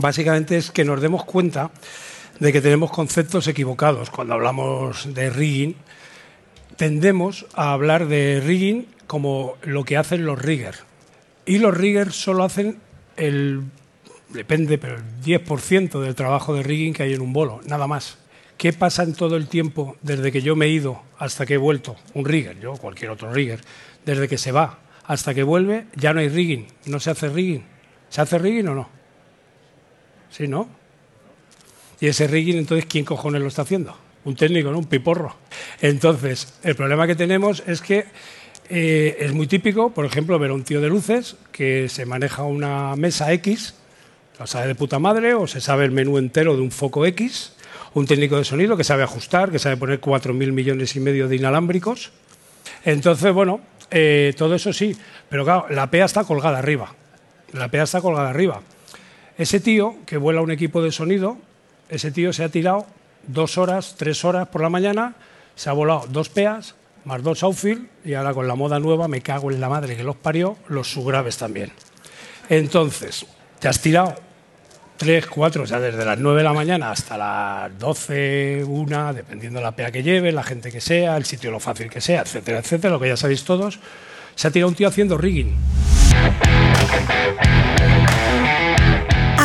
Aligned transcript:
básicamente 0.00 0.56
es 0.56 0.70
que 0.70 0.84
nos 0.84 1.00
demos 1.00 1.24
cuenta 1.24 1.70
de 2.38 2.52
que 2.52 2.60
tenemos 2.60 2.90
conceptos 2.90 3.46
equivocados. 3.48 4.10
Cuando 4.10 4.34
hablamos 4.34 5.12
de 5.14 5.30
rigging, 5.30 5.76
tendemos 6.76 7.46
a 7.54 7.72
hablar 7.72 8.06
de 8.06 8.40
rigging 8.44 8.86
como 9.06 9.56
lo 9.62 9.84
que 9.84 9.96
hacen 9.96 10.24
los 10.24 10.40
riggers. 10.40 10.84
Y 11.46 11.58
los 11.58 11.76
riggers 11.76 12.14
solo 12.14 12.44
hacen 12.44 12.78
el, 13.16 13.62
depende, 14.28 14.78
pero 14.78 14.96
el 14.96 15.22
10% 15.22 16.00
del 16.00 16.14
trabajo 16.14 16.54
de 16.54 16.62
rigging 16.62 16.92
que 16.92 17.04
hay 17.04 17.14
en 17.14 17.20
un 17.20 17.32
bolo, 17.32 17.60
nada 17.66 17.86
más. 17.86 18.18
¿Qué 18.56 18.72
pasa 18.72 19.04
en 19.04 19.14
todo 19.14 19.36
el 19.36 19.48
tiempo 19.48 19.96
desde 20.02 20.32
que 20.32 20.42
yo 20.42 20.56
me 20.56 20.66
he 20.66 20.70
ido 20.70 21.02
hasta 21.18 21.46
que 21.46 21.54
he 21.54 21.58
vuelto? 21.58 21.96
Un 22.14 22.24
rigger, 22.24 22.58
yo, 22.58 22.72
cualquier 22.74 23.10
otro 23.10 23.32
rigger, 23.32 23.60
desde 24.04 24.28
que 24.28 24.36
se 24.36 24.52
va 24.52 24.80
hasta 25.04 25.32
que 25.32 25.42
vuelve, 25.42 25.86
ya 25.94 26.12
no 26.12 26.20
hay 26.20 26.28
rigging, 26.28 26.66
no 26.86 27.00
se 27.00 27.10
hace 27.10 27.28
rigging. 27.28 27.64
¿Se 28.10 28.20
hace 28.20 28.38
rigging 28.38 28.68
o 28.68 28.74
no? 28.74 28.97
Sí, 30.30 30.48
¿no? 30.48 30.68
Y 32.00 32.06
ese 32.06 32.26
rigging, 32.26 32.58
entonces, 32.58 32.86
¿quién 32.86 33.04
cojones 33.04 33.42
lo 33.42 33.48
está 33.48 33.62
haciendo? 33.62 33.96
Un 34.24 34.36
técnico, 34.36 34.70
¿no? 34.70 34.78
Un 34.78 34.86
piporro. 34.86 35.36
Entonces, 35.80 36.54
el 36.62 36.76
problema 36.76 37.06
que 37.06 37.16
tenemos 37.16 37.62
es 37.66 37.80
que 37.80 38.06
eh, 38.68 39.16
es 39.20 39.32
muy 39.32 39.46
típico, 39.46 39.90
por 39.90 40.04
ejemplo, 40.04 40.38
ver 40.38 40.50
a 40.50 40.54
un 40.54 40.64
tío 40.64 40.80
de 40.80 40.88
luces 40.88 41.36
que 41.52 41.88
se 41.88 42.06
maneja 42.06 42.42
una 42.42 42.94
mesa 42.96 43.32
X, 43.32 43.74
lo 44.38 44.46
sabe 44.46 44.68
de 44.68 44.74
puta 44.74 44.98
madre, 44.98 45.34
o 45.34 45.46
se 45.46 45.60
sabe 45.60 45.84
el 45.84 45.90
menú 45.90 46.18
entero 46.18 46.54
de 46.54 46.62
un 46.62 46.70
foco 46.70 47.04
X, 47.06 47.54
un 47.94 48.06
técnico 48.06 48.36
de 48.36 48.44
sonido 48.44 48.76
que 48.76 48.84
sabe 48.84 49.02
ajustar, 49.02 49.50
que 49.50 49.58
sabe 49.58 49.76
poner 49.76 50.00
4.000 50.00 50.52
millones 50.52 50.94
y 50.94 51.00
medio 51.00 51.26
de 51.28 51.36
inalámbricos. 51.36 52.12
Entonces, 52.84 53.32
bueno, 53.32 53.60
eh, 53.90 54.34
todo 54.36 54.54
eso 54.54 54.72
sí, 54.72 54.96
pero 55.28 55.44
claro, 55.44 55.66
la 55.70 55.90
PEA 55.90 56.04
está 56.04 56.24
colgada 56.24 56.58
arriba. 56.58 56.94
La 57.52 57.68
PEA 57.68 57.84
está 57.84 58.00
colgada 58.00 58.30
arriba. 58.30 58.60
Ese 59.38 59.60
tío 59.60 59.96
que 60.04 60.18
vuela 60.18 60.42
un 60.42 60.50
equipo 60.50 60.82
de 60.82 60.92
sonido 60.92 61.38
ese 61.88 62.10
tío 62.10 62.32
se 62.32 62.44
ha 62.44 62.48
tirado 62.48 62.86
dos 63.26 63.56
horas, 63.56 63.94
tres 63.96 64.24
horas 64.24 64.48
por 64.48 64.60
la 64.60 64.68
mañana, 64.68 65.14
se 65.54 65.70
ha 65.70 65.72
volado 65.72 66.06
dos 66.08 66.28
peas, 66.28 66.74
más 67.04 67.22
dos 67.22 67.42
outfield, 67.42 67.88
y 68.04 68.14
ahora 68.14 68.34
con 68.34 68.46
la 68.46 68.54
moda 68.54 68.78
nueva 68.78 69.08
me 69.08 69.22
cago 69.22 69.50
en 69.50 69.60
la 69.60 69.68
madre 69.68 69.96
que 69.96 70.04
los 70.04 70.16
parió, 70.16 70.56
los 70.68 70.92
subgraves 70.92 71.38
también. 71.38 71.72
Entonces, 72.50 73.26
te 73.58 73.68
has 73.68 73.80
tirado 73.80 74.14
tres, 74.98 75.26
cuatro, 75.26 75.62
o 75.62 75.66
sea, 75.66 75.80
desde 75.80 76.04
las 76.04 76.18
nueve 76.18 76.38
de 76.38 76.44
la 76.44 76.52
mañana 76.52 76.90
hasta 76.90 77.16
las 77.16 77.78
doce, 77.78 78.62
una, 78.64 79.12
dependiendo 79.12 79.60
de 79.60 79.64
la 79.64 79.72
pea 79.72 79.90
que 79.90 80.02
lleve, 80.02 80.30
la 80.32 80.42
gente 80.42 80.70
que 80.70 80.80
sea, 80.80 81.16
el 81.16 81.24
sitio 81.24 81.50
lo 81.50 81.60
fácil 81.60 81.88
que 81.88 82.00
sea, 82.00 82.20
etcétera, 82.22 82.58
etcétera, 82.58 82.92
lo 82.92 83.00
que 83.00 83.08
ya 83.08 83.16
sabéis 83.16 83.44
todos, 83.44 83.78
se 84.34 84.48
ha 84.48 84.50
tirado 84.50 84.68
un 84.68 84.74
tío 84.74 84.88
haciendo 84.88 85.16
rigging. 85.16 85.56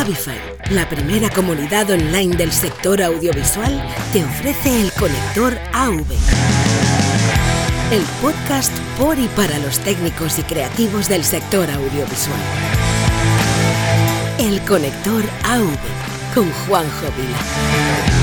Avify, 0.03 0.37
la 0.71 0.89
primera 0.89 1.29
comunidad 1.29 1.89
online 1.89 2.35
del 2.35 2.51
sector 2.51 3.01
audiovisual, 3.01 3.81
te 4.11 4.21
ofrece 4.21 4.81
el 4.81 4.91
conector 4.91 5.57
AV. 5.71 6.03
El 7.89 8.01
podcast 8.21 8.77
por 8.99 9.17
y 9.17 9.29
para 9.29 9.57
los 9.59 9.79
técnicos 9.79 10.39
y 10.39 10.43
creativos 10.43 11.07
del 11.07 11.23
sector 11.23 11.69
audiovisual. 11.71 12.41
El 14.39 14.59
conector 14.65 15.23
AV 15.45 15.69
con 16.35 16.51
Juanjo 16.51 17.05
Vila. 17.17 18.22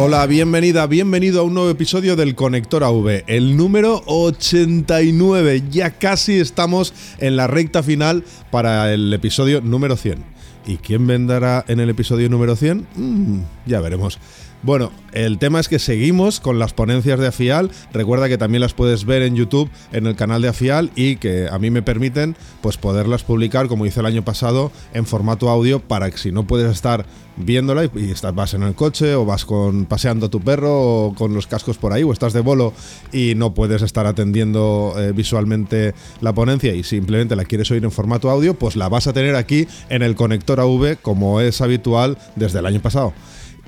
Hola, 0.00 0.24
bienvenida, 0.26 0.86
bienvenido 0.86 1.40
a 1.40 1.42
un 1.42 1.54
nuevo 1.54 1.70
episodio 1.70 2.14
del 2.14 2.36
Conector 2.36 2.84
AV, 2.84 3.24
el 3.26 3.56
número 3.56 4.00
89. 4.06 5.64
Ya 5.72 5.90
casi 5.90 6.38
estamos 6.38 6.94
en 7.18 7.34
la 7.34 7.48
recta 7.48 7.82
final 7.82 8.22
para 8.52 8.94
el 8.94 9.12
episodio 9.12 9.60
número 9.60 9.96
100. 9.96 10.22
¿Y 10.68 10.76
quién 10.76 11.04
vendrá 11.08 11.64
en 11.66 11.80
el 11.80 11.90
episodio 11.90 12.28
número 12.28 12.54
100? 12.54 12.86
Mm, 12.94 13.40
ya 13.66 13.80
veremos. 13.80 14.20
Bueno, 14.62 14.90
el 15.12 15.38
tema 15.38 15.60
es 15.60 15.68
que 15.68 15.78
seguimos 15.78 16.40
con 16.40 16.58
las 16.58 16.72
ponencias 16.72 17.20
de 17.20 17.28
Afial. 17.28 17.70
Recuerda 17.92 18.28
que 18.28 18.38
también 18.38 18.60
las 18.60 18.74
puedes 18.74 19.04
ver 19.04 19.22
en 19.22 19.36
YouTube, 19.36 19.70
en 19.92 20.06
el 20.06 20.16
canal 20.16 20.42
de 20.42 20.48
Afial, 20.48 20.90
y 20.96 21.16
que 21.16 21.48
a 21.48 21.60
mí 21.60 21.70
me 21.70 21.80
permiten 21.80 22.34
pues 22.60 22.76
poderlas 22.76 23.22
publicar, 23.22 23.68
como 23.68 23.86
hice 23.86 24.00
el 24.00 24.06
año 24.06 24.24
pasado, 24.24 24.72
en 24.94 25.06
formato 25.06 25.48
audio, 25.48 25.78
para 25.78 26.10
que 26.10 26.18
si 26.18 26.32
no 26.32 26.44
puedes 26.44 26.72
estar 26.72 27.06
viéndola 27.36 27.84
y, 27.84 28.10
estás, 28.10 28.34
vas 28.34 28.54
en 28.54 28.64
el 28.64 28.74
coche 28.74 29.14
o 29.14 29.24
vas 29.24 29.44
con 29.44 29.86
paseando 29.86 30.28
tu 30.28 30.40
perro 30.40 31.06
o 31.06 31.14
con 31.14 31.34
los 31.34 31.46
cascos 31.46 31.78
por 31.78 31.92
ahí 31.92 32.02
o 32.02 32.12
estás 32.12 32.32
de 32.32 32.40
bolo 32.40 32.72
y 33.12 33.34
no 33.36 33.54
puedes 33.54 33.82
estar 33.82 34.06
atendiendo 34.06 34.92
eh, 34.98 35.12
visualmente 35.12 35.94
la 36.20 36.32
ponencia 36.32 36.74
y 36.74 36.82
simplemente 36.82 37.36
la 37.36 37.44
quieres 37.44 37.70
oír 37.70 37.84
en 37.84 37.92
formato 37.92 38.28
audio, 38.28 38.54
pues 38.54 38.74
la 38.74 38.88
vas 38.88 39.06
a 39.06 39.12
tener 39.12 39.36
aquí 39.36 39.68
en 39.88 40.02
el 40.02 40.16
conector 40.16 40.58
AV 40.58 40.96
como 41.00 41.40
es 41.40 41.60
habitual 41.60 42.18
desde 42.34 42.58
el 42.58 42.66
año 42.66 42.82
pasado. 42.82 43.12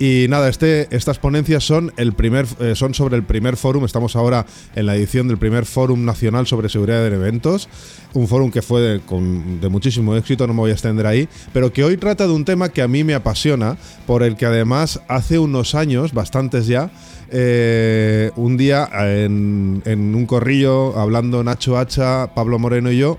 Y 0.03 0.28
nada, 0.31 0.49
este, 0.49 0.88
estas 0.97 1.19
ponencias 1.19 1.62
son, 1.62 1.93
el 1.99 2.15
primer, 2.15 2.47
eh, 2.59 2.75
son 2.75 2.94
sobre 2.94 3.16
el 3.16 3.22
primer 3.22 3.59
fórum. 3.59 3.84
Estamos 3.84 4.16
ahora 4.16 4.47
en 4.75 4.87
la 4.87 4.97
edición 4.97 5.28
del 5.28 5.37
primer 5.37 5.66
fórum 5.66 6.06
nacional 6.06 6.47
sobre 6.47 6.71
seguridad 6.71 7.06
en 7.06 7.12
eventos. 7.12 7.69
Un 8.15 8.27
fórum 8.27 8.50
que 8.50 8.62
fue 8.62 8.81
de, 8.81 9.00
con, 9.00 9.60
de 9.60 9.69
muchísimo 9.69 10.16
éxito, 10.16 10.47
no 10.47 10.55
me 10.55 10.60
voy 10.60 10.71
a 10.71 10.72
extender 10.72 11.06
ahí, 11.06 11.28
pero 11.53 11.71
que 11.71 11.84
hoy 11.84 11.99
trata 11.99 12.27
de 12.27 12.33
un 12.33 12.47
tema 12.47 12.71
que 12.71 12.81
a 12.81 12.89
mí 12.89 13.05
me 13.05 13.12
apasiona, 13.12 13.77
por 14.06 14.22
el 14.22 14.37
que 14.37 14.47
además 14.47 15.03
hace 15.06 15.39
unos 15.39 15.75
años, 15.75 16.15
bastantes 16.15 16.66
ya, 16.66 16.91
eh, 17.31 18.31
un 18.37 18.56
día 18.56 18.89
en, 18.94 19.83
en 19.84 20.15
un 20.15 20.25
corrillo, 20.25 20.99
hablando 20.99 21.44
Nacho 21.44 21.77
Hacha, 21.77 22.34
Pablo 22.34 22.59
Moreno 22.59 22.91
y 22.91 22.97
yo, 22.97 23.19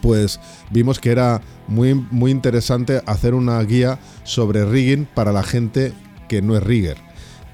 pues 0.00 0.40
vimos 0.70 0.98
que 0.98 1.10
era 1.10 1.40
muy, 1.68 1.94
muy 1.94 2.30
interesante 2.30 3.02
hacer 3.06 3.34
una 3.34 3.60
guía 3.62 3.98
sobre 4.24 4.64
rigging 4.64 5.06
para 5.14 5.32
la 5.32 5.42
gente 5.42 5.92
que 6.28 6.42
no 6.42 6.56
es 6.56 6.62
rigger. 6.62 6.96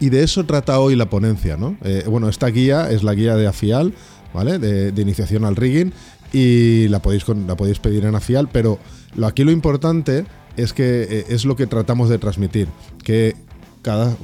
Y 0.01 0.09
de 0.09 0.23
eso 0.23 0.45
trata 0.47 0.81
hoy 0.81 0.97
la 0.97 1.11
ponencia, 1.11 1.57
¿no? 1.57 1.77
Eh, 1.83 2.05
bueno, 2.09 2.29
esta 2.29 2.47
guía 2.49 2.91
es 2.91 3.03
la 3.03 3.15
guía 3.15 3.37
de 3.37 3.47
AFIAL, 3.47 3.93
¿vale? 4.33 4.59
De, 4.59 5.03
iniciación 5.03 5.45
al 5.45 5.57
rigging 5.57 5.93
y 6.33 6.89
la 6.89 7.01
podéis, 7.01 7.25
la 7.29 7.57
podéis 7.57 7.81
pedir 7.81 8.05
en 8.05 8.15
AFIAL, 8.15 8.49
pero 8.51 8.79
lo, 9.15 9.27
aquí 9.27 9.45
lo 9.45 9.51
importante 9.51 10.25
es 10.57 10.73
que 10.73 11.03
eh, 11.03 11.25
es 11.29 11.45
lo 11.45 11.57
que 11.57 11.67
tratamos 11.67 12.09
de 12.09 12.19
transmitir, 12.19 12.69
que 13.05 13.37
cada, 13.83 14.17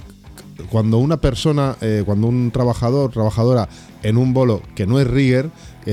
cuando 0.70 0.98
una 0.98 1.20
persona, 1.20 1.76
eh, 1.80 2.02
cuando 2.04 2.26
un 2.26 2.50
trabajador, 2.50 3.10
trabajadora 3.10 3.68
en 4.02 4.16
un 4.16 4.32
bolo 4.32 4.62
que 4.74 4.86
no 4.86 4.98
es 4.98 5.06
rigger, 5.06 5.50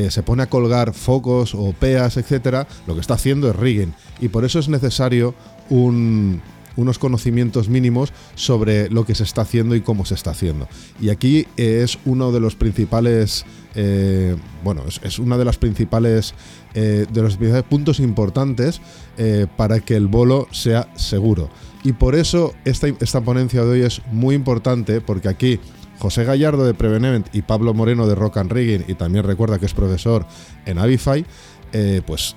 se 0.09 0.23
pone 0.23 0.43
a 0.43 0.49
colgar 0.49 0.93
focos 0.93 1.53
o 1.53 1.73
peas, 1.73 2.17
etcétera, 2.17 2.67
lo 2.87 2.95
que 2.95 3.01
está 3.01 3.13
haciendo 3.13 3.49
es 3.49 3.55
rigging. 3.55 3.93
Y 4.19 4.29
por 4.29 4.43
eso 4.43 4.59
es 4.59 4.67
necesario 4.67 5.35
unos 5.69 6.99
conocimientos 6.99 7.69
mínimos 7.69 8.13
sobre 8.35 8.89
lo 8.89 9.05
que 9.05 9.15
se 9.15 9.23
está 9.23 9.41
haciendo 9.41 9.75
y 9.75 9.81
cómo 9.81 10.05
se 10.05 10.15
está 10.15 10.31
haciendo. 10.31 10.67
Y 10.99 11.09
aquí 11.09 11.47
es 11.57 11.99
uno 12.05 12.31
de 12.31 12.39
los 12.39 12.55
principales, 12.55 13.45
eh, 13.75 14.35
bueno, 14.63 14.83
es, 15.03 15.19
una 15.19 15.37
de 15.37 15.45
las 15.45 15.57
principales, 15.57 16.33
eh, 16.73 17.05
de 17.11 17.21
los 17.21 17.37
puntos 17.69 17.99
importantes 17.99 18.81
eh, 19.17 19.47
para 19.55 19.79
que 19.79 19.95
el 19.95 20.07
bolo 20.07 20.47
sea 20.51 20.89
seguro. 20.95 21.49
Y 21.83 21.93
por 21.93 22.15
eso 22.15 22.53
esta, 22.65 22.87
esta 22.87 23.21
ponencia 23.21 23.63
de 23.63 23.69
hoy 23.69 23.81
es 23.81 24.01
muy 24.11 24.35
importante, 24.35 25.01
porque 25.01 25.27
aquí 25.27 25.59
José 25.99 26.23
Gallardo 26.23 26.65
de 26.65 26.73
Prevenevent 26.73 27.33
y 27.33 27.41
Pablo 27.41 27.73
Moreno 27.73 28.07
de 28.07 28.15
Rock 28.15 28.37
and 28.37 28.51
Rigging, 28.51 28.85
y 28.87 28.95
también 28.95 29.25
recuerda 29.25 29.59
que 29.59 29.65
es 29.65 29.73
profesor 29.73 30.25
en 30.65 30.77
Avify, 30.77 31.25
eh, 31.71 32.01
pues 32.05 32.35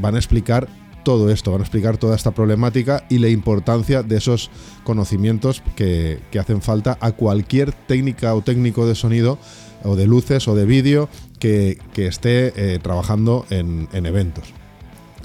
van 0.00 0.14
a 0.14 0.18
explicar 0.18 0.68
todo 1.04 1.30
esto, 1.30 1.52
van 1.52 1.60
a 1.60 1.64
explicar 1.64 1.98
toda 1.98 2.16
esta 2.16 2.32
problemática 2.32 3.04
y 3.08 3.18
la 3.18 3.28
importancia 3.28 4.02
de 4.02 4.16
esos 4.16 4.50
conocimientos 4.82 5.62
que, 5.76 6.18
hacen 6.38 6.62
falta 6.62 6.98
a 7.00 7.12
cualquier 7.12 7.72
técnica 7.72 8.34
o 8.34 8.42
técnico 8.42 8.88
de 8.88 8.96
sonido 8.96 9.38
o 9.84 9.94
de 9.94 10.06
luces 10.06 10.48
o 10.48 10.56
de 10.56 10.64
vídeo 10.64 11.08
que, 11.38 11.78
esté 11.94 12.52
eh, 12.56 12.80
trabajando 12.80 13.46
en, 13.50 13.88
en 13.92 14.06
eventos. 14.06 14.52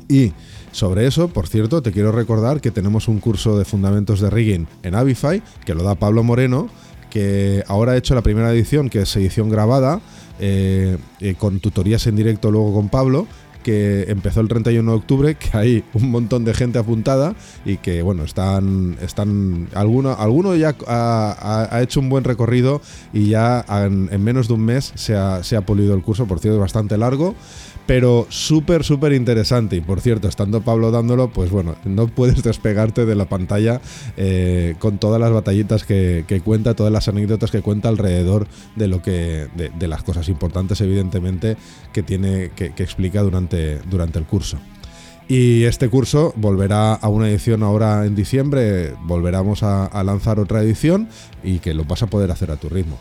Y 0.07 0.33
sobre 0.71 1.07
eso, 1.07 1.29
por 1.29 1.47
cierto, 1.47 1.81
te 1.81 1.91
quiero 1.91 2.11
recordar 2.11 2.61
que 2.61 2.69
tenemos 2.69 3.07
un 3.07 3.19
curso 3.19 3.57
de 3.57 3.65
fundamentos 3.65 4.19
de 4.19 4.29
rigging 4.29 4.67
en 4.83 4.93
Avify, 4.93 5.41
que 5.65 5.73
lo 5.73 5.83
da 5.83 5.95
Pablo 5.95 6.23
Moreno, 6.23 6.69
que 7.11 7.63
ahora 7.67 7.91
ha 7.91 7.97
hecho 7.97 8.15
la 8.15 8.23
primera 8.23 8.51
edición, 8.51 8.89
que 8.89 9.01
es 9.01 9.15
edición 9.15 9.49
grabada, 9.49 10.01
eh, 10.39 10.97
eh, 11.19 11.35
con 11.37 11.59
tutorías 11.59 12.07
en 12.07 12.15
directo 12.15 12.49
luego 12.49 12.73
con 12.73 12.89
Pablo, 12.89 13.27
que 13.61 14.05
empezó 14.07 14.41
el 14.41 14.47
31 14.47 14.89
de 14.89 14.97
octubre, 14.97 15.35
que 15.35 15.55
hay 15.55 15.83
un 15.93 16.09
montón 16.09 16.45
de 16.45 16.55
gente 16.55 16.79
apuntada 16.79 17.35
y 17.63 17.77
que, 17.77 18.01
bueno, 18.01 18.23
están, 18.23 18.97
están 19.01 19.67
alguno, 19.75 20.15
alguno 20.17 20.55
ya 20.55 20.75
ha, 20.87 21.79
hecho 21.83 21.99
un 21.99 22.09
buen 22.09 22.23
recorrido 22.23 22.81
y 23.13 23.27
ya 23.27 23.63
en, 23.69 24.23
menos 24.23 24.47
de 24.47 24.55
un 24.55 24.61
mes 24.65 24.91
se 24.95 25.15
ha, 25.15 25.43
se 25.43 25.55
ha 25.55 25.61
polido 25.61 25.93
el 25.93 26.01
curso, 26.01 26.25
por 26.25 26.39
cierto, 26.39 26.55
es 26.55 26.61
bastante 26.61 26.97
largo 26.97 27.35
pero 27.91 28.25
súper, 28.29 28.85
súper 28.85 29.11
interesante. 29.11 29.75
Y 29.75 29.81
por 29.81 29.99
cierto, 29.99 30.29
estando 30.29 30.61
Pablo 30.61 30.91
dándolo, 30.91 31.27
pues 31.27 31.51
bueno, 31.51 31.75
no 31.83 32.07
puedes 32.07 32.41
despegarte 32.41 33.05
de 33.05 33.15
la 33.15 33.25
pantalla 33.25 33.81
eh, 34.15 34.75
con 34.79 34.97
todas 34.97 35.19
las 35.19 35.29
batallitas 35.33 35.83
que, 35.83 36.41
cuenta, 36.45 36.73
todas 36.73 36.93
las 36.93 37.09
anécdotas 37.09 37.51
que 37.51 37.61
cuenta 37.61 37.89
alrededor 37.89 38.47
de 38.77 38.87
lo 38.87 39.01
que. 39.01 39.49
de, 39.55 39.87
las 39.89 40.03
cosas 40.03 40.29
importantes, 40.29 40.79
evidentemente, 40.79 41.57
que 41.91 42.01
tiene. 42.01 42.51
que, 42.55 42.71
explica 42.77 43.23
durante, 43.23 43.79
durante 43.79 44.19
el 44.19 44.25
curso. 44.25 44.57
Y 45.27 45.65
este 45.65 45.89
curso 45.89 46.33
volverá 46.37 46.93
a 46.93 47.09
una 47.09 47.27
edición 47.27 47.61
ahora 47.61 48.05
en 48.05 48.15
diciembre, 48.15 48.95
volveremos 49.03 49.63
a, 49.63 50.01
lanzar 50.05 50.39
otra 50.39 50.61
edición 50.61 51.09
y 51.43 51.59
que 51.59 51.73
lo 51.73 51.83
vas 51.83 52.03
a 52.03 52.07
poder 52.07 52.31
hacer 52.31 52.51
a 52.51 52.55
tu 52.55 52.69
ritmo. 52.69 52.97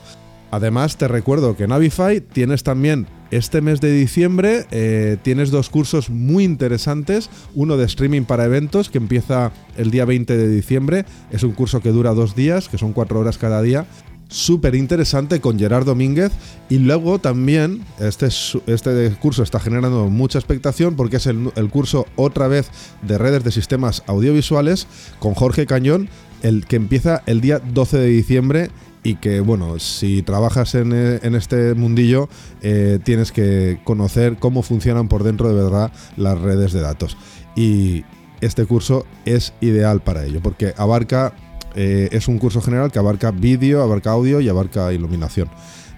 Además, 0.51 0.97
te 0.97 1.07
recuerdo 1.07 1.57
que 1.57 1.65
en 1.65 1.73
Avify 1.73 2.21
tienes 2.21 2.65
también 2.65 3.07
este 3.31 3.61
mes 3.61 3.81
de 3.81 3.93
diciembre, 3.93 4.67
eh, 4.73 5.17
tienes 5.23 5.51
dos 5.51 5.71
cursos 5.71 6.11
muy 6.11 6.43
interesantes. 6.43 7.31
Uno 7.55 7.77
de 7.77 7.87
streaming 7.87 8.23
para 8.23 8.45
eventos 8.45 8.91
que 8.91 8.99
empieza 8.99 9.53
el 9.77 9.91
día 9.91 10.05
20 10.05 10.37
de 10.37 10.49
diciembre. 10.49 11.05
Es 11.31 11.45
un 11.45 11.53
curso 11.53 11.81
que 11.81 11.91
dura 11.91 12.15
dos 12.15 12.35
días, 12.35 12.69
que 12.69 12.79
son 12.79 12.93
cuatro 12.93 13.21
horas 13.21 13.39
cada 13.39 13.63
día. 13.63 13.87
Súper 14.29 14.75
interesante 14.75 15.41
con 15.41 15.59
Gerard 15.59 15.85
Domínguez. 15.85 16.33
Y 16.69 16.79
luego 16.79 17.21
también, 17.21 17.85
este, 18.01 18.27
este 18.27 19.17
curso 19.21 19.45
está 19.45 19.61
generando 19.61 20.09
mucha 20.09 20.39
expectación 20.39 20.97
porque 20.97 21.19
es 21.19 21.27
el, 21.27 21.53
el 21.55 21.69
curso 21.71 22.07
otra 22.17 22.49
vez 22.49 22.71
de 23.03 23.19
redes 23.19 23.45
de 23.45 23.53
sistemas 23.53 24.03
audiovisuales 24.09 24.89
con 25.21 25.35
Jorge 25.35 25.67
Cañón, 25.67 26.09
el 26.43 26.67
que 26.67 26.77
empieza 26.77 27.23
el 27.27 27.41
día 27.41 27.61
12 27.61 27.99
de 27.99 28.07
diciembre 28.07 28.71
y 29.03 29.17
que, 29.17 29.41
bueno, 29.41 29.79
si 29.79 30.23
trabajas 30.23 30.75
en, 30.75 30.93
eh, 30.93 31.21
este 31.23 31.75
mundillo, 31.75 32.29
eh, 32.61 32.99
tienes 33.03 33.33
que 33.33 33.81
conocer 33.85 34.37
cómo 34.39 34.63
funcionan 34.63 35.09
por 35.09 35.25
dentro 35.25 35.49
de 35.49 35.55
verdad 35.55 35.93
las 36.17 36.39
redes 36.39 36.73
de 36.73 36.81
datos. 36.81 37.17
Y 37.57 38.05
este 38.41 38.67
curso 38.67 39.07
es 39.25 39.55
ideal 39.61 40.01
para 40.01 40.25
ello, 40.25 40.41
porque 40.43 40.75
abarca, 40.77 41.35
eh, 41.75 42.09
es 42.13 42.29
un 42.29 42.39
curso 42.39 42.61
general 42.61 42.93
que 42.93 42.99
abarca 42.99 43.31
vídeo, 43.31 43.83
abarca 43.83 44.11
audio 44.11 44.41
y 44.41 44.49
abarca 44.49 44.93
iluminación. 44.93 45.49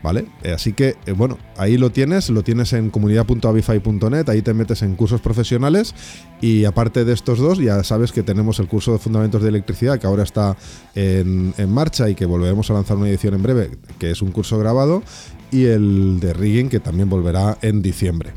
¿Vale? 0.02 0.26
Eh, 0.42 0.52
así 0.52 0.72
que, 0.72 0.96
eh, 1.06 1.12
bueno, 1.12 1.38
ahí 1.56 1.78
lo 1.78 1.90
tienes, 1.90 2.28
lo 2.30 2.42
tienes 2.42 2.72
en 2.72 2.90
comunidad.avify.net, 2.90 4.28
ahí 4.28 4.42
te 4.42 4.54
metes 4.54 4.82
en 4.82 4.96
cursos 4.96 5.20
profesionales 5.20 5.94
y 6.40 6.64
aparte 6.64 7.04
de 7.04 7.12
estos 7.12 7.38
dos, 7.38 7.58
ya 7.58 7.82
sabes 7.84 8.12
que 8.12 8.22
tenemos 8.22 8.58
el 8.58 8.66
curso 8.66 8.92
de 8.92 8.98
Fundamentos 8.98 9.42
de 9.42 9.48
Electricidad 9.48 9.98
que 9.98 10.06
ahora 10.06 10.24
está 10.24 10.56
en, 10.94 11.52
marcha 11.68 12.10
y 12.10 12.14
que 12.14 12.26
volveremos 12.26 12.70
a 12.70 12.74
lanzar 12.74 12.96
una 12.96 13.08
edición 13.08 13.34
en 13.34 13.42
breve, 13.42 13.70
que 13.98 14.10
es 14.10 14.20
un 14.20 14.32
curso 14.32 14.58
grabado, 14.58 15.02
y 15.50 15.64
el 15.64 16.18
de 16.20 16.32
Rigging 16.32 16.68
que 16.68 16.80
también 16.80 17.08
volverá 17.08 17.58
en 17.62 17.82
diciembre. 17.82 18.32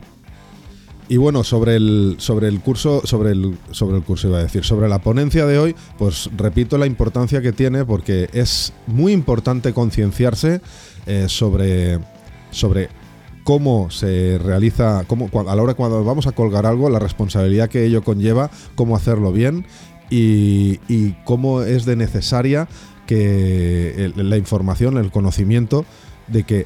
Y 1.07 1.17
bueno, 1.17 1.43
sobre 1.43 1.75
el, 1.75 2.15
sobre 2.17 2.47
el 2.47 2.61
curso, 2.61 3.01
sobre 3.05 3.31
el, 3.31 3.57
sobre 3.71 3.97
el 3.97 4.03
curso 4.03 4.27
iba 4.27 4.39
a 4.39 4.43
decir, 4.43 4.63
sobre 4.63 4.89
la 4.89 4.99
ponencia 4.99 5.45
de 5.45 5.59
hoy, 5.59 5.75
pues 5.99 6.29
repito 6.35 6.79
la 6.79 6.87
importancia 6.87 7.41
que 7.41 7.51
tiene 7.51 7.85
porque 7.85 8.27
es 8.33 8.73
muy 8.87 9.11
importante 9.11 9.71
concienciarse 9.71 10.61
eh, 11.05 11.25
sobre, 11.27 11.99
sobre 12.51 12.89
cómo 13.43 13.91
se 13.91 14.39
realiza, 14.39 15.03
cómo, 15.07 15.29
a 15.47 15.55
la 15.55 15.61
hora 15.61 15.75
cuando 15.75 16.03
vamos 16.03 16.27
a 16.27 16.31
colgar 16.31 16.65
algo, 16.65 16.89
la 16.89 16.99
responsabilidad 16.99 17.69
que 17.69 17.85
ello 17.85 18.03
conlleva, 18.03 18.49
cómo 18.75 18.95
hacerlo 18.95 19.31
bien 19.31 19.65
y, 20.09 21.13
cómo 21.23 21.61
es 21.61 21.85
de 21.85 21.95
necesaria 21.95 22.67
que 23.05 24.11
la 24.15 24.37
información, 24.37 24.97
el 24.97 25.11
conocimiento 25.11 25.85
de 26.27 26.43
que 26.43 26.65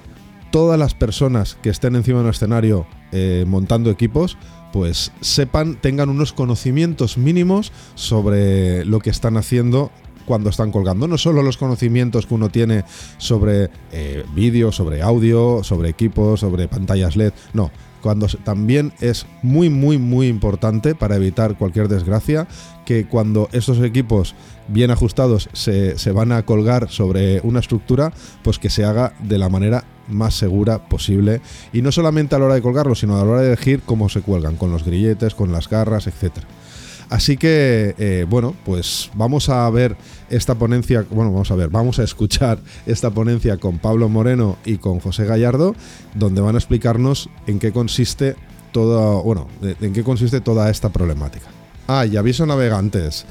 todas 0.52 0.80
las 0.80 0.94
personas 0.94 1.58
que 1.62 1.70
estén 1.70 1.96
encima 1.96 2.20
del 2.20 2.30
escenario 2.30 2.88
eh, 3.12 3.44
montando 3.46 3.90
equipos, 3.90 4.38
pues 4.72 5.12
sepan, 5.20 5.76
tengan 5.82 6.10
unos 6.10 6.32
conocimientos 6.32 7.18
mínimos 7.18 7.72
sobre 7.96 8.86
lo 8.86 9.00
que 9.00 9.10
están 9.10 9.36
haciendo 9.36 9.92
cuando 10.30 10.52
están 10.52 10.72
colgando. 10.72 11.08
No 11.08 11.18
solo 11.18 11.42
los 11.42 11.58
conocimientos 11.58 12.28
que 12.28 12.36
uno 12.36 12.50
tiene 12.50 12.84
sobre 13.18 13.72
eh, 13.92 14.24
vídeo, 14.36 14.72
sobre 14.72 15.02
audio, 15.02 15.64
sobre 15.64 15.90
equipos, 15.90 16.42
sobre 16.42 16.68
pantallas 16.68 17.16
LED, 17.16 17.34
no. 17.54 17.72
Cuando 18.04 18.28
también 18.28 18.94
es 19.02 19.26
muy, 19.42 19.72
muy, 19.72 19.98
muy 19.98 20.28
importante 20.28 20.94
para 20.94 21.16
evitar 21.16 21.58
cualquier 21.58 21.88
desgracia 21.88 22.48
que 22.86 23.08
cuando 23.08 23.50
estos 23.54 23.82
equipos 23.82 24.36
bien 24.68 24.92
ajustados 24.92 25.50
se, 25.54 25.98
se 25.98 26.12
van 26.12 26.32
a 26.32 26.44
colgar 26.46 26.92
sobre 26.92 27.42
una 27.42 27.60
estructura, 27.60 28.14
pues 28.44 28.60
que 28.60 28.70
se 28.70 28.86
haga 28.86 29.14
de 29.24 29.40
la 29.40 29.50
manera 29.50 29.84
más 30.10 30.36
segura 30.36 30.88
posible. 30.90 31.42
Y 31.74 31.82
no 31.82 31.92
solamente 31.92 32.36
a 32.36 32.40
la 32.40 32.46
hora 32.46 32.54
de 32.54 32.62
colgarlos, 32.62 33.00
sino 33.00 33.18
a 33.18 33.26
la 33.26 33.32
hora 33.32 33.42
de 33.42 33.48
elegir 33.48 33.82
cómo 33.84 34.10
se 34.10 34.22
cuelgan, 34.22 34.58
con 34.58 34.72
los 34.72 34.86
grilletes, 34.86 35.34
con 35.34 35.52
las 35.52 35.68
garras, 35.68 36.06
etcétera. 36.06 36.48
Así 37.10 37.38
que, 37.38 37.96
eh, 37.98 38.26
bueno, 38.30 38.56
pues 38.66 39.10
vamos 39.16 39.50
a 39.50 39.68
ver 39.72 39.98
esta 40.30 40.56
ponencia, 40.56 41.06
bueno, 41.10 41.32
vamos 41.32 41.50
a 41.50 41.56
ver, 41.56 41.70
vamos 41.70 41.98
a 41.98 42.04
escuchar 42.04 42.60
esta 42.86 43.10
ponencia 43.10 43.58
con 43.58 43.80
Pablo 43.80 44.10
Moreno 44.10 44.58
y 44.64 44.78
con 44.78 45.00
José 45.00 45.26
Gallardo, 45.26 45.76
donde 46.14 46.42
van 46.42 46.56
a 46.56 46.60
explicarnos 46.60 47.30
en 47.48 47.58
qué 47.58 47.72
consiste 47.72 48.36
todo, 48.72 49.24
bueno, 49.24 49.48
en 49.62 49.94
qué 49.94 50.04
consiste 50.04 50.40
toda 50.40 50.70
esta 50.70 50.90
problemática. 50.90 51.48
Ah, 51.88 52.06
y 52.06 52.18
aviso 52.18 52.46
navegantes. 52.46 53.26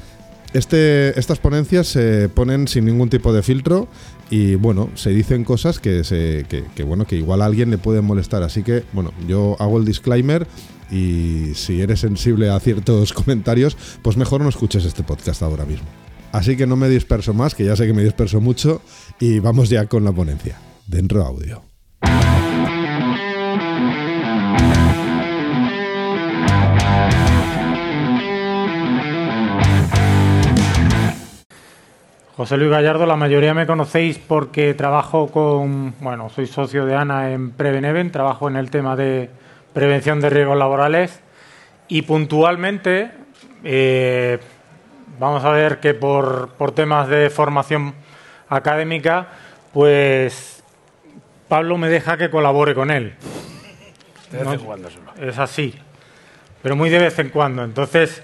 Este, 0.51 1.17
estas 1.19 1.37
ponencias 1.37 1.87
se 1.87 2.27
ponen 2.27 2.67
sin 2.67 2.85
ningún 2.85 3.09
tipo 3.09 3.31
de 3.31 3.43
filtro 3.43 3.87
y 4.31 4.55
bueno, 4.55 4.89
se 4.95 5.11
dicen 5.11 5.43
cosas 5.43 5.79
que, 5.79 6.03
se, 6.03 6.45
que, 6.75 6.83
bueno, 6.83 7.05
que 7.05 7.15
igual 7.15 7.41
a 7.41 7.45
alguien 7.45 7.69
le 7.69 7.77
pueden 7.77 8.03
molestar. 8.03 8.41
Así 8.41 8.63
que 8.63 8.83
bueno, 8.91 9.13
yo 9.27 9.55
hago 9.59 9.77
el 9.77 9.85
disclaimer 9.85 10.47
y 10.91 11.53
si 11.55 11.81
eres 11.81 11.99
sensible 12.01 12.49
a 12.49 12.59
ciertos 12.59 13.13
comentarios, 13.13 13.77
pues 14.01 14.17
mejor 14.17 14.41
no 14.41 14.49
escuches 14.49 14.85
este 14.85 15.03
podcast 15.03 15.41
ahora 15.43 15.65
mismo. 15.65 15.87
Así 16.31 16.55
que 16.55 16.67
no 16.67 16.75
me 16.75 16.89
disperso 16.89 17.33
más, 17.33 17.55
que 17.55 17.65
ya 17.65 17.75
sé 17.75 17.87
que 17.87 17.93
me 17.93 18.03
disperso 18.03 18.39
mucho, 18.39 18.81
y 19.19 19.39
vamos 19.39 19.69
ya 19.69 19.87
con 19.87 20.03
la 20.03 20.11
ponencia. 20.11 20.57
Dentro 20.85 21.23
audio. 21.25 21.63
José 32.39 32.55
Luis 32.55 32.71
Gallardo, 32.71 33.05
la 33.05 33.17
mayoría 33.17 33.53
me 33.53 33.67
conocéis 33.67 34.17
porque 34.17 34.73
trabajo 34.73 35.27
con, 35.27 35.93
bueno, 35.99 36.29
soy 36.29 36.47
socio 36.47 36.85
de 36.85 36.95
ANA 36.95 37.33
en 37.33 37.51
Preveneven, 37.51 38.13
trabajo 38.13 38.47
en 38.47 38.55
el 38.55 38.69
tema 38.69 38.95
de 38.95 39.29
prevención 39.73 40.19
de 40.19 40.29
riesgos 40.29 40.57
laborales 40.57 41.19
y 41.87 42.03
puntualmente 42.03 43.11
eh, 43.63 44.39
vamos 45.19 45.43
a 45.43 45.51
ver 45.51 45.79
que 45.79 45.93
por, 45.93 46.55
temas 46.73 47.09
de 47.09 47.29
formación 47.29 47.93
académica, 48.47 49.27
pues 49.73 50.63
Pablo 51.47 51.77
me 51.77 51.89
deja 51.89 52.17
que 52.17 52.29
colabore 52.29 52.73
con 52.73 52.91
él. 52.91 53.15
De 54.31 54.37
vez 54.37 54.53
en 54.53 54.59
cuando 54.59 54.89
Es 55.19 55.39
así, 55.39 55.73
pero 56.61 56.75
muy 56.75 56.89
de 56.89 56.99
vez 56.99 57.17
en 57.19 57.29
cuando. 57.29 57.63
Entonces, 57.63 58.23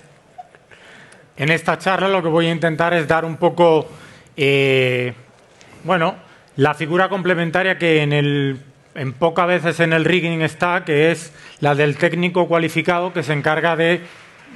en 1.36 1.50
esta 1.52 1.78
charla 1.78 2.08
lo 2.08 2.22
que 2.22 2.30
voy 2.30 2.48
a 2.48 2.52
intentar 2.52 2.94
es 2.94 3.08
dar 3.08 3.26
un 3.26 3.38
poco, 3.38 3.90
eh, 4.38 5.14
bueno, 5.84 6.16
la 6.58 6.74
figura 6.74 7.10
complementaria 7.10 7.78
que 7.78 8.02
en 8.02 8.14
el 8.14 8.62
en 8.96 9.14
pocas 9.14 9.48
veces 9.48 9.80
en 9.82 9.94
el 9.94 10.06
rigging 10.06 10.42
está, 10.42 10.84
que 10.86 11.12
es 11.12 11.34
la 11.60 11.76
del 11.76 11.98
técnico 11.98 12.48
cualificado 12.48 13.14
que 13.14 13.24
se 13.24 13.34
encarga 13.34 13.76
de, 13.76 14.02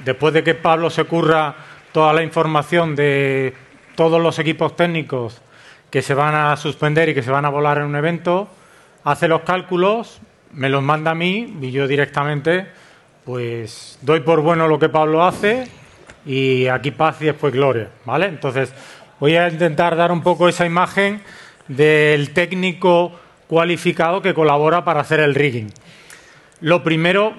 después 0.04 0.34
de 0.34 0.42
que 0.42 0.54
Pablo 0.54 0.90
se 0.90 1.04
curra 1.04 1.54
toda 1.92 2.12
la 2.12 2.22
información 2.22 2.96
de 2.96 3.54
todos 3.94 4.20
los 4.20 4.38
equipos 4.38 4.76
técnicos 4.76 5.42
que 5.90 6.02
se 6.02 6.14
van 6.14 6.34
a 6.34 6.56
suspender 6.56 7.10
y 7.10 7.14
que 7.14 7.22
se 7.22 7.30
van 7.30 7.44
a 7.44 7.50
volar 7.50 7.78
en 7.78 7.84
un 7.84 7.96
evento, 7.96 8.48
hace 9.04 9.28
los 9.28 9.42
cálculos, 9.42 10.20
me 10.52 10.68
los 10.68 10.82
manda 10.82 11.10
a 11.10 11.14
mí 11.14 11.58
y 11.60 11.70
yo 11.70 11.86
directamente 11.86 12.66
pues 13.24 13.98
doy 14.00 14.20
por 14.20 14.40
bueno 14.40 14.66
lo 14.66 14.78
que 14.78 14.88
Pablo 14.88 15.22
hace 15.22 15.68
y 16.24 16.66
aquí 16.66 16.90
paz 16.90 17.20
y 17.20 17.26
después 17.26 17.52
gloria, 17.52 17.90
¿vale? 18.04 18.26
Entonces 18.26 18.72
voy 19.18 19.36
a 19.36 19.48
intentar 19.48 19.96
dar 19.96 20.10
un 20.10 20.22
poco 20.22 20.48
esa 20.48 20.64
imagen 20.64 21.20
del 21.68 22.32
técnico 22.32 23.12
cualificado 23.50 24.22
que 24.22 24.32
colabora 24.32 24.84
para 24.84 25.00
hacer 25.00 25.18
el 25.18 25.34
rigging. 25.34 25.72
Lo 26.60 26.84
primero, 26.84 27.34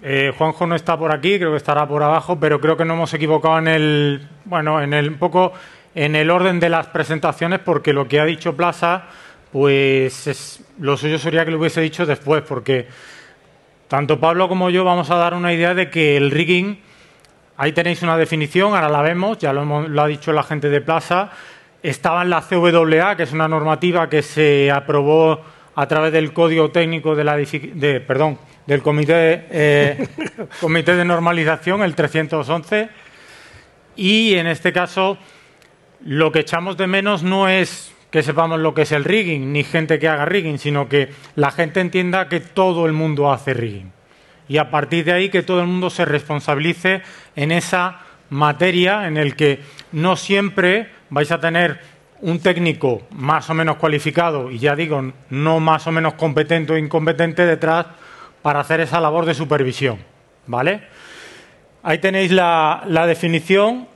eh, 0.00 0.32
Juanjo 0.38 0.66
no 0.66 0.74
está 0.74 0.96
por 0.96 1.12
aquí, 1.12 1.36
creo 1.36 1.50
que 1.50 1.58
estará 1.58 1.86
por 1.86 2.02
abajo, 2.02 2.40
pero 2.40 2.62
creo 2.62 2.78
que 2.78 2.86
no 2.86 2.94
hemos 2.94 3.12
equivocado 3.12 3.58
en 3.58 3.68
el, 3.68 4.26
bueno, 4.46 4.80
en 4.80 4.94
el 4.94 5.10
un 5.10 5.18
poco 5.18 5.52
en 5.94 6.16
el 6.16 6.30
orden 6.30 6.60
de 6.60 6.70
las 6.70 6.86
presentaciones, 6.86 7.58
porque 7.58 7.92
lo 7.92 8.08
que 8.08 8.20
ha 8.20 8.24
dicho 8.24 8.56
Plaza, 8.56 9.04
pues 9.52 10.64
lo 10.80 10.96
suyo 10.96 11.18
sería 11.18 11.44
que 11.44 11.50
lo 11.50 11.58
hubiese 11.58 11.82
dicho 11.82 12.06
después, 12.06 12.42
porque 12.48 12.88
tanto 13.88 14.18
Pablo 14.18 14.48
como 14.48 14.70
yo 14.70 14.82
vamos 14.82 15.10
a 15.10 15.16
dar 15.16 15.34
una 15.34 15.52
idea 15.52 15.74
de 15.74 15.90
que 15.90 16.16
el 16.16 16.30
rigging, 16.30 16.80
ahí 17.58 17.72
tenéis 17.72 18.02
una 18.02 18.16
definición, 18.16 18.74
ahora 18.74 18.88
la 18.88 19.02
vemos, 19.02 19.36
ya 19.36 19.52
lo, 19.52 19.86
lo 19.88 20.02
ha 20.02 20.06
dicho 20.06 20.32
la 20.32 20.42
gente 20.42 20.70
de 20.70 20.80
Plaza, 20.80 21.32
estaba 21.82 22.22
en 22.22 22.30
la 22.30 22.42
CWA, 22.42 23.16
que 23.16 23.24
es 23.24 23.32
una 23.32 23.48
normativa 23.48 24.08
que 24.08 24.22
se 24.22 24.70
aprobó 24.70 25.40
a 25.74 25.86
través 25.86 26.12
del 26.12 26.32
Código 26.32 26.70
Técnico 26.70 27.14
de 27.14 27.24
la 27.24 27.36
del 27.36 28.82
Comité, 28.82 29.46
eh, 29.50 30.08
Comité 30.60 30.94
de 30.94 31.04
Normalización, 31.04 31.82
el 31.82 31.94
311, 31.94 32.88
y 33.96 34.34
en 34.34 34.46
este 34.46 34.72
caso 34.72 35.18
lo 36.04 36.32
que 36.32 36.40
echamos 36.40 36.76
de 36.76 36.86
menos 36.86 37.22
no 37.22 37.48
es 37.48 37.92
que 38.10 38.22
sepamos 38.22 38.60
lo 38.60 38.74
que 38.74 38.82
es 38.82 38.92
el 38.92 39.04
rigging, 39.04 39.52
ni 39.52 39.64
gente 39.64 39.98
que 39.98 40.08
haga 40.08 40.26
rigging, 40.26 40.58
sino 40.58 40.88
que 40.88 41.10
la 41.34 41.50
gente 41.50 41.80
entienda 41.80 42.28
que 42.28 42.40
todo 42.40 42.86
el 42.86 42.92
mundo 42.92 43.32
hace 43.32 43.54
rigging. 43.54 43.90
Y 44.48 44.58
a 44.58 44.70
partir 44.70 45.06
de 45.06 45.12
ahí 45.12 45.30
que 45.30 45.42
todo 45.42 45.60
el 45.60 45.66
mundo 45.66 45.88
se 45.88 46.04
responsabilice 46.04 47.00
en 47.36 47.52
esa 47.52 48.00
materia 48.28 49.06
en 49.06 49.16
el 49.16 49.34
que 49.34 49.60
no 49.92 50.16
siempre 50.16 50.88
vais 51.12 51.30
a 51.30 51.38
tener 51.38 51.78
un 52.22 52.40
técnico 52.40 53.02
más 53.10 53.50
o 53.50 53.54
menos 53.54 53.76
cualificado, 53.76 54.50
y 54.50 54.58
ya 54.58 54.74
digo, 54.74 55.12
no 55.28 55.60
más 55.60 55.86
o 55.86 55.92
menos 55.92 56.14
competente 56.14 56.72
o 56.72 56.78
incompetente 56.78 57.44
detrás 57.44 57.86
para 58.40 58.60
hacer 58.60 58.80
esa 58.80 58.98
labor 58.98 59.26
de 59.26 59.34
supervisión. 59.34 59.98
¿Vale? 60.46 60.82
Ahí 61.82 61.98
tenéis 61.98 62.32
la, 62.32 62.82
definición, 63.06 63.86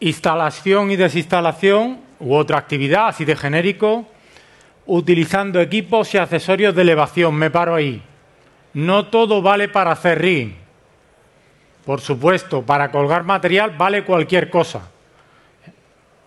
instalación 0.00 0.90
y 0.90 0.96
desinstalación 0.96 2.00
u 2.20 2.34
otra 2.34 2.58
actividad 2.58 3.08
así 3.08 3.24
de 3.24 3.34
genérico, 3.34 4.06
utilizando 4.84 5.62
equipos 5.62 6.12
y 6.12 6.18
accesorios 6.18 6.74
de 6.74 6.82
elevación. 6.82 7.34
Me 7.36 7.50
paro 7.50 7.74
ahí. 7.74 8.02
No 8.74 9.06
todo 9.06 9.40
vale 9.40 9.68
para 9.68 9.92
hacer 9.92 10.20
ring. 10.20 10.52
Por 11.86 12.02
supuesto, 12.02 12.62
para 12.62 12.90
colgar 12.90 13.24
material 13.24 13.74
vale 13.78 14.04
cualquier 14.04 14.50
cosa. 14.50 14.90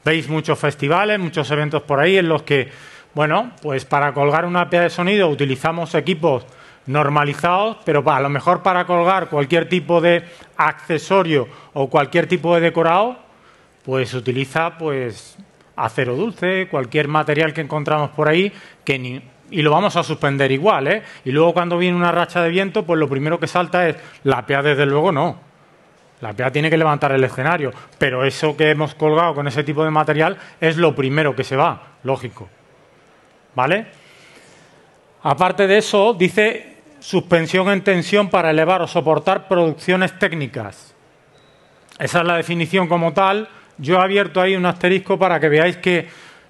Veis 0.03 0.27
muchos 0.29 0.57
festivales, 0.57 1.19
muchos 1.19 1.49
eventos 1.51 1.83
por 1.83 1.99
ahí 1.99 2.17
en 2.17 2.27
los 2.27 2.43
que, 2.43 2.69
bueno, 3.13 3.51
pues 3.61 3.85
para 3.85 4.13
colgar 4.13 4.45
una 4.45 4.69
pieza 4.69 4.83
de 4.83 4.89
sonido 4.89 5.29
utilizamos 5.29 5.93
equipos 5.95 6.45
normalizados, 6.87 7.77
pero 7.85 8.03
a 8.09 8.19
lo 8.19 8.29
mejor 8.29 8.63
para 8.63 8.85
colgar 8.85 9.29
cualquier 9.29 9.69
tipo 9.69 10.01
de 10.01 10.23
accesorio 10.57 11.47
o 11.73 11.89
cualquier 11.89 12.27
tipo 12.27 12.55
de 12.55 12.61
decorado, 12.61 13.17
pues 13.83 14.13
utiliza 14.13 14.77
pues 14.77 15.37
acero 15.75 16.15
dulce, 16.15 16.67
cualquier 16.69 17.07
material 17.07 17.53
que 17.53 17.61
encontramos 17.61 18.09
por 18.11 18.27
ahí 18.27 18.51
que 18.83 18.97
ni, 18.97 19.21
y 19.51 19.61
lo 19.61 19.71
vamos 19.71 19.95
a 19.97 20.03
suspender 20.03 20.51
igual, 20.51 20.87
¿eh? 20.87 21.03
Y 21.25 21.31
luego 21.31 21.53
cuando 21.53 21.77
viene 21.77 21.97
una 21.97 22.11
racha 22.11 22.41
de 22.41 22.49
viento, 22.49 22.83
pues 22.85 22.99
lo 22.99 23.09
primero 23.09 23.39
que 23.39 23.47
salta 23.47 23.87
es 23.87 23.97
la 24.23 24.45
PEA, 24.45 24.63
desde 24.63 24.85
luego 24.85 25.11
no. 25.11 25.50
La 26.21 26.33
PEA 26.33 26.51
tiene 26.51 26.69
que 26.69 26.77
levantar 26.77 27.11
el 27.11 27.23
escenario, 27.23 27.71
pero 27.97 28.23
eso 28.23 28.55
que 28.55 28.69
hemos 28.69 28.93
colgado 28.95 29.33
con 29.35 29.47
ese 29.47 29.63
tipo 29.63 29.83
de 29.83 29.89
material 29.89 30.37
es 30.59 30.77
lo 30.77 30.95
primero 30.95 31.35
que 31.35 31.43
se 31.43 31.55
va, 31.55 31.97
lógico. 32.03 32.47
¿Vale? 33.55 33.87
Aparte 35.23 35.67
de 35.67 35.79
eso, 35.79 36.13
dice 36.13 36.77
suspensión 36.99 37.69
en 37.69 37.83
tensión 37.83 38.29
para 38.29 38.51
elevar 38.51 38.81
o 38.81 38.87
soportar 38.87 39.47
producciones 39.47 40.17
técnicas. 40.19 40.95
Esa 41.97 42.19
es 42.19 42.25
la 42.25 42.37
definición 42.37 42.87
como 42.87 43.13
tal. 43.13 43.49
Yo 43.77 43.95
he 43.95 44.01
abierto 44.01 44.39
ahí 44.39 44.55
un 44.55 44.65
asterisco 44.65 45.17
para 45.17 45.39
que 45.39 45.49
veáis 45.49 45.77
que 45.77 46.07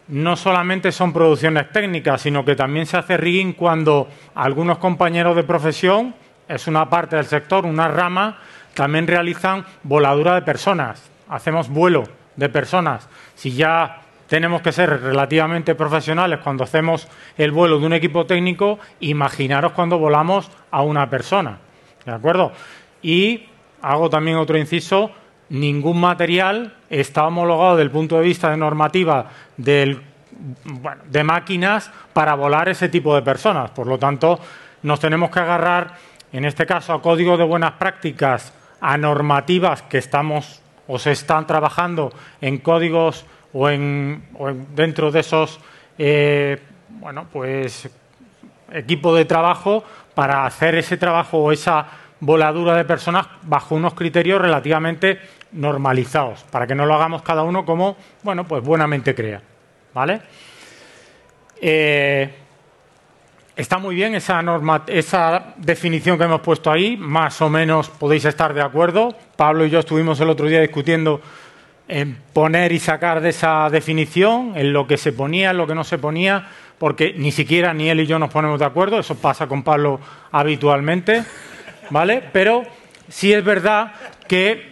no 0.10 0.36
solamente 0.36 0.92
son 0.92 1.14
producciones 1.14 1.72
técnicas, 1.72 2.22
sino 2.22 2.44
que 2.44 2.56
también 2.56 2.86
se 2.86 2.98
hace 2.98 3.16
rigging 3.16 3.54
cuando 3.54 4.10
algunos 4.36 4.78
compañeros 4.78 5.36
de 5.38 5.44
profesión, 5.44 6.14
es 6.48 6.68
una 6.68 6.90
parte 6.90 7.16
del 7.16 7.26
sector, 7.26 7.66
una 7.66 7.88
rama, 7.88 8.40
también 8.74 9.08
realizan 9.08 9.66
voladura 9.84 10.36
de 10.36 10.42
personas. 10.42 11.10
Hacemos 11.30 11.70
vuelo 11.70 12.04
de 12.36 12.50
personas. 12.50 13.08
Si 13.36 13.52
ya 13.52 14.02
tenemos 14.28 14.62
que 14.62 14.72
ser 14.72 15.02
relativamente 15.02 15.76
profesionales 15.76 16.40
cuando 16.42 16.64
hacemos 16.64 17.08
el 17.38 17.52
vuelo 17.52 17.80
de 17.80 17.86
un 17.86 17.94
equipo 17.94 18.26
técnico, 18.26 18.80
imaginaros 19.02 19.74
cuando 19.74 20.00
volamos 20.00 20.50
a 20.72 20.82
una 20.84 21.10
persona. 21.10 21.58
¿De 22.06 22.14
acuerdo? 22.14 22.54
Y 23.02 23.48
hago 23.82 24.10
también 24.10 24.38
otro 24.38 24.58
inciso, 24.58 25.12
ningún 25.50 26.00
material 26.00 26.76
está 26.90 27.28
homologado 27.28 27.72
desde 27.72 27.84
el 27.84 27.92
punto 27.92 28.18
de 28.18 28.24
vista 28.24 28.50
de 28.50 28.58
normativa 28.58 29.26
de 29.58 31.24
máquinas 31.26 31.92
para 32.14 32.36
volar 32.36 32.70
ese 32.70 32.88
tipo 32.88 33.14
de 33.14 33.22
personas. 33.22 33.72
Por 33.72 33.86
lo 33.86 34.00
tanto, 34.00 34.40
nos 34.84 35.00
tenemos 35.02 35.30
que 35.30 35.40
agarrar, 35.40 35.96
en 36.32 36.46
este 36.46 36.66
caso, 36.66 36.94
a 36.94 37.02
código 37.02 37.36
de 37.36 37.44
buenas 37.44 37.74
prácticas 37.74 38.54
a 38.82 38.98
normativas 38.98 39.84
que 39.84 40.00
estamos 40.00 40.62
o 40.88 41.00
se 41.00 41.12
están 41.12 41.48
trabajando 41.48 42.12
en 42.42 42.58
códigos 42.58 43.26
o, 43.54 43.70
en, 43.70 44.26
dentro 44.76 45.12
de 45.12 45.20
esos 45.22 45.60
eh, 45.98 46.60
bueno 46.90 47.28
pues 47.32 47.90
equipo 48.72 49.16
de 49.16 49.26
trabajo 49.26 49.84
para 50.16 50.46
hacer 50.46 50.76
ese 50.76 50.98
trabajo 50.98 51.38
o 51.38 51.52
esa 51.52 51.86
voladura 52.20 52.76
de 52.76 52.86
personas 52.86 53.28
bajo 53.44 53.76
unos 53.76 53.94
criterios 53.94 54.42
relativamente 54.42 55.20
normalizados 55.52 56.44
para 56.46 56.66
que 56.66 56.76
no 56.76 56.86
lo 56.86 56.96
hagamos 56.96 57.22
cada 57.22 57.44
uno 57.44 57.66
como 57.66 57.96
bueno 58.24 58.46
pues 58.48 58.64
buenamente 58.64 59.14
crea 59.14 59.42
vale 59.94 60.22
eh, 61.62 62.41
Está 63.56 63.80
muy 63.80 63.96
bien 63.96 64.16
esa, 64.16 65.54
definición 65.58 66.18
que 66.18 66.24
hemos 66.24 66.40
puesto 66.40 66.72
ahí, 66.72 66.96
más 66.96 67.42
o 67.42 67.50
menos 67.50 67.90
podéis 67.90 68.24
estar 68.24 68.54
de 68.54 68.62
acuerdo. 68.62 69.14
Pablo 69.36 69.66
y 69.66 69.70
yo 69.70 69.80
estuvimos 69.80 70.22
el 70.22 70.30
otro 70.30 70.48
día 70.48 70.62
discutiendo 70.62 71.20
en 71.90 72.18
poner 72.32 72.72
y 72.72 72.80
sacar 72.80 73.20
de 73.20 73.30
esa 73.30 73.70
definición, 73.70 74.54
en 74.56 74.72
lo 74.72 74.88
que 74.88 74.96
se 74.96 75.12
ponía, 75.12 75.52
en 75.52 75.58
lo 75.58 75.68
que 75.68 75.76
no 75.76 75.84
se 75.84 75.98
ponía, 75.98 76.48
porque 76.78 77.14
ni 77.18 77.34
siquiera 77.34 77.74
ni 77.74 77.90
él 77.90 78.00
y 78.00 78.06
yo 78.06 78.18
nos 78.20 78.32
ponemos 78.32 78.58
de 78.58 78.66
acuerdo, 78.66 79.00
eso 79.00 79.16
pasa 79.16 79.48
con 79.48 79.64
Pablo 79.64 80.00
habitualmente, 80.32 81.26
¿vale? 81.90 82.24
Pero 82.32 82.64
sí 83.10 83.34
es 83.34 83.44
verdad 83.44 83.92
que 84.30 84.72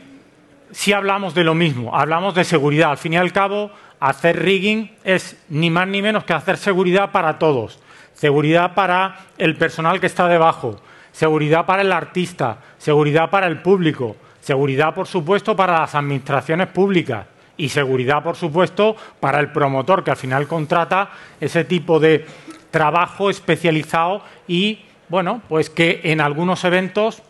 sí 0.72 0.94
hablamos 0.94 1.36
de 1.36 1.44
lo 1.44 1.54
mismo, 1.54 1.94
hablamos 1.98 2.34
de 2.34 2.46
seguridad. 2.46 2.92
Al 2.92 2.98
fin 2.98 3.14
y 3.14 3.18
al 3.18 3.34
cabo, 3.34 3.72
hacer 4.00 4.42
rigging 4.42 4.90
es 5.04 5.36
ni 5.50 5.70
más 5.70 5.90
ni 5.90 6.02
menos 6.02 6.24
que 6.24 6.32
hacer 6.32 6.56
seguridad 6.56 7.12
para 7.12 7.38
todos 7.38 7.82
seguridad 8.20 8.74
para 8.74 9.16
el 9.38 9.56
personal 9.56 10.02
que 10.02 10.08
está 10.08 10.28
debajo, 10.28 10.82
seguridad 11.14 11.66
para 11.66 11.84
el 11.84 11.92
artista, 11.94 12.58
seguridad 12.78 13.30
para 13.30 13.48
el 13.48 13.62
público, 13.62 14.18
seguridad, 14.42 14.94
por 14.94 15.08
supuesto, 15.08 15.56
para 15.56 15.80
las 15.80 15.96
administraciones 15.96 16.68
públicas. 16.68 17.26
Y 17.56 17.70
seguridad, 17.70 18.22
por 18.22 18.36
supuesto, 18.36 18.98
para 19.22 19.40
el 19.40 19.54
promotor 19.54 20.04
que 20.04 20.12
al 20.12 20.18
final 20.18 20.48
contrata 20.48 21.12
ese 21.40 21.64
tipo 21.64 22.00
de 22.00 22.26
trabajo 22.72 23.30
especializado 23.30 24.22
y, 24.50 24.80
bueno, 25.08 25.42
pues 25.48 25.70
que 25.70 26.02
en 26.04 26.20
algunos 26.20 26.66
eventos, 26.66 27.22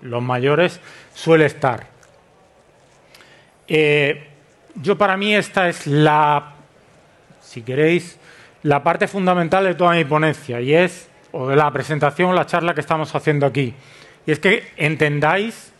los 0.00 0.22
mayores, 0.22 0.80
suele 1.14 1.44
estar. 1.44 1.86
Eh, 3.68 4.26
yo 4.74 4.96
para 4.96 5.18
mí 5.18 5.34
esta 5.34 5.68
es 5.68 5.86
la, 5.86 6.54
si 7.42 7.60
queréis, 7.62 8.18
la 8.64 8.82
parte 8.82 9.06
fundamental 9.06 9.62
de 9.64 9.74
toda 9.74 9.92
mi 9.92 10.04
ponencia 10.04 10.60
y 10.60 10.74
es, 10.74 11.08
o 11.32 11.48
de 11.48 11.56
la 11.56 11.70
presentación, 11.70 12.34
la 12.34 12.46
charla 12.46 12.74
que 12.74 12.80
estamos 12.80 13.14
haciendo 13.14 13.46
aquí. 13.46 13.74
Y 14.26 14.32
es 14.32 14.40
que 14.40 14.72
entendáis 14.76 15.72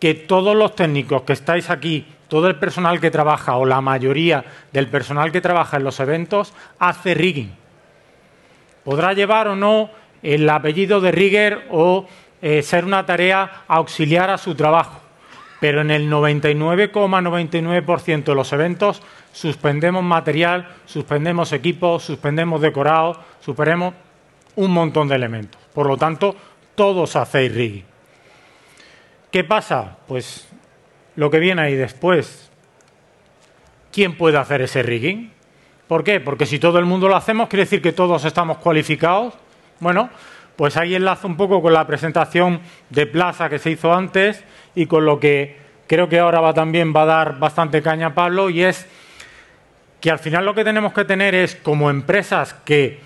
que 0.00 0.14
todos 0.14 0.56
los 0.56 0.74
técnicos 0.74 1.22
que 1.22 1.34
estáis 1.34 1.68
aquí, 1.68 2.06
todo 2.28 2.48
el 2.48 2.56
personal 2.56 3.00
que 3.00 3.10
trabaja 3.10 3.56
o 3.56 3.66
la 3.66 3.82
mayoría 3.82 4.46
del 4.72 4.88
personal 4.88 5.30
que 5.30 5.42
trabaja 5.42 5.76
en 5.76 5.84
los 5.84 6.00
eventos 6.00 6.54
hace 6.78 7.12
rigging. 7.12 7.52
Podrá 8.82 9.12
llevar 9.12 9.48
o 9.48 9.54
no 9.54 9.90
el 10.22 10.48
apellido 10.48 11.02
de 11.02 11.12
rigger 11.12 11.66
o 11.70 12.08
eh, 12.40 12.62
ser 12.62 12.86
una 12.86 13.04
tarea 13.04 13.64
auxiliar 13.68 14.30
a 14.30 14.38
su 14.38 14.54
trabajo, 14.54 15.02
pero 15.60 15.82
en 15.82 15.90
el 15.90 16.10
99,99% 16.10 18.24
de 18.24 18.34
los 18.34 18.54
eventos 18.54 19.02
suspendemos 19.32 20.04
material, 20.04 20.68
suspendemos 20.86 21.52
equipos, 21.52 22.04
suspendemos 22.04 22.60
decorados, 22.60 23.18
superemos 23.40 23.94
un 24.56 24.70
montón 24.70 25.08
de 25.08 25.16
elementos. 25.16 25.60
Por 25.72 25.86
lo 25.86 25.96
tanto, 25.96 26.36
todos 26.74 27.16
hacéis 27.16 27.54
rigging. 27.54 27.84
¿Qué 29.30 29.44
pasa? 29.44 29.96
Pues 30.06 30.48
lo 31.16 31.30
que 31.30 31.38
viene 31.38 31.62
ahí 31.62 31.74
después. 31.74 32.50
¿Quién 33.90 34.16
puede 34.16 34.38
hacer 34.38 34.62
ese 34.62 34.82
rigging? 34.82 35.32
¿Por 35.86 36.04
qué? 36.04 36.20
Porque 36.20 36.46
si 36.46 36.58
todo 36.58 36.78
el 36.78 36.84
mundo 36.84 37.08
lo 37.08 37.16
hacemos, 37.16 37.48
quiere 37.48 37.64
decir 37.64 37.82
que 37.82 37.92
todos 37.92 38.24
estamos 38.24 38.58
cualificados. 38.58 39.34
Bueno, 39.80 40.10
pues 40.56 40.76
ahí 40.76 40.94
enlazo 40.94 41.26
un 41.26 41.36
poco 41.36 41.60
con 41.60 41.72
la 41.72 41.86
presentación 41.86 42.60
de 42.90 43.06
Plaza 43.06 43.48
que 43.48 43.58
se 43.58 43.70
hizo 43.70 43.92
antes 43.92 44.44
y 44.74 44.86
con 44.86 45.04
lo 45.04 45.18
que 45.18 45.58
creo 45.86 46.08
que 46.08 46.18
ahora 46.18 46.40
va 46.40 46.54
también 46.54 46.94
va 46.94 47.02
a 47.02 47.06
dar 47.06 47.38
bastante 47.38 47.82
caña 47.82 48.14
Pablo 48.14 48.48
y 48.48 48.62
es 48.62 48.86
que 50.02 50.10
al 50.10 50.18
final 50.18 50.44
lo 50.44 50.52
que 50.52 50.64
tenemos 50.64 50.92
que 50.92 51.04
tener 51.04 51.32
es, 51.36 51.54
como 51.54 51.88
empresas 51.88 52.54
que 52.64 52.98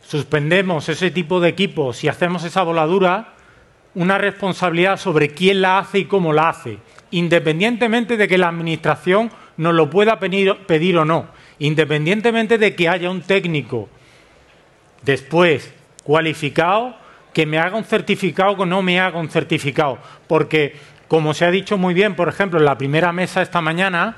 suspendemos 0.00 0.88
ese 0.88 1.10
tipo 1.10 1.40
de 1.40 1.50
equipos 1.50 2.02
y 2.02 2.08
hacemos 2.08 2.42
esa 2.42 2.62
voladura, 2.62 3.34
una 3.94 4.16
responsabilidad 4.16 4.96
sobre 4.96 5.28
quién 5.28 5.60
la 5.60 5.78
hace 5.78 5.98
y 5.98 6.04
cómo 6.06 6.32
la 6.32 6.48
hace, 6.48 6.78
independientemente 7.10 8.16
de 8.16 8.26
que 8.26 8.38
la 8.38 8.48
Administración 8.48 9.30
nos 9.58 9.74
lo 9.74 9.90
pueda 9.90 10.18
pedir, 10.18 10.96
o 10.96 11.04
no, 11.04 11.26
independientemente 11.58 12.56
de 12.56 12.74
que 12.74 12.88
haya 12.88 13.10
un 13.10 13.20
técnico 13.20 13.90
después 15.02 15.74
cualificado 16.02 16.96
que 17.34 17.44
me 17.44 17.58
haga 17.58 17.76
un 17.76 17.84
certificado 17.84 18.52
o 18.52 18.64
no 18.64 18.80
me 18.80 18.98
haga 18.98 19.18
un 19.18 19.28
certificado. 19.28 19.98
Porque, 20.26 20.76
como 21.08 21.34
se 21.34 21.44
ha 21.44 21.50
dicho 21.50 21.76
muy 21.76 21.92
bien, 21.92 22.16
por 22.16 22.30
ejemplo, 22.30 22.58
en 22.58 22.64
la 22.64 22.78
primera 22.78 23.12
mesa 23.12 23.42
esta 23.42 23.60
mañana, 23.60 24.16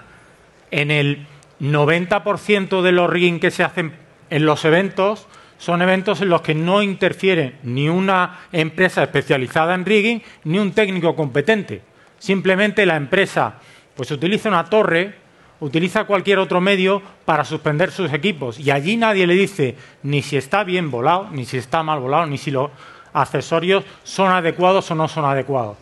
en 0.71 0.93
el 0.93 1.27
90% 1.61 2.83
de 2.83 2.93
los 2.93 3.11
rigging 3.11 3.41
que 3.41 3.51
se 3.51 3.63
hacen 3.63 3.93
en 4.31 4.47
los 4.47 4.65
eventos 4.65 5.27
son 5.59 5.83
eventos 5.83 6.23
en 6.23 6.31
los 6.31 6.41
que 6.41 6.55
no 6.55 6.83
interfiere 6.83 7.57
ni 7.65 7.89
una 7.89 8.41
empresa 8.51 9.03
especializada 9.03 9.75
en 9.75 9.85
rigging 9.85 10.23
ni 10.45 10.59
un 10.59 10.73
técnico 10.73 11.15
competente. 11.15 11.83
Simplemente 12.19 12.87
la 12.87 12.97
empresa 12.97 13.55
pues 13.95 14.11
utiliza 14.11 14.49
una 14.49 14.65
torre, 14.65 15.15
utiliza 15.61 16.05
cualquier 16.05 16.39
otro 16.39 16.63
medio 16.63 17.03
para 17.27 17.45
suspender 17.45 17.91
sus 17.91 18.11
equipos 18.15 18.59
y 18.59 18.71
allí 18.71 18.97
nadie 18.97 19.27
le 19.27 19.35
dice 19.35 19.77
ni 20.03 20.23
si 20.23 20.39
está 20.39 20.65
bien 20.65 20.91
volado, 20.91 21.29
ni 21.31 21.45
si 21.45 21.59
está 21.59 21.83
mal 21.83 22.01
volado, 22.01 22.27
ni 22.27 22.39
si 22.39 22.51
los 22.51 22.71
accesorios 23.13 23.85
son 24.03 24.33
adecuados 24.33 24.91
o 24.91 24.95
no 24.95 25.09
son 25.09 25.27
adecuados. 25.27 25.77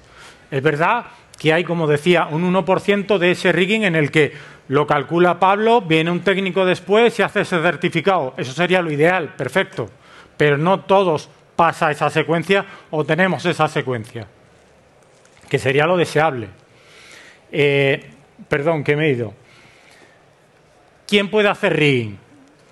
Es 0.50 0.62
verdad 0.62 1.06
que 1.38 1.52
hay, 1.52 1.62
como 1.62 1.86
decía, 1.86 2.26
un 2.28 2.52
1% 2.52 3.18
de 3.18 3.30
ese 3.30 3.52
rigging 3.52 3.84
en 3.84 3.94
el 3.94 4.10
que 4.10 4.32
lo 4.68 4.86
calcula 4.86 5.40
Pablo, 5.40 5.80
viene 5.80 6.10
un 6.10 6.20
técnico 6.20 6.64
después 6.64 7.18
y 7.18 7.22
hace 7.22 7.40
ese 7.40 7.60
certificado. 7.60 8.34
Eso 8.36 8.52
sería 8.52 8.82
lo 8.82 8.90
ideal, 8.90 9.34
perfecto. 9.34 9.90
Pero 10.36 10.58
no 10.58 10.80
todos 10.80 11.30
pasa 11.56 11.90
esa 11.90 12.10
secuencia 12.10 12.64
o 12.90 13.04
tenemos 13.04 13.44
esa 13.46 13.66
secuencia, 13.66 14.26
que 15.48 15.58
sería 15.58 15.86
lo 15.86 15.96
deseable. 15.96 16.48
Eh, 17.50 18.10
perdón, 18.46 18.84
que 18.84 18.94
me 18.94 19.06
he 19.06 19.12
ido. 19.12 19.34
¿Quién 21.06 21.30
puede 21.30 21.48
hacer 21.48 21.74
rigging? 21.74 22.18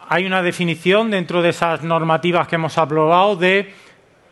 Hay 0.08 0.26
una 0.26 0.42
definición 0.42 1.10
dentro 1.10 1.40
de 1.40 1.48
esas 1.48 1.82
normativas 1.82 2.46
que 2.46 2.56
hemos 2.56 2.76
aprobado 2.76 3.36
de 3.36 3.72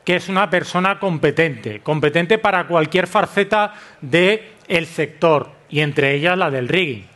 que 0.05 0.17
es 0.17 0.29
una 0.29 0.51
persona 0.51 1.01
competente, 1.01 1.81
competente 1.81 2.37
para 2.37 2.67
cualquier 2.67 3.07
faceta 3.07 3.73
del 4.03 4.87
sector 4.87 5.51
y 5.71 5.81
entre 5.81 6.15
ellas 6.15 6.37
la 6.37 6.51
del 6.51 6.69
rigging. 6.69 7.14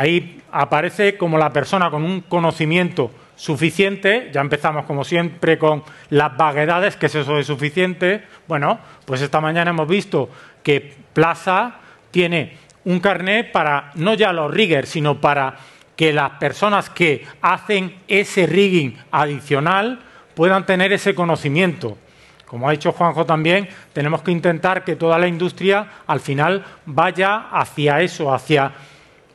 Ahí 0.00 0.40
aparece 0.50 1.18
como 1.18 1.36
la 1.36 1.52
persona 1.52 1.90
con 1.90 2.04
un 2.04 2.22
conocimiento 2.22 3.10
suficiente, 3.36 4.30
ya 4.32 4.40
empezamos 4.40 4.86
como 4.86 5.04
siempre 5.04 5.58
con 5.58 5.82
las 6.08 6.34
vaguedades, 6.38 6.96
que 6.96 7.04
es 7.04 7.14
eso 7.16 7.36
de 7.36 7.44
suficiente. 7.44 8.24
Bueno, 8.48 8.78
pues 9.04 9.20
esta 9.20 9.42
mañana 9.42 9.72
hemos 9.72 9.86
visto 9.86 10.30
que 10.62 10.94
Plaza 11.12 11.80
tiene 12.10 12.56
un 12.86 13.00
carnet 13.00 13.52
para 13.52 13.90
no 13.96 14.14
ya 14.14 14.32
los 14.32 14.50
riggers, 14.50 14.88
sino 14.88 15.20
para 15.20 15.58
que 15.96 16.14
las 16.14 16.30
personas 16.38 16.88
que 16.88 17.26
hacen 17.42 17.96
ese 18.08 18.46
rigging 18.46 18.96
adicional 19.10 20.00
puedan 20.34 20.64
tener 20.64 20.94
ese 20.94 21.14
conocimiento. 21.14 21.98
Como 22.46 22.66
ha 22.66 22.72
dicho 22.72 22.92
Juanjo 22.92 23.26
también, 23.26 23.68
tenemos 23.92 24.22
que 24.22 24.32
intentar 24.32 24.82
que 24.82 24.96
toda 24.96 25.18
la 25.18 25.28
industria 25.28 25.86
al 26.06 26.20
final 26.20 26.64
vaya 26.86 27.50
hacia 27.52 28.00
eso, 28.00 28.32
hacia 28.32 28.72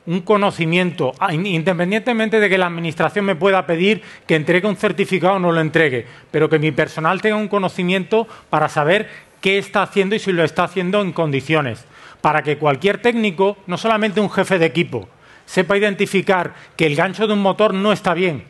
un 0.08 0.22
conocimiento, 0.22 1.14
ah, 1.20 1.34
independientemente 1.34 2.40
de 2.40 2.50
que 2.50 2.58
la 2.58 2.68
Administración 2.68 3.26
me 3.26 3.36
pueda 3.36 3.66
pedir 3.66 4.04
que 4.28 4.36
entregue 4.36 4.68
un 4.68 4.76
certificado 4.76 5.36
o 5.36 5.40
no 5.40 5.52
lo 5.52 5.62
entregue, 5.62 6.06
pero 6.32 6.50
que 6.50 6.60
mi 6.60 6.72
personal 6.72 7.22
tenga 7.22 7.38
un 7.38 7.48
conocimiento 7.48 8.28
para 8.50 8.70
saber 8.70 9.10
qué 9.42 9.58
está 9.58 9.82
haciendo 9.82 10.16
y 10.16 10.20
si 10.20 10.32
lo 10.32 10.44
está 10.44 10.64
haciendo 10.64 11.02
en 11.02 11.12
condiciones, 11.12 11.86
para 12.22 12.44
que 12.44 12.58
cualquier 12.58 13.00
técnico, 13.02 13.58
no 13.68 13.78
solamente 13.78 14.22
un 14.22 14.30
jefe 14.30 14.60
de 14.60 14.66
equipo, 14.68 15.10
sepa 15.46 15.78
identificar 15.78 16.54
que 16.76 16.86
el 16.86 16.96
gancho 16.96 17.28
de 17.28 17.34
un 17.34 17.42
motor 17.42 17.74
no 17.74 17.92
está 17.92 18.14
bien 18.14 18.44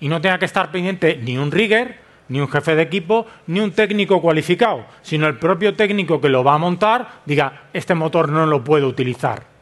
y 0.00 0.08
no 0.08 0.20
tenga 0.20 0.38
que 0.38 0.44
estar 0.44 0.70
pendiente 0.70 1.18
ni 1.22 1.38
un 1.38 1.50
rigger, 1.50 1.98
ni 2.28 2.40
un 2.40 2.48
jefe 2.48 2.74
de 2.74 2.82
equipo, 2.82 3.26
ni 3.46 3.60
un 3.60 3.70
técnico 3.70 4.20
cualificado, 4.20 4.84
sino 5.00 5.26
el 5.26 5.38
propio 5.38 5.74
técnico 5.74 6.20
que 6.20 6.28
lo 6.28 6.44
va 6.44 6.54
a 6.54 6.58
montar 6.58 7.20
diga, 7.24 7.68
este 7.72 7.94
motor 7.94 8.28
no 8.30 8.44
lo 8.46 8.64
puedo 8.64 8.88
utilizar 8.88 9.55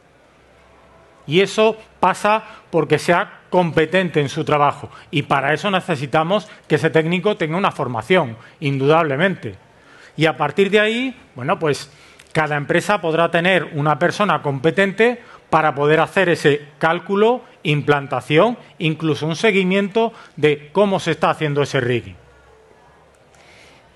y 1.27 1.41
eso 1.41 1.77
pasa 1.99 2.43
porque 2.69 2.99
sea 2.99 3.41
competente 3.49 4.19
en 4.21 4.29
su 4.29 4.43
trabajo. 4.43 4.89
Y 5.11 5.23
para 5.23 5.53
eso 5.53 5.71
necesitamos 5.71 6.47
que 6.67 6.75
ese 6.75 6.89
técnico 6.89 7.37
tenga 7.37 7.57
una 7.57 7.71
formación, 7.71 8.37
indudablemente. 8.59 9.55
Y 10.17 10.25
a 10.25 10.37
partir 10.37 10.69
de 10.69 10.79
ahí, 10.79 11.17
bueno, 11.35 11.57
pues 11.59 11.91
cada 12.31 12.57
empresa 12.57 12.99
podrá 12.99 13.31
tener 13.31 13.69
una 13.73 13.97
persona 13.97 14.41
competente 14.41 15.21
para 15.49 15.73
poder 15.73 15.99
hacer 15.99 16.29
ese 16.29 16.67
cálculo, 16.79 17.43
implantación, 17.63 18.57
incluso 18.77 19.25
un 19.25 19.35
seguimiento 19.35 20.11
de 20.35 20.69
cómo 20.71 20.99
se 20.99 21.11
está 21.11 21.29
haciendo 21.29 21.61
ese 21.61 21.79
rigging. 21.79 22.17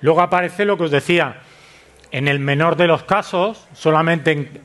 Luego 0.02 0.22
aparece 0.22 0.64
lo 0.64 0.78
que 0.78 0.86
os 0.86 0.92
decía, 0.92 1.42
en 2.12 2.28
el 2.28 2.40
menor 2.40 2.78
de 2.78 2.88
los 2.88 3.04
casos, 3.04 3.68
solamente 3.74 4.32
en 4.32 4.62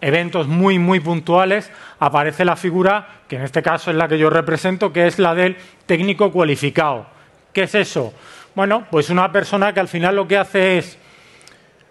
eventos 0.00 0.46
muy, 0.46 0.78
muy 0.78 1.00
puntuales, 1.00 1.70
aparece 1.98 2.44
la 2.44 2.56
figura, 2.56 3.08
que 3.28 3.36
en 3.36 3.42
este 3.42 3.62
caso 3.62 3.90
es 3.90 3.96
la 3.96 4.08
que 4.08 4.18
yo 4.18 4.30
represento, 4.30 4.92
que 4.92 5.06
es 5.06 5.18
la 5.18 5.34
del 5.34 5.56
técnico 5.86 6.30
cualificado. 6.30 7.06
¿Qué 7.52 7.62
es 7.64 7.74
eso? 7.74 8.12
Bueno, 8.54 8.86
pues 8.90 9.10
una 9.10 9.30
persona 9.32 9.72
que 9.72 9.80
al 9.80 9.88
final 9.88 10.16
lo 10.16 10.28
que 10.28 10.38
hace 10.38 10.78
es, 10.78 10.98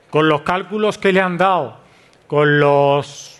con 0.10 0.30
los 0.30 0.42
cálculos 0.42 0.98
que 0.98 1.14
le 1.14 1.22
han 1.22 1.38
dado, 1.38 1.78
con 2.28 2.60
los, 2.60 3.40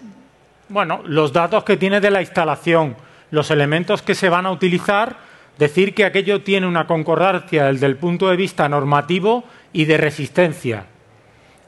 bueno, 0.70 1.02
los 1.06 1.34
datos 1.34 1.64
que 1.64 1.78
tiene 1.78 2.00
de 2.00 2.12
la 2.12 2.22
instalación, 2.22 2.96
los 3.32 3.52
elementos 3.52 4.02
que 4.02 4.16
se 4.16 4.30
van 4.30 4.46
a 4.46 4.52
utilizar, 4.52 5.18
decir 5.58 5.94
que 5.94 6.06
aquello 6.06 6.42
tiene 6.42 6.68
una 6.68 6.88
concordancia 6.88 7.66
desde 7.66 7.86
el 7.86 7.98
punto 7.98 8.30
de 8.30 8.36
vista 8.36 8.70
normativo 8.70 9.44
y 9.74 9.86
de 9.86 9.98
resistencia. 9.98 10.86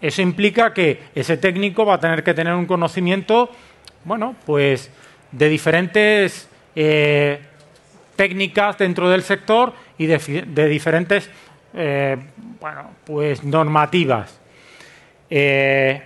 Eso 0.01 0.21
implica 0.21 0.73
que 0.73 1.03
ese 1.13 1.37
técnico 1.37 1.85
va 1.85 1.95
a 1.95 1.99
tener 1.99 2.23
que 2.23 2.33
tener 2.33 2.53
un 2.53 2.65
conocimiento, 2.65 3.49
bueno, 4.05 4.35
pues 4.45 4.89
de 5.31 5.49
diferentes 5.49 6.47
eh, 6.75 7.39
técnicas 8.15 8.77
dentro 8.77 9.09
del 9.09 9.23
sector 9.23 9.73
y 9.97 10.05
de, 10.05 10.69
diferentes, 10.69 11.29
eh, 11.73 12.17
bueno, 12.59 12.91
pues 13.05 13.43
normativas. 13.43 14.39
Eh, 15.29 16.01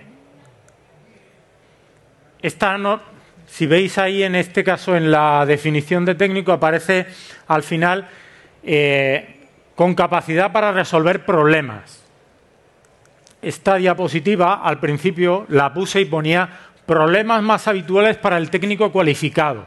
si 3.46 3.66
veis 3.66 3.96
ahí 3.98 4.24
en 4.24 4.34
este 4.34 4.64
caso 4.64 4.96
en 4.96 5.10
la 5.10 5.46
definición 5.46 6.04
de 6.04 6.16
técnico 6.16 6.52
aparece 6.52 7.06
al 7.46 7.62
final 7.62 8.08
con 9.74 9.94
capacidad 9.94 10.52
para 10.52 10.72
resolver 10.72 11.24
problemas 11.24 12.03
esta 13.44 13.76
diapositiva 13.76 14.54
al 14.54 14.80
principio 14.80 15.44
la 15.48 15.72
puse 15.74 16.00
y 16.00 16.06
ponía 16.06 16.48
problemas 16.86 17.42
más 17.42 17.68
habituales 17.68 18.16
para 18.16 18.38
el 18.38 18.50
técnico 18.50 18.90
cualificado. 18.90 19.66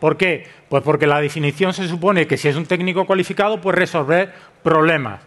¿Por 0.00 0.16
qué? 0.16 0.46
Pues 0.68 0.82
porque 0.82 1.06
la 1.06 1.20
definición 1.20 1.74
se 1.74 1.88
supone 1.88 2.26
que 2.26 2.36
si 2.36 2.48
es 2.48 2.56
un 2.56 2.66
técnico 2.66 3.06
cualificado 3.06 3.60
puede 3.60 3.78
resolver 3.78 4.32
problemas. 4.62 5.20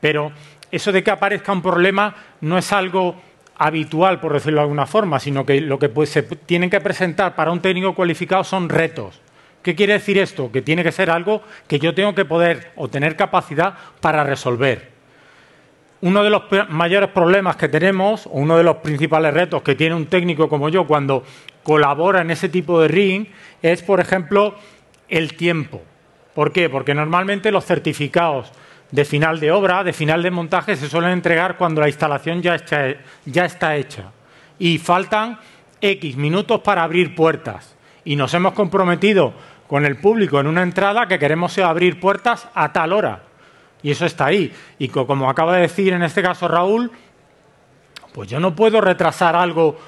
Pero 0.00 0.32
eso 0.70 0.92
de 0.92 1.04
que 1.04 1.10
aparezca 1.10 1.52
un 1.52 1.62
problema 1.62 2.14
no 2.40 2.58
es 2.58 2.72
algo 2.72 3.16
habitual, 3.56 4.18
por 4.20 4.32
decirlo 4.32 4.60
de 4.60 4.64
alguna 4.64 4.86
forma, 4.86 5.20
sino 5.20 5.46
que 5.46 5.60
lo 5.60 5.78
que 5.78 5.88
pues, 5.88 6.08
se 6.08 6.22
tienen 6.22 6.70
que 6.70 6.80
presentar 6.80 7.36
para 7.36 7.52
un 7.52 7.60
técnico 7.60 7.94
cualificado 7.94 8.42
son 8.44 8.68
retos. 8.68 9.20
¿Qué 9.62 9.74
quiere 9.74 9.94
decir 9.94 10.18
esto? 10.18 10.50
Que 10.50 10.62
tiene 10.62 10.82
que 10.82 10.92
ser 10.92 11.10
algo 11.10 11.42
que 11.68 11.78
yo 11.78 11.94
tengo 11.94 12.14
que 12.14 12.24
poder 12.24 12.72
o 12.76 12.88
tener 12.88 13.16
capacidad 13.16 13.74
para 14.00 14.24
resolver 14.24 14.93
uno 16.00 16.22
de 16.22 16.30
los 16.30 16.42
mayores 16.68 17.10
problemas 17.10 17.56
que 17.56 17.68
tenemos, 17.68 18.26
o 18.26 18.30
uno 18.32 18.56
de 18.56 18.62
los 18.62 18.76
principales 18.76 19.32
retos 19.32 19.62
que 19.62 19.74
tiene 19.74 19.94
un 19.94 20.06
técnico 20.06 20.48
como 20.48 20.68
yo 20.68 20.86
cuando 20.86 21.24
colabora 21.62 22.20
en 22.20 22.30
ese 22.30 22.48
tipo 22.48 22.80
de 22.80 22.88
ring, 22.88 23.26
es, 23.62 23.82
por 23.82 24.00
ejemplo, 24.00 24.54
el 25.08 25.34
tiempo. 25.34 25.82
¿Por 26.34 26.52
qué? 26.52 26.68
Porque 26.68 26.94
normalmente 26.94 27.50
los 27.50 27.64
certificados 27.64 28.52
de 28.90 29.04
final 29.04 29.40
de 29.40 29.50
obra, 29.50 29.82
de 29.82 29.92
final 29.92 30.22
de 30.22 30.30
montaje, 30.30 30.76
se 30.76 30.88
suelen 30.88 31.12
entregar 31.12 31.56
cuando 31.56 31.80
la 31.80 31.88
instalación 31.88 32.42
ya 32.42 32.54
está, 32.54 32.94
ya 33.24 33.44
está 33.44 33.76
hecha. 33.76 34.12
Y 34.58 34.78
faltan 34.78 35.38
X 35.80 36.16
minutos 36.16 36.60
para 36.60 36.82
abrir 36.82 37.14
puertas. 37.14 37.76
Y 38.04 38.16
nos 38.16 38.34
hemos 38.34 38.52
comprometido 38.52 39.32
con 39.66 39.86
el 39.86 39.96
público 39.96 40.38
en 40.38 40.46
una 40.46 40.62
entrada 40.62 41.06
que 41.06 41.18
queremos 41.18 41.56
abrir 41.58 41.98
puertas 41.98 42.48
a 42.54 42.72
tal 42.72 42.92
hora 42.92 43.33
y 43.84 43.90
eso 43.90 44.06
está 44.06 44.26
ahí. 44.26 44.52
Y 44.78 44.88
como 44.88 45.30
acaba 45.30 45.54
de 45.54 45.62
decir 45.62 45.92
en 45.92 46.02
este 46.02 46.22
caso 46.22 46.48
Raúl, 46.48 46.90
pues 48.12 48.28
yo 48.28 48.40
no 48.40 48.56
puedo 48.56 48.80
retrasar 48.80 49.36
algo, 49.36 49.78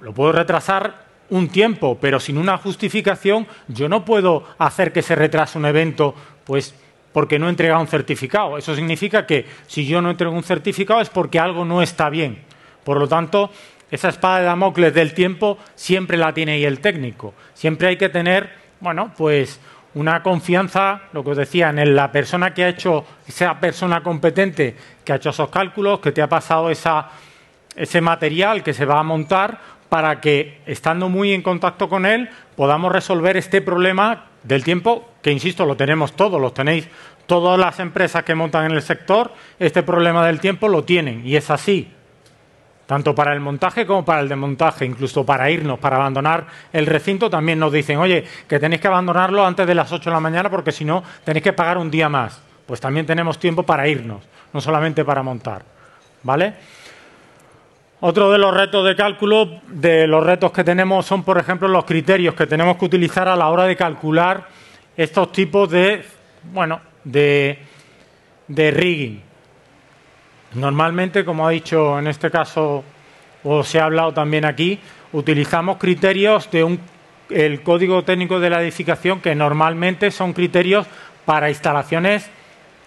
lo 0.00 0.12
puedo 0.14 0.32
retrasar 0.32 1.06
un 1.28 1.48
tiempo, 1.48 1.98
pero 2.00 2.18
sin 2.18 2.38
una 2.38 2.56
justificación 2.56 3.46
yo 3.68 3.88
no 3.88 4.04
puedo 4.04 4.44
hacer 4.58 4.92
que 4.92 5.02
se 5.02 5.14
retrase 5.14 5.58
un 5.58 5.66
evento 5.66 6.14
pues 6.44 6.74
porque 7.12 7.38
no 7.38 7.46
he 7.46 7.50
entregado 7.50 7.82
un 7.82 7.86
certificado. 7.86 8.56
Eso 8.56 8.74
significa 8.74 9.26
que 9.26 9.44
si 9.66 9.86
yo 9.86 10.00
no 10.00 10.10
entrego 10.10 10.32
un 10.32 10.42
certificado 10.42 11.02
es 11.02 11.10
porque 11.10 11.38
algo 11.38 11.66
no 11.66 11.82
está 11.82 12.08
bien. 12.08 12.42
Por 12.82 12.98
lo 12.98 13.08
tanto, 13.08 13.50
esa 13.90 14.08
espada 14.08 14.38
de 14.38 14.44
Damocles 14.46 14.94
del 14.94 15.12
tiempo 15.12 15.58
siempre 15.74 16.16
la 16.16 16.32
tiene 16.32 16.52
ahí 16.52 16.64
el 16.64 16.80
técnico. 16.80 17.34
Siempre 17.52 17.88
hay 17.88 17.98
que 17.98 18.08
tener, 18.08 18.50
bueno, 18.80 19.12
pues 19.18 19.60
una 19.94 20.22
confianza, 20.22 21.02
lo 21.12 21.24
que 21.24 21.30
os 21.30 21.36
decía, 21.36 21.70
en 21.70 21.96
la 21.96 22.12
persona 22.12 22.54
que 22.54 22.64
ha 22.64 22.68
hecho, 22.68 23.04
esa 23.26 23.58
persona 23.58 24.02
competente 24.02 24.76
que 25.04 25.12
ha 25.12 25.16
hecho 25.16 25.30
esos 25.30 25.48
cálculos, 25.48 26.00
que 26.00 26.12
te 26.12 26.22
ha 26.22 26.28
pasado 26.28 26.70
ese 26.70 28.00
material 28.00 28.62
que 28.62 28.74
se 28.74 28.84
va 28.84 28.98
a 29.00 29.02
montar 29.02 29.58
para 29.88 30.20
que, 30.20 30.60
estando 30.66 31.08
muy 31.08 31.32
en 31.32 31.42
contacto 31.42 31.88
con 31.88 32.04
él, 32.06 32.28
podamos 32.56 32.92
resolver 32.92 33.36
este 33.36 33.62
problema 33.62 34.26
del 34.42 34.62
tiempo, 34.62 35.08
que 35.22 35.32
insisto, 35.32 35.64
lo 35.64 35.76
tenemos 35.76 36.12
todos, 36.14 36.40
lo 36.40 36.52
tenéis 36.52 36.88
todas 37.26 37.58
las 37.58 37.80
empresas 37.80 38.22
que 38.24 38.34
montan 38.34 38.66
en 38.66 38.72
el 38.72 38.82
sector, 38.82 39.32
este 39.58 39.82
problema 39.82 40.26
del 40.26 40.40
tiempo 40.40 40.68
lo 40.68 40.84
tienen, 40.84 41.26
y 41.26 41.36
es 41.36 41.50
así 41.50 41.92
tanto 42.88 43.14
para 43.14 43.34
el 43.34 43.40
montaje 43.40 43.84
como 43.84 44.02
para 44.02 44.22
el 44.22 44.30
desmontaje, 44.30 44.86
incluso 44.86 45.26
para 45.26 45.50
irnos, 45.50 45.78
para 45.78 45.96
abandonar 45.96 46.46
el 46.72 46.86
recinto, 46.86 47.28
también 47.28 47.58
nos 47.58 47.70
dicen, 47.70 47.98
oye, 47.98 48.24
que 48.48 48.58
tenéis 48.58 48.80
que 48.80 48.88
abandonarlo 48.88 49.44
antes 49.44 49.66
de 49.66 49.74
las 49.74 49.92
8 49.92 50.08
de 50.08 50.14
la 50.14 50.20
mañana 50.20 50.48
porque 50.48 50.72
si 50.72 50.86
no 50.86 51.04
tenéis 51.22 51.44
que 51.44 51.52
pagar 51.52 51.76
un 51.76 51.90
día 51.90 52.08
más. 52.08 52.40
Pues 52.64 52.80
también 52.80 53.04
tenemos 53.04 53.38
tiempo 53.38 53.62
para 53.62 53.86
irnos, 53.86 54.22
no 54.54 54.60
solamente 54.62 55.04
para 55.04 55.22
montar. 55.22 55.66
¿Vale? 56.22 56.54
Otro 58.00 58.32
de 58.32 58.38
los 58.38 58.54
retos 58.54 58.86
de 58.86 58.96
cálculo, 58.96 59.60
de 59.66 60.06
los 60.06 60.24
retos 60.24 60.50
que 60.50 60.64
tenemos 60.64 61.04
son, 61.04 61.24
por 61.24 61.36
ejemplo, 61.36 61.68
los 61.68 61.84
criterios 61.84 62.34
que 62.34 62.46
tenemos 62.46 62.78
que 62.78 62.86
utilizar 62.86 63.28
a 63.28 63.36
la 63.36 63.50
hora 63.50 63.64
de 63.64 63.76
calcular 63.76 64.48
estos 64.96 65.30
tipos 65.30 65.70
de, 65.70 66.06
bueno, 66.54 66.80
de, 67.04 67.58
de 68.46 68.70
rigging. 68.70 69.27
Normalmente, 70.54 71.24
como 71.24 71.46
ha 71.46 71.50
dicho 71.50 71.98
en 71.98 72.06
este 72.06 72.30
caso, 72.30 72.84
o 73.44 73.62
se 73.62 73.80
ha 73.80 73.84
hablado 73.84 74.12
también 74.12 74.44
aquí, 74.44 74.78
utilizamos 75.12 75.76
criterios 75.76 76.50
de 76.50 76.64
un, 76.64 76.80
el 77.30 77.62
código 77.62 78.02
técnico 78.04 78.40
de 78.40 78.50
la 78.50 78.62
edificación 78.62 79.20
que 79.20 79.34
normalmente 79.34 80.10
son 80.10 80.32
criterios 80.32 80.86
para 81.24 81.50
instalaciones 81.50 82.30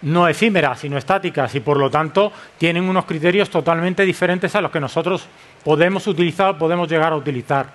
no 0.01 0.27
efímeras, 0.27 0.79
sino 0.79 0.97
estáticas, 0.97 1.53
y 1.53 1.59
por 1.59 1.77
lo 1.77 1.91
tanto 1.91 2.31
tienen 2.57 2.89
unos 2.89 3.05
criterios 3.05 3.49
totalmente 3.49 4.03
diferentes 4.03 4.55
a 4.55 4.61
los 4.61 4.71
que 4.71 4.79
nosotros 4.79 5.27
podemos 5.63 6.07
utilizar 6.07 6.49
o 6.49 6.57
podemos 6.57 6.89
llegar 6.89 7.13
a 7.13 7.17
utilizar. 7.17 7.67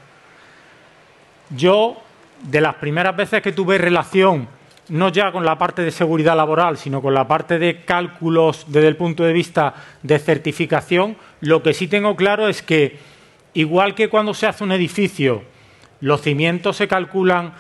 Yo, 1.51 2.03
de 2.43 2.61
las 2.61 2.75
primeras 2.75 3.17
veces 3.17 3.43
que 3.43 3.53
tuve 3.53 3.79
relación 3.79 4.49
no 4.89 5.09
ya 5.09 5.33
con 5.33 5.45
la 5.45 5.59
parte 5.59 5.83
de 5.83 5.91
seguridad 5.91 6.37
laboral, 6.37 6.77
sino 6.77 7.03
con 7.03 7.15
la 7.15 7.27
parte 7.27 7.59
de 7.59 7.85
cálculos 7.85 8.67
desde 8.69 8.89
el 8.89 8.97
punto 8.97 9.25
de 9.25 9.33
vista 9.33 9.75
de 10.03 10.19
certificación, 10.19 11.17
lo 11.41 11.63
que 11.63 11.75
sí 11.75 11.89
tengo 11.89 12.15
claro 12.17 12.49
es 12.49 12.63
que, 12.63 12.99
igual 13.55 13.95
que 13.95 14.09
cuando 14.09 14.35
se 14.35 14.47
hace 14.47 14.65
un 14.65 14.73
edificio, 14.73 15.43
los 16.01 16.23
cimientos 16.23 16.77
se 16.77 16.89
calculan 16.89 17.55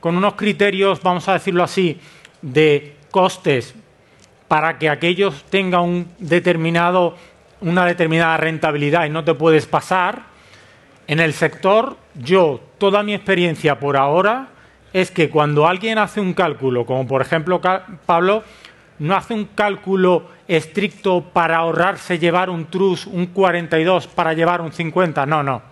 con 0.00 0.16
unos 0.16 0.34
criterios, 0.34 1.02
vamos 1.02 1.28
a 1.28 1.34
decirlo 1.34 1.64
así, 1.64 2.00
de 2.40 2.96
costes 3.10 3.74
para 4.46 4.78
que 4.78 4.88
aquellos 4.88 5.44
tengan 5.50 5.82
un 5.82 6.08
determinado, 6.18 7.16
una 7.60 7.84
determinada 7.84 8.36
rentabilidad 8.36 9.04
y 9.04 9.10
no 9.10 9.24
te 9.24 9.34
puedes 9.34 9.66
pasar, 9.66 10.22
en 11.06 11.20
el 11.20 11.32
sector, 11.32 11.96
yo, 12.14 12.60
toda 12.78 13.02
mi 13.02 13.14
experiencia 13.14 13.78
por 13.80 13.96
ahora, 13.96 14.48
es 14.92 15.10
que 15.10 15.30
cuando 15.30 15.66
alguien 15.66 15.98
hace 15.98 16.20
un 16.20 16.34
cálculo, 16.34 16.86
como 16.86 17.06
por 17.06 17.22
ejemplo 17.22 17.60
Pablo, 18.06 18.42
no 18.98 19.14
hace 19.14 19.34
un 19.34 19.46
cálculo 19.54 20.26
estricto 20.48 21.22
para 21.32 21.58
ahorrarse 21.58 22.18
llevar 22.18 22.50
un 22.50 22.66
trus, 22.66 23.06
un 23.06 23.26
42 23.26 24.06
para 24.08 24.32
llevar 24.32 24.60
un 24.60 24.72
50, 24.72 25.26
no, 25.26 25.42
no. 25.42 25.62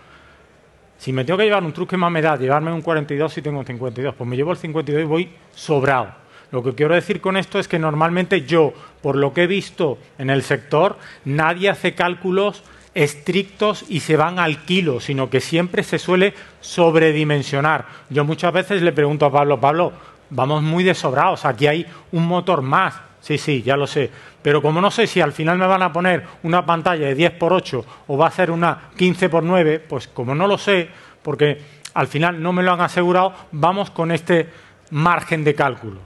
Si 0.99 1.13
me 1.13 1.25
tengo 1.25 1.39
que 1.39 1.45
llevar 1.45 1.65
un 1.65 1.73
trus, 1.73 1.89
¿qué 1.89 1.97
más 1.97 2.11
me 2.11 2.23
da? 2.23 2.37
Llevarme 2.37 2.73
un 2.73 2.83
42 2.83 3.33
si 3.33 3.43
tengo 3.43 3.59
un 3.59 3.67
52. 3.67 4.15
Pues 4.15 4.29
me 4.29 4.37
llevo 4.37 4.53
el 4.53 4.57
52 4.57 5.03
y 5.03 5.05
voy 5.05 5.31
sobrado. 5.55 6.27
Lo 6.53 6.63
que 6.63 6.75
quiero 6.75 6.95
decir 6.95 7.21
con 7.21 7.37
esto 7.37 7.59
es 7.59 7.69
que 7.69 7.79
normalmente 7.79 8.43
yo, 8.43 8.73
por 9.03 9.17
lo 9.17 9.33
que 9.33 9.43
he 9.43 9.47
visto 9.47 9.99
en 10.19 10.31
el 10.31 10.43
sector, 10.43 10.97
nadie 11.25 11.69
hace 11.69 11.95
cálculos 11.95 12.63
estrictos 12.97 13.85
y 13.91 14.01
se 14.01 14.17
van 14.17 14.39
al 14.39 14.65
kilo, 14.65 15.01
sino 15.01 15.29
que 15.29 15.43
siempre 15.43 15.83
se 15.83 15.99
suele 15.99 16.33
sobredimensionar. 16.61 17.85
Yo 18.09 18.25
muchas 18.25 18.55
veces 18.55 18.81
le 18.81 18.93
pregunto 18.93 19.27
a 19.27 19.31
Pablo, 19.31 19.61
Pablo, 19.61 19.93
vamos 20.31 20.63
muy 20.63 20.83
desobrados, 20.83 21.45
aquí 21.45 21.67
hay 21.67 21.87
un 22.13 22.27
motor 22.27 22.63
más. 22.63 22.95
Sí, 23.21 23.37
sí, 23.37 23.63
ya 23.63 23.77
lo 23.77 23.87
sé. 23.87 24.11
Pero 24.41 24.63
como 24.63 24.81
no 24.81 24.91
sé 24.91 25.07
si 25.07 25.21
al 25.21 25.33
final 25.33 25.59
me 25.59 25.67
van 25.67 25.83
a 25.83 25.93
poner 25.93 26.25
una 26.43 26.65
pantalla 26.65 27.07
de 27.07 27.15
10 27.15 27.33
por 27.33 27.53
8 27.53 27.85
o 28.07 28.17
va 28.17 28.29
a 28.29 28.31
ser 28.31 28.51
una 28.51 28.89
15 28.97 29.29
por 29.29 29.43
9, 29.43 29.81
pues 29.81 30.09
como 30.09 30.35
no 30.35 30.47
lo 30.47 30.57
sé, 30.57 30.89
porque 31.23 31.61
al 31.93 32.07
final 32.07 32.41
no 32.41 32.55
me 32.55 32.63
lo 32.63 32.73
han 32.73 32.81
asegurado, 32.81 33.35
vamos 33.53 33.91
con 33.91 34.11
este 34.11 34.49
margen 34.91 35.45
de 35.45 35.55
cálculo. 35.55 36.01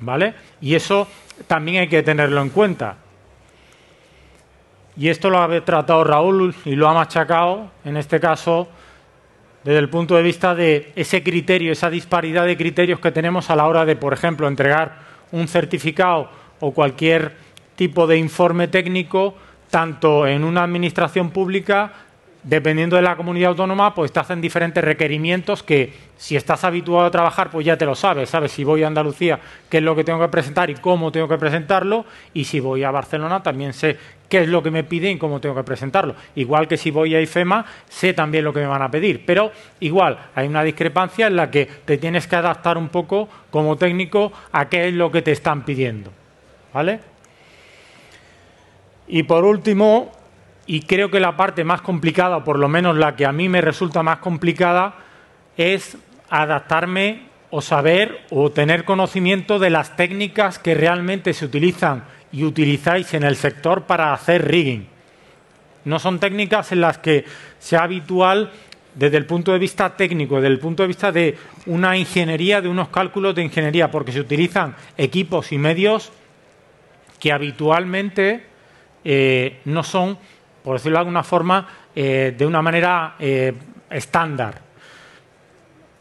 ¿Vale? 0.00 0.34
Y 0.60 0.74
eso 0.74 1.06
también 1.46 1.82
hay 1.82 1.88
que 1.88 2.02
tenerlo 2.02 2.42
en 2.42 2.48
cuenta. 2.48 2.96
Y 4.96 5.08
esto 5.08 5.30
lo 5.30 5.40
ha 5.40 5.64
tratado 5.64 6.04
Raúl 6.04 6.54
y 6.64 6.74
lo 6.76 6.88
ha 6.88 6.94
machacado, 6.94 7.70
en 7.84 7.96
este 7.96 8.20
caso, 8.20 8.68
desde 9.64 9.78
el 9.78 9.88
punto 9.88 10.16
de 10.16 10.22
vista 10.22 10.54
de 10.54 10.92
ese 10.96 11.22
criterio, 11.22 11.72
esa 11.72 11.88
disparidad 11.88 12.44
de 12.44 12.56
criterios 12.56 13.00
que 13.00 13.12
tenemos 13.12 13.48
a 13.48 13.56
la 13.56 13.66
hora 13.66 13.84
de, 13.84 13.96
por 13.96 14.12
ejemplo, 14.12 14.48
entregar 14.48 14.98
un 15.30 15.48
certificado 15.48 16.28
o 16.60 16.72
cualquier 16.72 17.32
tipo 17.76 18.06
de 18.06 18.18
informe 18.18 18.68
técnico, 18.68 19.34
tanto 19.70 20.26
en 20.26 20.44
una 20.44 20.64
administración 20.64 21.30
pública 21.30 21.92
dependiendo 22.42 22.96
de 22.96 23.02
la 23.02 23.16
comunidad 23.16 23.50
autónoma, 23.50 23.94
pues 23.94 24.12
te 24.12 24.20
hacen 24.20 24.40
diferentes 24.40 24.82
requerimientos 24.82 25.62
que 25.62 25.92
si 26.16 26.36
estás 26.36 26.64
habituado 26.64 27.06
a 27.06 27.10
trabajar, 27.10 27.50
pues 27.50 27.64
ya 27.64 27.76
te 27.76 27.84
lo 27.84 27.94
sabes, 27.94 28.30
sabes 28.30 28.52
si 28.52 28.64
voy 28.64 28.82
a 28.82 28.86
Andalucía, 28.86 29.38
qué 29.68 29.78
es 29.78 29.82
lo 29.82 29.94
que 29.94 30.04
tengo 30.04 30.20
que 30.20 30.28
presentar 30.28 30.70
y 30.70 30.74
cómo 30.74 31.12
tengo 31.12 31.28
que 31.28 31.38
presentarlo, 31.38 32.04
y 32.34 32.44
si 32.44 32.60
voy 32.60 32.84
a 32.84 32.90
Barcelona 32.90 33.42
también 33.42 33.72
sé 33.72 33.96
qué 34.28 34.40
es 34.42 34.48
lo 34.48 34.62
que 34.62 34.70
me 34.70 34.82
piden 34.82 35.16
y 35.16 35.18
cómo 35.18 35.40
tengo 35.40 35.54
que 35.54 35.62
presentarlo. 35.62 36.14
Igual 36.34 36.66
que 36.66 36.76
si 36.76 36.90
voy 36.90 37.14
a 37.14 37.20
IFEMA, 37.20 37.66
sé 37.88 38.14
también 38.14 38.44
lo 38.44 38.52
que 38.52 38.60
me 38.60 38.66
van 38.66 38.82
a 38.82 38.90
pedir, 38.90 39.24
pero 39.26 39.52
igual 39.80 40.18
hay 40.34 40.48
una 40.48 40.64
discrepancia 40.64 41.26
en 41.26 41.36
la 41.36 41.50
que 41.50 41.66
te 41.66 41.98
tienes 41.98 42.26
que 42.26 42.36
adaptar 42.36 42.78
un 42.78 42.88
poco 42.88 43.28
como 43.50 43.76
técnico 43.76 44.32
a 44.52 44.68
qué 44.68 44.88
es 44.88 44.94
lo 44.94 45.12
que 45.12 45.22
te 45.22 45.32
están 45.32 45.64
pidiendo. 45.64 46.10
¿Vale? 46.72 47.00
Y 49.06 49.24
por 49.24 49.44
último, 49.44 50.10
y 50.66 50.82
creo 50.82 51.10
que 51.10 51.20
la 51.20 51.36
parte 51.36 51.64
más 51.64 51.80
complicada, 51.80 52.38
o 52.38 52.44
por 52.44 52.58
lo 52.58 52.68
menos 52.68 52.96
la 52.96 53.16
que 53.16 53.26
a 53.26 53.32
mí 53.32 53.48
me 53.48 53.60
resulta 53.60 54.02
más 54.02 54.18
complicada, 54.18 54.94
es 55.56 55.96
adaptarme 56.30 57.26
o 57.50 57.60
saber 57.60 58.20
o 58.30 58.50
tener 58.50 58.84
conocimiento 58.84 59.58
de 59.58 59.70
las 59.70 59.96
técnicas 59.96 60.58
que 60.58 60.74
realmente 60.74 61.34
se 61.34 61.44
utilizan 61.44 62.04
y 62.32 62.44
utilizáis 62.44 63.12
en 63.14 63.24
el 63.24 63.36
sector 63.36 63.82
para 63.82 64.14
hacer 64.14 64.48
rigging. 64.48 64.88
No 65.84 65.98
son 65.98 66.18
técnicas 66.18 66.72
en 66.72 66.80
las 66.80 66.98
que 66.98 67.24
sea 67.58 67.82
habitual 67.82 68.50
desde 68.94 69.16
el 69.16 69.26
punto 69.26 69.52
de 69.52 69.58
vista 69.58 69.96
técnico, 69.96 70.36
desde 70.36 70.48
el 70.48 70.58
punto 70.58 70.82
de 70.82 70.86
vista 70.86 71.12
de 71.12 71.36
una 71.66 71.96
ingeniería, 71.96 72.60
de 72.60 72.68
unos 72.68 72.88
cálculos 72.88 73.34
de 73.34 73.42
ingeniería, 73.42 73.90
porque 73.90 74.12
se 74.12 74.20
utilizan 74.20 74.74
equipos 74.96 75.52
y 75.52 75.58
medios 75.58 76.12
que 77.18 77.32
habitualmente 77.32 78.44
eh, 79.04 79.60
no 79.64 79.82
son 79.82 80.18
por 80.62 80.74
decirlo 80.74 80.96
de 80.96 81.00
alguna 81.00 81.22
forma, 81.22 81.66
eh, 81.94 82.34
de 82.36 82.46
una 82.46 82.62
manera 82.62 83.16
eh, 83.18 83.52
estándar. 83.90 84.60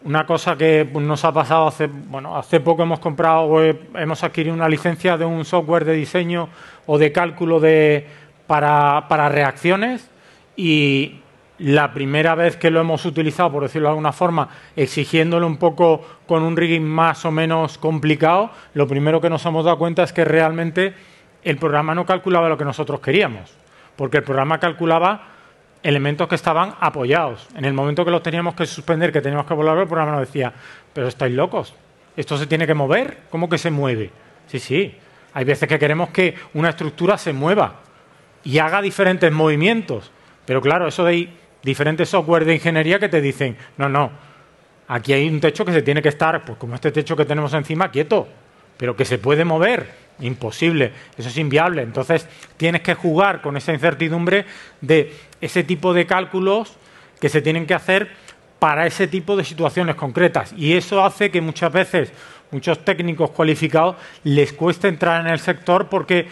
Una 0.03 0.25
cosa 0.25 0.55
que 0.55 0.89
nos 0.93 1.23
ha 1.25 1.31
pasado 1.31 1.67
hace, 1.67 1.87
bueno, 1.87 2.35
hace 2.35 2.59
poco 2.59 2.83
hemos 2.83 2.99
comprado, 2.99 3.61
hemos 3.63 4.23
adquirido 4.23 4.55
una 4.55 4.67
licencia 4.67 5.15
de 5.15 5.25
un 5.25 5.45
software 5.45 5.85
de 5.85 5.93
diseño 5.93 6.49
o 6.87 6.97
de 6.97 7.11
cálculo 7.11 7.59
de, 7.59 8.07
para, 8.47 9.05
para 9.07 9.29
reacciones 9.29 10.09
y 10.55 11.19
la 11.59 11.93
primera 11.93 12.33
vez 12.33 12.57
que 12.57 12.71
lo 12.71 12.81
hemos 12.81 13.05
utilizado, 13.05 13.51
por 13.51 13.63
decirlo 13.63 13.89
de 13.89 13.91
alguna 13.91 14.11
forma, 14.11 14.49
exigiéndolo 14.75 15.45
un 15.45 15.57
poco 15.57 16.03
con 16.25 16.41
un 16.41 16.57
rigging 16.57 16.83
más 16.83 17.23
o 17.25 17.31
menos 17.31 17.77
complicado, 17.77 18.49
lo 18.73 18.87
primero 18.87 19.21
que 19.21 19.29
nos 19.29 19.45
hemos 19.45 19.65
dado 19.65 19.77
cuenta 19.77 20.01
es 20.01 20.13
que 20.13 20.25
realmente 20.25 20.95
el 21.43 21.57
programa 21.57 21.93
no 21.93 22.07
calculaba 22.07 22.49
lo 22.49 22.57
que 22.57 22.65
nosotros 22.65 22.99
queríamos 23.01 23.60
porque 23.95 24.17
el 24.17 24.23
programa 24.23 24.59
calculaba 24.59 25.27
elementos 25.83 26.27
que 26.27 26.35
estaban 26.35 26.75
apoyados. 26.79 27.47
En 27.55 27.65
el 27.65 27.73
momento 27.73 28.05
que 28.05 28.11
los 28.11 28.23
teníamos 28.23 28.55
que 28.55 28.65
suspender, 28.65 29.11
que 29.11 29.21
teníamos 29.21 29.45
que 29.45 29.53
volar, 29.53 29.77
el 29.77 29.87
programa 29.87 30.11
nos 30.11 30.21
decía, 30.21 30.53
pero 30.93 31.07
estáis 31.07 31.33
locos, 31.33 31.73
esto 32.15 32.37
se 32.37 32.47
tiene 32.47 32.67
que 32.67 32.73
mover, 32.73 33.19
¿cómo 33.29 33.49
que 33.49 33.57
se 33.57 33.71
mueve? 33.71 34.11
Sí, 34.47 34.59
sí, 34.59 34.95
hay 35.33 35.45
veces 35.45 35.67
que 35.67 35.79
queremos 35.79 36.09
que 36.09 36.35
una 36.53 36.69
estructura 36.69 37.17
se 37.17 37.33
mueva 37.33 37.75
y 38.43 38.59
haga 38.59 38.81
diferentes 38.81 39.31
movimientos, 39.31 40.11
pero 40.45 40.61
claro, 40.61 40.87
eso 40.87 41.05
de 41.05 41.29
diferentes 41.63 42.09
software 42.09 42.45
de 42.45 42.55
ingeniería 42.55 42.99
que 42.99 43.09
te 43.09 43.21
dicen, 43.21 43.55
no, 43.77 43.87
no, 43.87 44.11
aquí 44.87 45.13
hay 45.13 45.27
un 45.27 45.39
techo 45.39 45.63
que 45.63 45.71
se 45.71 45.81
tiene 45.81 46.01
que 46.01 46.09
estar, 46.09 46.43
pues 46.43 46.57
como 46.57 46.75
este 46.75 46.91
techo 46.91 47.15
que 47.15 47.25
tenemos 47.25 47.53
encima, 47.53 47.89
quieto. 47.89 48.27
pero 48.77 48.95
que 48.95 49.05
se 49.05 49.19
puede 49.19 49.45
mover, 49.45 49.93
imposible, 50.19 50.91
eso 51.17 51.29
es 51.29 51.37
inviable. 51.37 51.81
Entonces 51.81 52.27
tienes 52.57 52.81
que 52.81 52.93
jugar 52.93 53.41
con 53.41 53.57
esa 53.57 53.73
incertidumbre 53.73 54.45
de 54.81 55.13
ese 55.39 55.63
tipo 55.63 55.93
de 55.93 56.05
cálculos 56.05 56.73
que 57.19 57.29
se 57.29 57.41
tienen 57.41 57.65
que 57.65 57.73
hacer 57.73 58.09
para 58.59 58.85
ese 58.85 59.07
tipo 59.07 59.35
de 59.35 59.43
situaciones 59.43 59.95
concretas. 59.95 60.53
Y 60.55 60.73
eso 60.73 61.03
hace 61.03 61.31
que 61.31 61.41
muchas 61.41 61.71
veces 61.71 62.13
muchos 62.51 62.83
técnicos 62.85 63.31
cualificados 63.31 63.95
les 64.23 64.53
cueste 64.53 64.87
entrar 64.87 65.25
en 65.25 65.31
el 65.31 65.39
sector 65.39 65.87
porque 65.87 66.27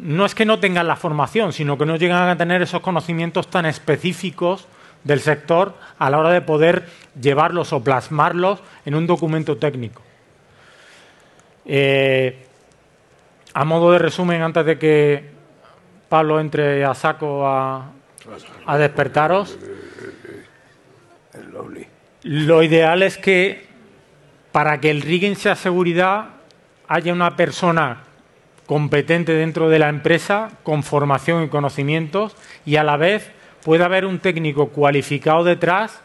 no 0.00 0.24
es 0.24 0.34
que 0.34 0.44
no 0.44 0.58
tengan 0.58 0.86
la 0.86 0.96
formación, 0.96 1.52
sino 1.52 1.78
que 1.78 1.86
no 1.86 1.96
llegan 1.96 2.28
a 2.28 2.36
tener 2.36 2.62
esos 2.62 2.80
conocimientos 2.80 3.48
tan 3.48 3.66
específicos 3.66 4.66
del 5.04 5.20
sector 5.20 5.74
a 5.98 6.10
la 6.10 6.18
hora 6.18 6.30
de 6.30 6.40
poder 6.40 6.88
llevarlos 7.20 7.72
o 7.72 7.82
plasmarlos 7.82 8.60
en 8.84 8.94
un 8.94 9.06
documento 9.06 9.56
técnico. 9.56 10.02
Eh, 11.64 12.47
a 13.58 13.64
modo 13.64 13.90
de 13.90 13.98
resumen, 13.98 14.40
antes 14.40 14.64
de 14.64 14.78
que 14.78 15.24
Pablo 16.08 16.38
entre 16.38 16.84
a 16.84 16.94
saco 16.94 17.44
a, 17.44 17.90
despertaros, 18.78 19.58
lo 22.22 22.62
ideal 22.62 23.02
es 23.02 23.18
que 23.18 23.66
para 24.52 24.78
que 24.78 24.90
el 24.92 25.02
rigging 25.02 25.34
sea 25.34 25.56
seguridad 25.56 26.26
haya 26.86 27.12
una 27.12 27.34
persona 27.34 28.04
competente 28.66 29.32
dentro 29.32 29.68
de 29.68 29.80
la 29.80 29.88
empresa 29.88 30.50
con 30.62 30.84
formación 30.84 31.42
y 31.42 31.48
conocimientos 31.48 32.36
y 32.64 32.76
a 32.76 32.84
la 32.84 32.96
vez 32.96 33.28
pueda 33.64 33.86
haber 33.86 34.06
un 34.06 34.20
técnico 34.20 34.68
cualificado 34.68 35.42
detrás 35.42 36.00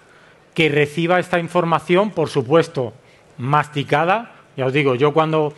que 0.55 0.69
reciba 0.69 1.19
esta 1.19 1.37
información, 1.37 2.09
por 2.09 2.29
supuesto, 2.29 2.95
masticada. 3.37 4.31
Ya 4.57 4.65
os 4.65 4.73
digo, 4.73 4.95
yo 4.95 5.13
cuando 5.13 5.53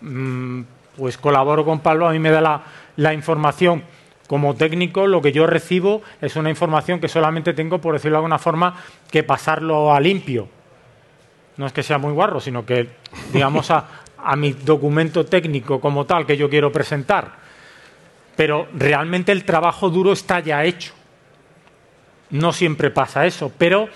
mm, 0.00 0.62
pues 0.98 1.16
colaboro 1.16 1.64
con 1.64 1.78
Pablo, 1.78 2.08
a 2.08 2.12
mí 2.12 2.18
me 2.18 2.30
da 2.30 2.64
la, 2.96 3.14
información 3.14 3.84
como 4.26 4.56
técnico, 4.56 5.06
lo 5.06 5.22
que 5.22 5.32
yo 5.32 5.46
recibo 5.46 6.02
es 6.20 6.34
una 6.34 6.50
información 6.50 7.00
que 7.00 7.08
solamente 7.08 7.54
tengo, 7.54 7.78
por 7.80 7.94
decirlo 7.94 8.16
de 8.16 8.18
alguna 8.18 8.38
forma, 8.40 8.74
que 9.10 9.22
pasarlo 9.22 9.94
a 9.94 10.00
limpio. 10.00 10.48
No 11.56 11.66
es 11.66 11.72
que 11.72 11.84
sea 11.84 11.98
muy 11.98 12.12
guarro, 12.12 12.40
sino 12.40 12.66
que, 12.66 12.88
digamos, 13.32 13.70
a, 13.70 13.86
a 14.18 14.36
mi 14.36 14.52
documento 14.52 15.24
técnico 15.24 15.80
como 15.80 16.04
tal 16.04 16.26
que 16.26 16.36
yo 16.36 16.50
quiero 16.50 16.72
presentar. 16.72 17.36
Pero 18.36 18.66
realmente 18.74 19.32
el 19.32 19.44
trabajo 19.44 19.88
duro 19.88 20.12
está 20.12 20.40
ya 20.40 20.64
hecho. 20.64 20.92
No 22.30 22.52
siempre 22.52 22.90
pasa 22.90 23.24
eso, 23.24 23.52
pero 23.56 23.88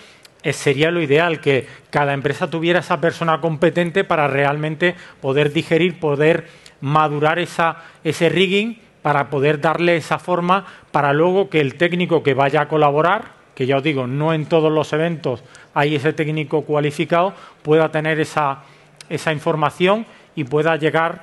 sería 0.51 0.91
lo 0.91 1.01
ideal 1.01 1.41
que 1.41 1.69
cada 1.91 2.15
empresa 2.15 2.51
tuviera 2.51 2.81
esa 2.81 3.01
persona 3.01 3.41
competente 3.41 4.03
para 4.03 4.27
realmente 4.27 4.97
poder 5.21 5.53
digerir, 5.53 6.01
poder 6.01 6.49
madurar 6.83 7.39
esa, 7.39 7.77
ese 8.05 8.29
rigging 8.29 8.79
para 9.01 9.31
poder 9.31 9.61
darle 9.61 9.97
esa 9.97 10.19
forma 10.19 10.67
para 10.91 11.13
luego 11.13 11.49
que 11.49 11.61
el 11.61 11.77
técnico 11.77 12.23
que 12.23 12.35
vaya 12.35 12.63
a 12.63 12.69
colaborar, 12.69 13.33
que 13.55 13.67
ya 13.67 13.79
os 13.79 13.83
digo, 13.83 14.07
no 14.07 14.35
en 14.35 14.47
todos 14.47 14.71
los 14.71 14.93
eventos 14.93 15.43
hay 15.75 15.95
ese 15.95 16.13
técnico 16.13 16.63
cualificado, 16.63 17.33
pueda 17.63 17.91
tener 17.91 18.21
esa, 18.21 18.63
esa 19.09 19.33
información 19.33 20.07
y 20.35 20.45
pueda 20.45 20.77
llegar 20.77 21.23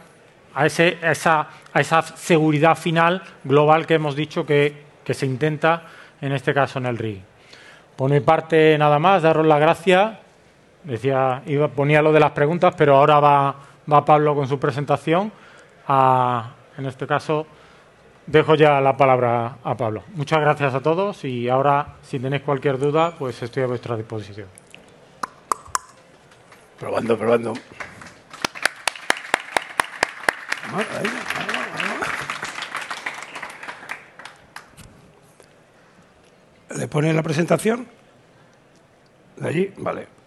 a, 0.53 0.65
ese, 0.65 0.97
a, 1.01 1.11
esa, 1.11 1.47
a, 1.73 1.79
esa, 1.79 2.01
seguridad 2.01 2.75
final 2.75 3.23
global 3.43 3.85
que 3.85 3.95
hemos 3.95 4.15
dicho 4.15 4.45
que, 4.45 4.83
que, 5.03 5.13
se 5.13 5.25
intenta 5.25 5.83
en 6.21 6.31
este 6.31 6.53
caso 6.53 6.79
en 6.79 6.85
el 6.85 6.97
RIG. 6.97 7.21
Por 7.95 8.09
mi 8.09 8.19
parte, 8.19 8.77
nada 8.77 8.99
más, 8.99 9.23
daros 9.23 9.45
las 9.45 9.59
gracias. 9.59 10.17
Decía, 10.83 11.41
iba, 11.45 11.67
ponía 11.67 12.01
lo 12.01 12.11
de 12.11 12.19
las 12.19 12.31
preguntas, 12.31 12.73
pero 12.77 12.95
ahora 12.95 13.19
va, 13.19 13.55
va 13.91 14.05
Pablo 14.05 14.35
con 14.35 14.47
su 14.47 14.59
presentación. 14.59 15.31
En 15.89 16.85
este 16.85 17.07
caso, 17.07 17.47
dejo 18.27 18.53
ya 18.53 18.79
la 18.79 18.95
palabra 18.95 19.57
a 19.63 19.75
Pablo. 19.75 20.03
Muchas 20.13 20.39
gracias 20.39 20.75
a 20.75 20.81
todos 20.81 21.25
y 21.25 21.49
ahora, 21.49 21.95
si 22.03 22.19
tenéis 22.19 22.43
cualquier 22.43 22.77
duda, 22.77 23.15
pues 23.17 23.41
estoy 23.41 23.63
a 23.63 23.67
vuestra 23.67 23.97
disposición. 23.97 24.47
Probando, 26.79 27.17
probando. 27.17 27.53
¿Le 36.77 36.87
pone 36.87 37.11
la 37.13 37.23
presentación? 37.23 37.87
¿De 39.37 39.49
allí? 39.49 39.73
Vale. 39.77 40.18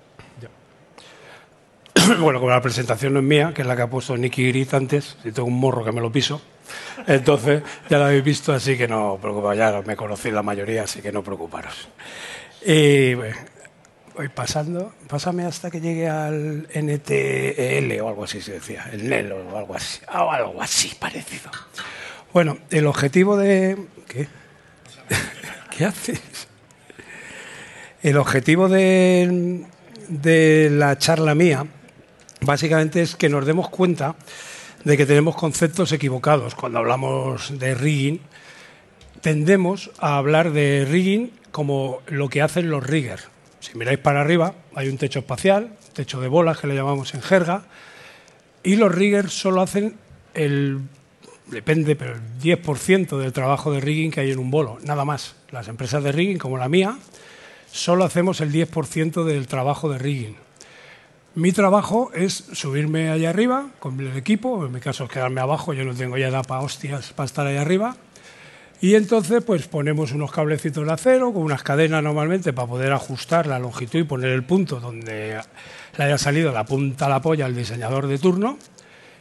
Bueno, 2.20 2.40
como 2.40 2.50
la 2.50 2.60
presentación 2.60 3.14
no 3.14 3.20
es 3.20 3.24
mía, 3.24 3.52
que 3.54 3.62
es 3.62 3.68
la 3.68 3.76
que 3.76 3.82
ha 3.82 3.90
puesto 3.90 4.16
Nicky 4.16 4.48
Grit 4.48 4.74
antes, 4.74 5.16
si 5.22 5.32
tengo 5.32 5.48
un 5.48 5.58
morro 5.58 5.84
que 5.84 5.92
me 5.92 6.00
lo 6.00 6.10
piso, 6.10 6.40
entonces 7.06 7.62
ya 7.88 7.98
la 7.98 8.06
habéis 8.06 8.24
visto, 8.24 8.52
así 8.52 8.76
que 8.76 8.88
no 8.88 9.18
preocuparos, 9.20 9.58
ya 9.58 9.82
me 9.82 9.96
conocéis 9.96 10.34
la 10.34 10.42
mayoría, 10.42 10.84
así 10.84 11.00
que 11.00 11.12
no 11.12 11.22
preocuparos. 11.22 11.88
Y 12.64 13.14
voy 13.14 14.28
pasando, 14.34 14.94
pásame 15.08 15.44
hasta 15.44 15.70
que 15.70 15.80
llegue 15.80 16.08
al 16.08 16.68
NTL 16.74 18.00
o 18.00 18.08
algo 18.08 18.24
así 18.24 18.40
se 18.40 18.52
decía, 18.52 18.88
el 18.92 19.08
NEL 19.08 19.32
o 19.32 19.56
algo 19.56 19.74
así, 19.74 20.00
o 20.12 20.30
algo 20.30 20.60
así 20.62 20.94
parecido. 20.98 21.50
Bueno, 22.32 22.58
el 22.70 22.86
objetivo 22.86 23.36
de... 23.36 23.76
¿Qué? 24.08 24.28
¿Qué 25.76 25.84
haces? 25.84 26.48
El 28.02 28.16
objetivo 28.16 28.68
de, 28.68 29.64
de 30.08 30.70
la 30.70 30.98
charla 30.98 31.34
mía 31.34 31.66
básicamente 32.44 33.02
es 33.02 33.16
que 33.16 33.28
nos 33.28 33.46
demos 33.46 33.68
cuenta 33.68 34.16
de 34.84 34.96
que 34.96 35.06
tenemos 35.06 35.36
conceptos 35.36 35.92
equivocados. 35.92 36.54
Cuando 36.54 36.78
hablamos 36.78 37.58
de 37.58 37.74
rigging, 37.74 38.20
tendemos 39.20 39.90
a 39.98 40.16
hablar 40.16 40.52
de 40.52 40.84
rigging 40.84 41.30
como 41.50 42.00
lo 42.06 42.28
que 42.28 42.42
hacen 42.42 42.70
los 42.70 42.84
riggers. 42.84 43.28
Si 43.60 43.78
miráis 43.78 43.98
para 43.98 44.20
arriba, 44.20 44.54
hay 44.74 44.88
un 44.88 44.98
techo 44.98 45.20
espacial, 45.20 45.76
techo 45.92 46.20
de 46.20 46.28
bolas 46.28 46.58
que 46.58 46.66
le 46.66 46.74
llamamos 46.74 47.14
en 47.14 47.22
jerga, 47.22 47.62
y 48.64 48.76
los 48.76 48.92
riggers 48.92 49.32
solo 49.32 49.60
hacen 49.60 49.96
el, 50.34 50.80
depende, 51.46 51.94
pero 51.94 52.14
el 52.14 52.20
10% 52.40 53.18
del 53.18 53.32
trabajo 53.32 53.72
de 53.72 53.80
rigging 53.80 54.10
que 54.10 54.20
hay 54.20 54.32
en 54.32 54.38
un 54.38 54.50
bolo, 54.50 54.78
nada 54.82 55.04
más. 55.04 55.36
Las 55.50 55.68
empresas 55.68 56.02
de 56.02 56.12
rigging, 56.12 56.38
como 56.38 56.58
la 56.58 56.68
mía, 56.68 56.98
solo 57.70 58.04
hacemos 58.04 58.40
el 58.40 58.52
10% 58.52 59.24
del 59.24 59.46
trabajo 59.46 59.88
de 59.90 59.98
rigging. 59.98 60.36
Mi 61.34 61.52
trabajo 61.52 62.10
es 62.14 62.44
subirme 62.52 63.08
allá 63.08 63.30
arriba 63.30 63.70
con 63.78 63.98
el 63.98 64.14
equipo, 64.18 64.66
en 64.66 64.72
mi 64.72 64.80
caso 64.80 65.04
es 65.04 65.10
quedarme 65.10 65.40
abajo, 65.40 65.72
yo 65.72 65.82
no 65.82 65.94
tengo 65.94 66.18
ya 66.18 66.28
edad 66.28 66.44
para 66.46 66.60
hostias 66.60 67.14
para 67.14 67.24
estar 67.24 67.46
allá 67.46 67.62
arriba, 67.62 67.96
y 68.82 68.96
entonces 68.96 69.42
pues 69.42 69.66
ponemos 69.66 70.12
unos 70.12 70.30
cablecitos 70.30 70.84
de 70.84 70.92
acero 70.92 71.32
con 71.32 71.44
unas 71.44 71.62
cadenas 71.62 72.02
normalmente 72.02 72.52
para 72.52 72.68
poder 72.68 72.92
ajustar 72.92 73.46
la 73.46 73.58
longitud 73.58 74.00
y 74.00 74.04
poner 74.04 74.28
el 74.30 74.42
punto 74.42 74.78
donde 74.78 75.40
le 75.96 76.04
haya 76.04 76.18
salido 76.18 76.52
la 76.52 76.66
punta 76.66 77.06
a 77.06 77.08
la 77.08 77.22
polla 77.22 77.46
al 77.46 77.56
diseñador 77.56 78.08
de 78.08 78.18
turno. 78.18 78.58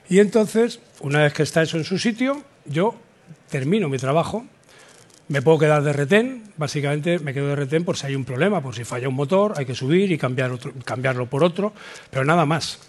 Y 0.09 0.19
entonces, 0.19 0.81
una 0.99 1.19
vez 1.19 1.31
que 1.31 1.43
está 1.43 1.61
eso 1.61 1.77
en 1.77 1.85
su 1.85 1.97
sitio, 1.97 2.43
yo 2.65 2.95
termino 3.49 3.87
mi 3.87 3.99
trabajo, 3.99 4.45
me 5.31 5.41
puedo 5.41 5.59
quedar 5.59 5.81
de 5.81 5.93
retén, 5.93 6.43
básicamente 6.57 7.17
me 7.19 7.33
quedo 7.33 7.47
de 7.47 7.55
retén 7.55 7.85
por 7.85 7.95
si 7.95 8.05
hay 8.05 8.15
un 8.15 8.25
problema, 8.25 8.59
por 8.59 8.75
si 8.75 8.83
falla 8.83 9.07
un 9.07 9.15
motor, 9.15 9.53
hay 9.55 9.65
que 9.65 9.73
subir 9.73 10.11
y 10.11 10.17
cambiarlo 10.17 11.25
por 11.27 11.45
otro, 11.45 11.71
pero 12.09 12.25
nada 12.25 12.45
más. 12.45 12.79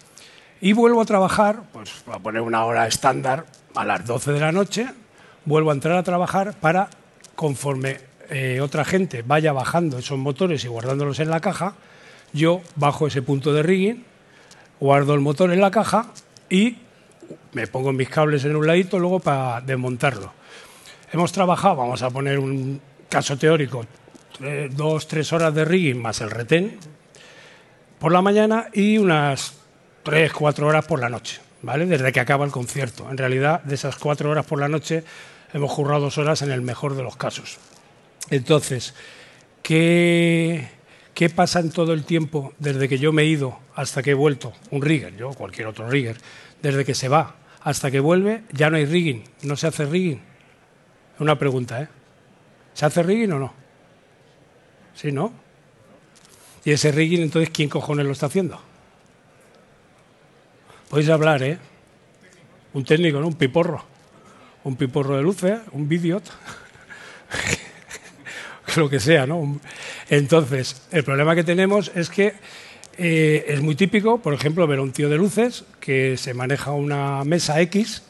Y 0.59 0.73
vuelvo 0.73 0.99
a 0.99 1.05
trabajar, 1.05 1.63
pues 1.71 2.03
voy 2.05 2.15
a 2.15 2.19
poner 2.19 2.41
una 2.41 2.65
hora 2.65 2.85
estándar 2.85 3.45
a 3.73 3.85
las 3.85 4.05
12 4.05 4.33
de 4.33 4.39
la 4.41 4.51
noche, 4.51 4.87
vuelvo 5.45 5.71
a 5.71 5.73
entrar 5.73 5.95
a 5.95 6.03
trabajar 6.03 6.53
para, 6.59 6.89
conforme 7.35 7.99
eh, 8.29 8.59
otra 8.59 8.83
gente 8.83 9.21
vaya 9.21 9.53
bajando 9.53 9.97
esos 9.99 10.17
motores 10.17 10.65
y 10.65 10.67
guardándolos 10.67 11.19
en 11.21 11.29
la 11.29 11.39
caja, 11.39 11.75
yo 12.33 12.61
bajo 12.75 13.07
ese 13.07 13.21
punto 13.21 13.53
de 13.53 13.63
rigging, 13.63 14.03
guardo 14.81 15.13
el 15.13 15.21
motor 15.21 15.53
en 15.53 15.61
la 15.61 15.71
caja 15.71 16.07
y 16.49 16.75
me 17.53 17.67
pongo 17.67 17.93
mis 17.93 18.09
cables 18.09 18.43
en 18.43 18.57
un 18.57 18.67
ladito 18.67 18.99
luego 18.99 19.21
para 19.21 19.61
desmontarlo. 19.61 20.43
Hemos 21.13 21.31
trabajado, 21.31 21.75
vamos 21.75 22.01
a 22.01 22.09
poner 22.09 22.39
un 22.39 22.81
caso 23.07 23.37
teórico, 23.37 23.85
dos, 24.71 25.07
tres 25.07 25.31
horas 25.31 25.53
de 25.53 25.63
rigging 25.63 26.01
más 26.01 26.21
el 26.21 26.31
retén 26.31 26.79
por 27.99 28.11
la 28.11 28.23
mañana 28.23 28.69
y 28.73 28.97
unas 28.97 29.53
tres, 30.01 30.33
cuatro 30.33 30.65
horas 30.65 30.85
por 30.85 30.99
la 30.99 31.09
noche, 31.09 31.39
¿vale? 31.61 31.85
Desde 31.85 32.11
que 32.11 32.19
acaba 32.19 32.45
el 32.45 32.51
concierto. 32.51 33.07
En 33.11 33.19
realidad, 33.19 33.61
de 33.61 33.75
esas 33.75 33.95
cuatro 33.95 34.31
horas 34.31 34.47
por 34.47 34.59
la 34.59 34.67
noche 34.67 35.03
hemos 35.53 35.71
currado 35.71 36.01
dos 36.01 36.17
horas 36.17 36.41
en 36.41 36.49
el 36.49 36.63
mejor 36.63 36.95
de 36.95 37.03
los 37.03 37.15
casos. 37.15 37.59
Entonces, 38.31 38.95
¿qué, 39.61 40.67
¿qué 41.13 41.29
pasa 41.29 41.59
en 41.59 41.69
todo 41.69 41.93
el 41.93 42.05
tiempo 42.05 42.53
desde 42.57 42.89
que 42.89 42.97
yo 42.97 43.13
me 43.13 43.21
he 43.21 43.25
ido 43.27 43.59
hasta 43.75 44.01
que 44.01 44.11
he 44.11 44.15
vuelto? 44.15 44.51
Un 44.71 44.81
rigger, 44.81 45.15
yo 45.15 45.29
cualquier 45.29 45.67
otro 45.67 45.87
rigger, 45.87 46.17
desde 46.63 46.83
que 46.83 46.95
se 46.95 47.07
va 47.07 47.35
hasta 47.61 47.91
que 47.91 47.99
vuelve, 47.99 48.41
ya 48.51 48.71
no 48.71 48.77
hay 48.77 48.87
rigging, 48.87 49.23
no 49.43 49.55
se 49.55 49.67
hace 49.67 49.85
rigging. 49.85 50.32
Una 51.19 51.37
pregunta, 51.37 51.81
¿eh? 51.81 51.87
¿Se 52.73 52.85
hace 52.85 53.03
rigging 53.03 53.33
o 53.33 53.39
no? 53.39 53.53
Sí, 54.95 55.11
¿no? 55.11 55.33
Y 56.65 56.71
ese 56.71 56.91
rigging, 56.91 57.21
entonces, 57.21 57.51
¿quién 57.53 57.69
cojones 57.69 58.05
lo 58.05 58.11
está 58.11 58.27
haciendo? 58.27 58.59
Podéis 60.89 61.09
hablar, 61.09 61.43
¿eh? 61.43 61.57
un 62.73 62.83
técnico, 62.83 63.19
¿no? 63.19 63.27
Un 63.27 63.35
piporro. 63.35 63.83
Un 64.63 64.75
piporro 64.75 65.17
de 65.17 65.23
luces, 65.23 65.59
un 65.71 65.87
bidiot. 65.87 66.23
lo 68.75 68.89
que 68.89 68.99
sea, 68.99 69.27
¿no? 69.27 69.59
Entonces, 70.09 70.81
el 70.91 71.03
problema 71.03 71.35
que 71.35 71.43
tenemos 71.43 71.91
es 71.95 72.09
que 72.09 72.33
eh, 72.97 73.45
es 73.47 73.61
muy 73.61 73.75
típico, 73.75 74.19
por 74.19 74.33
ejemplo, 74.33 74.65
ver 74.67 74.79
a 74.79 74.81
un 74.81 74.91
tío 74.91 75.09
de 75.09 75.17
luces 75.17 75.65
que 75.79 76.17
se 76.17 76.33
maneja 76.33 76.71
una 76.71 77.23
mesa 77.23 77.61
X, 77.61 78.03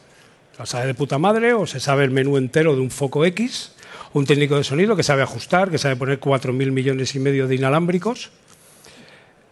la 0.58 0.66
sabe 0.66 0.86
de 0.86 0.94
puta 0.94 1.18
madre, 1.18 1.52
o 1.52 1.66
se 1.66 1.80
sabe 1.80 2.04
el 2.04 2.10
menú 2.10 2.36
entero 2.36 2.74
de 2.74 2.80
un 2.80 2.90
foco 2.90 3.24
X, 3.24 3.72
un 4.12 4.26
técnico 4.26 4.56
de 4.56 4.64
sonido 4.64 4.96
que 4.96 5.02
sabe 5.02 5.22
ajustar, 5.22 5.70
que 5.70 5.78
sabe 5.78 5.96
poner 5.96 6.20
4.000 6.20 6.70
millones 6.70 7.14
y 7.14 7.18
medio 7.18 7.48
de 7.48 7.56
inalámbricos, 7.56 8.30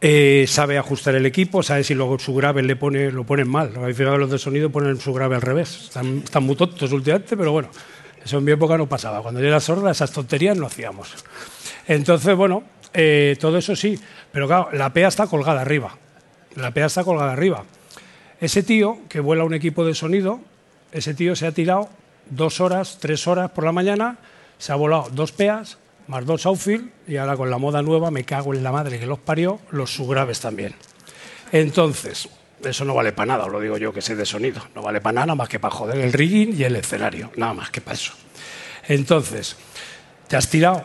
eh, 0.05 0.47
sabe 0.49 0.79
ajustar 0.79 1.15
el 1.15 1.27
equipo, 1.27 1.62
sabe 1.62 1.85
si 1.85 1.95
luego 1.95 2.19
su 2.19 2.35
grave 2.35 2.62
le 2.62 2.75
pone, 2.75 3.12
lo 3.12 3.25
ponen 3.25 3.49
mal. 3.49 3.73
Los 3.73 4.31
de 4.31 4.38
sonido 4.38 4.71
ponen 4.71 4.99
su 4.99 5.12
grave 5.12 5.37
al 5.37 5.43
revés. 5.43 5.85
Están, 5.85 6.23
están 6.25 6.43
muy 6.43 6.57
tontos 6.57 6.91
últimamente, 6.91 7.37
pero 7.37 7.53
bueno, 7.53 7.69
eso 8.25 8.38
en 8.38 8.45
mi 8.45 8.51
época 8.51 8.77
no 8.77 8.88
pasaba. 8.88 9.23
Cuando 9.23 9.41
yo 9.41 9.47
era 9.47 9.61
sorda, 9.61 9.93
esas 9.93 10.11
tonterías 10.11 10.57
no 10.57 10.67
hacíamos. 10.67 11.15
Entonces, 11.87 12.35
bueno, 12.35 12.65
eh, 12.93 13.37
todo 13.38 13.59
eso 13.59 13.77
sí, 13.77 13.97
pero 14.33 14.49
claro, 14.49 14.71
la 14.73 14.93
PEA 14.93 15.07
está 15.07 15.29
colgada 15.29 15.61
arriba. 15.61 15.97
La 16.57 16.73
PEA 16.73 16.87
está 16.87 17.05
colgada 17.05 17.33
arriba. 17.33 17.65
Ese 18.41 18.65
tío 18.65 18.99
que 19.09 19.21
vuela 19.21 19.45
un 19.45 19.55
equipo 19.55 19.85
de 19.85 19.95
sonido, 19.95 20.41
ese 20.92 21.14
tío 21.14 21.35
se 21.35 21.46
ha 21.46 21.52
tirado 21.52 21.88
dos 22.31 22.61
horas, 22.61 22.98
tres 23.00 23.26
horas 23.26 23.50
por 23.50 23.64
la 23.64 23.72
mañana, 23.72 24.18
se 24.59 24.72
ha 24.72 24.76
volado 24.76 25.09
dos 25.11 25.33
PEAs, 25.33 25.78
más 26.07 26.26
dos 26.26 26.46
outfield 26.46 26.90
y 27.07 27.16
ahora 27.16 27.37
con 27.37 27.50
la 27.50 27.59
moda 27.59 27.83
nueva 27.83 28.11
me 28.11 28.24
cago 28.24 28.55
en 28.55 28.62
la 28.62 28.72
madre 28.72 28.98
que 28.98 29.07
los 29.07 29.18
parió, 29.18 29.61
los 29.70 29.94
subgraves 29.94 30.40
también. 30.40 30.74
Entonces, 31.50 32.28
eso 32.62 32.85
no 32.85 32.94
vale 32.94 33.12
para 33.12 33.26
nada, 33.26 33.44
os 33.44 33.52
lo 33.52 33.61
digo 33.61 33.76
yo 33.76 33.92
que 33.92 34.02
sé 34.02 34.14
de 34.14 34.26
sonido, 34.26 34.62
no 34.74 34.83
vale 34.83 35.00
para 35.00 35.20
nada 35.20 35.35
más 35.35 35.48
que 35.48 35.59
para 35.59 35.74
joder 35.74 35.98
el 35.98 36.12
rigging 36.12 36.55
y 36.57 36.64
el 36.64 36.76
escenario, 36.76 37.31
nada 37.37 37.55
más 37.55 37.70
que 37.70 37.81
para 37.81 37.94
eso. 37.94 38.12
Entonces, 38.88 39.57
te 40.28 40.37
has 40.37 40.48
tirado 40.48 40.83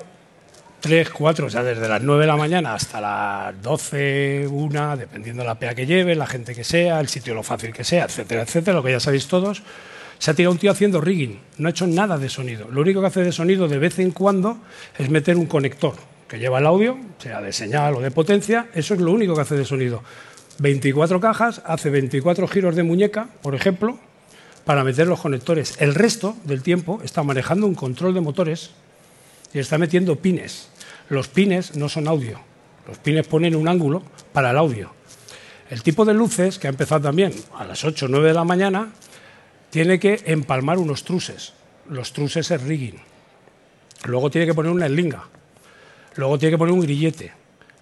tres, 0.80 1.10
cuatro, 1.10 1.48
o 1.48 1.50
sea, 1.50 1.64
desde 1.64 1.88
las 1.88 2.02
9 2.02 2.22
de 2.22 2.28
la 2.28 2.36
mañana 2.36 2.74
hasta 2.74 3.02
las 3.02 3.62
12, 3.62 4.48
una, 4.50 4.96
dependiendo 4.96 5.42
de 5.42 5.48
la 5.48 5.56
pea 5.56 5.74
que 5.74 5.86
lleve, 5.86 6.16
la 6.16 6.28
gente 6.28 6.54
que 6.54 6.64
sea, 6.64 7.00
el 7.00 7.08
sitio 7.08 7.34
lo 7.34 7.44
fácil 7.44 7.74
que 7.74 7.84
sea, 7.84 8.06
etcétera, 8.06 8.44
etcétera, 8.44 8.78
lo 8.78 8.84
que 8.84 8.92
ya 8.92 9.00
sabéis 9.00 9.28
todos 9.28 9.64
se 10.20 10.32
ha 10.32 10.34
tirado 10.34 10.54
un 10.54 10.58
tío 10.58 10.72
haciendo 10.72 11.02
rigging, 11.02 11.40
no 11.58 11.68
ha 11.68 11.72
hecho 11.72 11.88
nada 11.88 12.18
de 12.18 12.30
sonido. 12.30 12.68
Lo 12.72 12.82
único 12.82 13.02
que 13.02 13.08
hace 13.08 13.24
de 13.24 13.32
sonido 13.32 13.68
de 13.68 13.78
vez 13.78 14.00
en 14.00 14.12
cuando 14.12 14.58
es 14.98 15.10
meter 15.10 15.38
un 15.38 15.46
conector 15.46 15.96
que 16.28 16.40
lleva 16.40 16.60
el 16.60 16.66
audio, 16.66 16.98
sea 17.20 17.42
de 17.42 17.54
señal 17.54 17.96
o 17.96 18.02
de 18.02 18.12
potencia, 18.12 18.68
eso 18.74 18.94
es 18.94 19.00
lo 19.00 19.12
único 19.12 19.36
que 19.36 19.42
hace 19.42 19.56
de 19.56 19.66
sonido. 19.66 20.04
24 20.60 21.20
cajas, 21.20 21.62
hace 21.66 21.90
24 21.90 22.48
giros 22.48 22.76
de 22.76 22.84
muñeca, 22.84 23.30
por 23.42 23.56
ejemplo, 23.56 24.00
para 24.66 24.84
meter 24.84 25.08
los 25.08 25.22
conectores. 25.22 25.76
El 25.80 25.96
resto 25.96 26.36
del 26.44 26.62
tiempo 26.62 27.00
está 27.04 27.24
manejando 27.24 27.68
un 27.68 27.76
control 27.76 28.14
de 28.14 28.22
motores 28.22 28.72
y 29.54 29.60
está 29.60 29.78
metiendo 29.78 30.18
pines. 30.18 30.70
Los 31.10 31.28
pines 31.30 31.76
no 31.76 31.88
son 31.88 32.08
audio, 32.08 32.40
los 32.88 32.98
pines 32.98 33.26
ponen 33.28 33.56
un 33.56 33.68
ángulo 33.68 34.04
para 34.34 34.52
el 34.52 34.58
audio. 34.58 34.92
El 35.70 35.84
tipo 35.84 36.06
de 36.06 36.14
luces, 36.14 36.60
que 36.60 36.68
ha 36.68 36.70
empezado 36.70 37.02
también 37.02 37.34
a 37.58 37.66
las 37.66 37.84
8 37.84 38.06
o 38.06 38.10
9 38.10 38.30
de 38.30 38.34
la 38.34 38.44
mañana, 38.44 38.92
tiene 39.78 40.00
que 40.00 40.24
empalmar 40.26 40.80
unos 40.80 41.04
truses. 41.04 41.54
Los 41.88 42.12
truses 42.12 42.50
es 42.50 42.64
rigging. 42.64 42.96
Luego 44.06 44.32
tiene 44.32 44.48
que 44.48 44.56
poner 44.56 44.72
una 44.72 44.88
eslinga. 44.88 45.26
Luego 46.16 46.40
tiene 46.40 46.54
que 46.54 46.58
poner 46.58 46.74
un 46.74 46.82
grillete. 46.82 47.32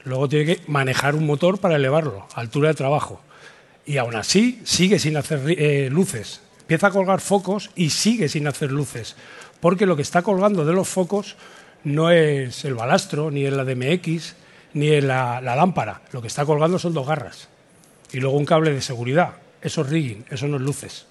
Luego 0.04 0.28
tiene 0.28 0.46
que 0.46 0.62
manejar 0.68 1.16
un 1.16 1.26
motor 1.26 1.58
para 1.58 1.78
elevarlo 1.78 2.28
altura 2.36 2.68
de 2.68 2.74
trabajo. 2.74 3.22
Y 3.86 3.96
aún 3.96 4.14
así 4.18 4.60
sigue 4.66 5.00
sin 5.00 5.16
hacer 5.16 5.40
eh, 5.48 5.90
luces. 5.90 6.42
Empieza 6.60 6.88
a 6.88 6.92
colgar 6.92 7.22
focos 7.22 7.70
y 7.78 7.92
sigue 7.92 8.28
sin 8.28 8.46
hacer 8.46 8.74
luces. 8.74 9.16
Porque 9.62 9.86
lo 9.86 9.96
que 9.96 10.02
está 10.02 10.22
colgando 10.22 10.66
de 10.66 10.74
los 10.74 10.90
focos 10.90 11.38
no 11.86 12.12
es 12.12 12.66
el 12.66 12.74
balastro, 12.74 13.32
ni 13.32 13.46
es 13.46 13.54
la 13.54 13.64
DMX, 13.64 14.36
ni 14.74 14.90
es 14.90 15.02
la, 15.02 15.40
la 15.40 15.56
lámpara. 15.56 16.02
Lo 16.12 16.22
que 16.22 16.28
está 16.28 16.46
colgando 16.46 16.78
son 16.78 16.94
dos 16.94 17.08
garras. 17.08 17.48
Y 18.12 18.20
luego 18.20 18.36
un 18.36 18.46
cable 18.46 18.74
de 18.74 18.82
seguridad. 18.82 19.36
Eso 19.62 19.84
es 19.84 19.90
rigging, 19.90 20.26
eso 20.30 20.46
no 20.50 20.58
es 20.58 20.62
luces. 20.62 21.06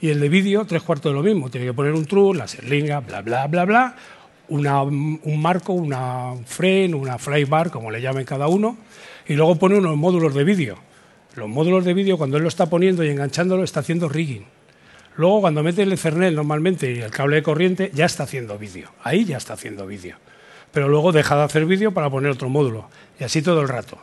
Y 0.00 0.10
el 0.10 0.20
de 0.20 0.28
vídeo, 0.28 0.64
tres 0.64 0.82
cuartos 0.82 1.10
de 1.10 1.16
lo 1.16 1.22
mismo. 1.22 1.50
Tiene 1.50 1.66
que 1.66 1.72
poner 1.72 1.92
un 1.92 2.06
truss, 2.06 2.36
la 2.36 2.46
serlinga, 2.46 3.00
bla, 3.00 3.20
bla, 3.22 3.46
bla, 3.46 3.64
bla, 3.64 3.96
una, 4.48 4.82
un 4.82 5.40
marco, 5.40 5.72
una 5.72 6.34
frame, 6.46 6.94
una 6.94 7.18
flybar, 7.18 7.70
como 7.70 7.90
le 7.90 8.00
llamen 8.00 8.24
cada 8.24 8.48
uno, 8.48 8.76
y 9.26 9.34
luego 9.34 9.56
pone 9.56 9.76
unos 9.76 9.96
módulos 9.96 10.34
de 10.34 10.44
vídeo. 10.44 10.78
Los 11.34 11.48
módulos 11.48 11.84
de 11.84 11.94
vídeo, 11.94 12.16
cuando 12.16 12.36
él 12.36 12.42
lo 12.42 12.48
está 12.48 12.66
poniendo 12.66 13.04
y 13.04 13.08
enganchándolo, 13.08 13.64
está 13.64 13.80
haciendo 13.80 14.08
rigging. 14.08 14.44
Luego, 15.16 15.40
cuando 15.40 15.64
mete 15.64 15.82
el 15.82 15.92
Ethernet 15.92 16.32
normalmente 16.32 16.92
y 16.92 17.00
el 17.00 17.10
cable 17.10 17.36
de 17.36 17.42
corriente, 17.42 17.90
ya 17.92 18.06
está 18.06 18.22
haciendo 18.22 18.56
vídeo. 18.56 18.90
Ahí 19.02 19.24
ya 19.24 19.36
está 19.36 19.54
haciendo 19.54 19.84
vídeo. 19.84 20.16
Pero 20.72 20.88
luego 20.88 21.10
deja 21.10 21.36
de 21.36 21.42
hacer 21.42 21.66
vídeo 21.66 21.92
para 21.92 22.08
poner 22.08 22.30
otro 22.30 22.48
módulo. 22.48 22.88
Y 23.18 23.24
así 23.24 23.42
todo 23.42 23.60
el 23.60 23.68
rato. 23.68 23.98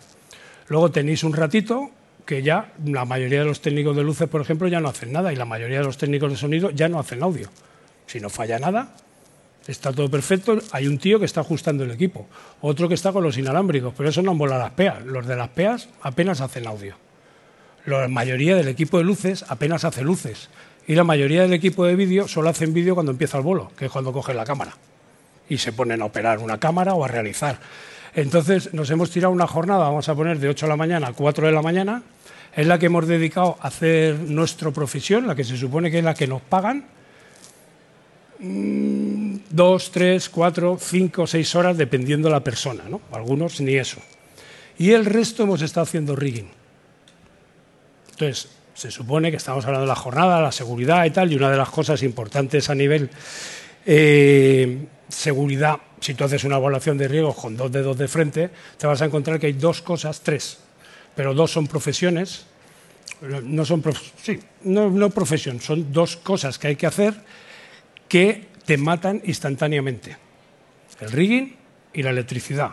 Luego 0.67 0.91
tenéis 0.91 1.23
un 1.23 1.34
ratito 1.34 1.89
que 2.25 2.41
ya 2.41 2.73
la 2.83 3.05
mayoría 3.05 3.39
de 3.39 3.45
los 3.45 3.61
técnicos 3.61 3.95
de 3.95 4.03
luces, 4.03 4.27
por 4.27 4.41
ejemplo, 4.41 4.67
ya 4.67 4.79
no 4.79 4.89
hacen 4.89 5.11
nada 5.11 5.31
y 5.31 5.35
la 5.35 5.45
mayoría 5.45 5.79
de 5.79 5.85
los 5.85 5.97
técnicos 5.97 6.31
de 6.31 6.38
sonido 6.38 6.71
ya 6.71 6.89
no 6.89 6.99
hacen 6.99 7.21
audio. 7.23 7.49
Si 8.07 8.19
no 8.19 8.29
falla 8.29 8.59
nada, 8.59 8.95
está 9.67 9.91
todo 9.93 10.09
perfecto, 10.09 10.57
hay 10.71 10.88
un 10.88 10.97
tío 10.97 11.19
que 11.19 11.25
está 11.25 11.41
ajustando 11.41 11.83
el 11.83 11.91
equipo, 11.91 12.27
otro 12.61 12.88
que 12.88 12.95
está 12.95 13.11
con 13.11 13.23
los 13.23 13.38
inalámbricos, 13.38 13.93
pero 13.95 14.09
eso 14.09 14.21
no 14.21 14.31
han 14.31 14.38
volado 14.38 14.61
las 14.61 14.71
peas. 14.71 15.03
Los 15.05 15.27
de 15.27 15.35
las 15.35 15.49
peas 15.49 15.89
apenas 16.01 16.41
hacen 16.41 16.67
audio. 16.67 16.95
La 17.85 18.07
mayoría 18.07 18.55
del 18.55 18.67
equipo 18.67 18.97
de 18.97 19.03
luces 19.03 19.45
apenas 19.47 19.85
hace 19.85 20.01
luces 20.01 20.49
y 20.88 20.95
la 20.95 21.03
mayoría 21.03 21.43
del 21.43 21.53
equipo 21.53 21.85
de 21.85 21.95
vídeo 21.95 22.27
solo 22.27 22.49
hacen 22.49 22.73
vídeo 22.73 22.95
cuando 22.95 23.11
empieza 23.11 23.38
el 23.38 23.43
bolo, 23.43 23.71
que 23.77 23.85
es 23.85 23.91
cuando 23.91 24.11
cogen 24.11 24.38
la 24.38 24.45
cámara 24.45 24.75
y 25.49 25.57
se 25.57 25.71
ponen 25.73 26.01
a 26.01 26.05
operar 26.05 26.39
una 26.39 26.59
cámara 26.59 26.93
o 26.93 27.05
a 27.05 27.07
realizar. 27.07 27.59
Entonces 28.13 28.73
nos 28.73 28.89
hemos 28.89 29.11
tirado 29.11 29.33
una 29.33 29.47
jornada, 29.47 29.89
vamos 29.89 30.07
a 30.09 30.15
poner 30.15 30.39
de 30.39 30.49
8 30.49 30.65
de 30.65 30.69
la 30.69 30.77
mañana 30.77 31.07
a 31.07 31.13
4 31.13 31.47
de 31.47 31.53
la 31.53 31.61
mañana, 31.61 32.01
es 32.55 32.65
la 32.65 32.79
que 32.79 32.85
hemos 32.85 33.07
dedicado 33.07 33.57
a 33.59 33.67
hacer 33.67 34.17
nuestra 34.19 34.71
profesión, 34.71 35.27
la 35.27 35.35
que 35.35 35.43
se 35.43 35.57
supone 35.57 35.91
que 35.91 35.99
es 35.99 36.03
la 36.03 36.13
que 36.13 36.25
nos 36.25 36.41
pagan, 36.41 36.85
mm, 38.39 39.35
dos, 39.49 39.91
tres, 39.91 40.29
cuatro, 40.29 40.77
cinco, 40.79 41.27
seis 41.27 41.53
horas, 41.55 41.77
dependiendo 41.77 42.29
de 42.29 42.33
la 42.33 42.43
persona, 42.43 42.85
¿no? 42.89 43.01
Algunos 43.11 43.59
ni 43.59 43.75
eso. 43.75 43.97
Y 44.77 44.91
el 44.91 45.05
resto 45.05 45.43
hemos 45.43 45.61
estado 45.61 45.83
haciendo 45.83 46.15
rigging. 46.15 46.49
Entonces, 48.11 48.49
se 48.73 48.91
supone 48.91 49.31
que 49.31 49.37
estamos 49.37 49.65
hablando 49.65 49.85
de 49.85 49.89
la 49.89 49.95
jornada, 49.95 50.41
la 50.41 50.51
seguridad 50.51 51.03
y 51.05 51.11
tal, 51.11 51.31
y 51.31 51.35
una 51.35 51.51
de 51.51 51.57
las 51.57 51.69
cosas 51.69 52.03
importantes 52.03 52.69
a 52.69 52.75
nivel 52.75 53.09
eh, 53.85 54.85
seguridad, 55.09 55.77
si 55.99 56.13
tú 56.13 56.23
haces 56.23 56.43
una 56.45 56.57
evaluación 56.57 56.97
de 56.97 57.07
riesgos 57.07 57.35
con 57.35 57.57
dos 57.57 57.71
dedos 57.71 57.97
de 57.97 58.07
frente, 58.07 58.49
te 58.77 58.87
vas 58.87 59.01
a 59.01 59.05
encontrar 59.05 59.39
que 59.39 59.47
hay 59.47 59.53
dos 59.53 59.81
cosas, 59.81 60.21
tres, 60.21 60.59
pero 61.15 61.34
dos 61.34 61.51
son 61.51 61.67
profesiones, 61.67 62.45
no 63.43 63.65
son 63.65 63.84
no 64.63 65.10
profesión, 65.10 65.62
son 65.62 65.91
dos 65.91 66.17
cosas 66.17 66.60
que 66.60 66.67
hay 66.67 66.75
que 66.75 66.88
hacer 66.88 67.13
que 68.08 68.47
te 68.65 68.78
matan 68.78 69.21
instantáneamente. 69.25 70.17
El 70.99 71.12
rigging 71.12 71.56
y 71.93 72.04
la 72.04 72.12
electricidad, 72.12 72.71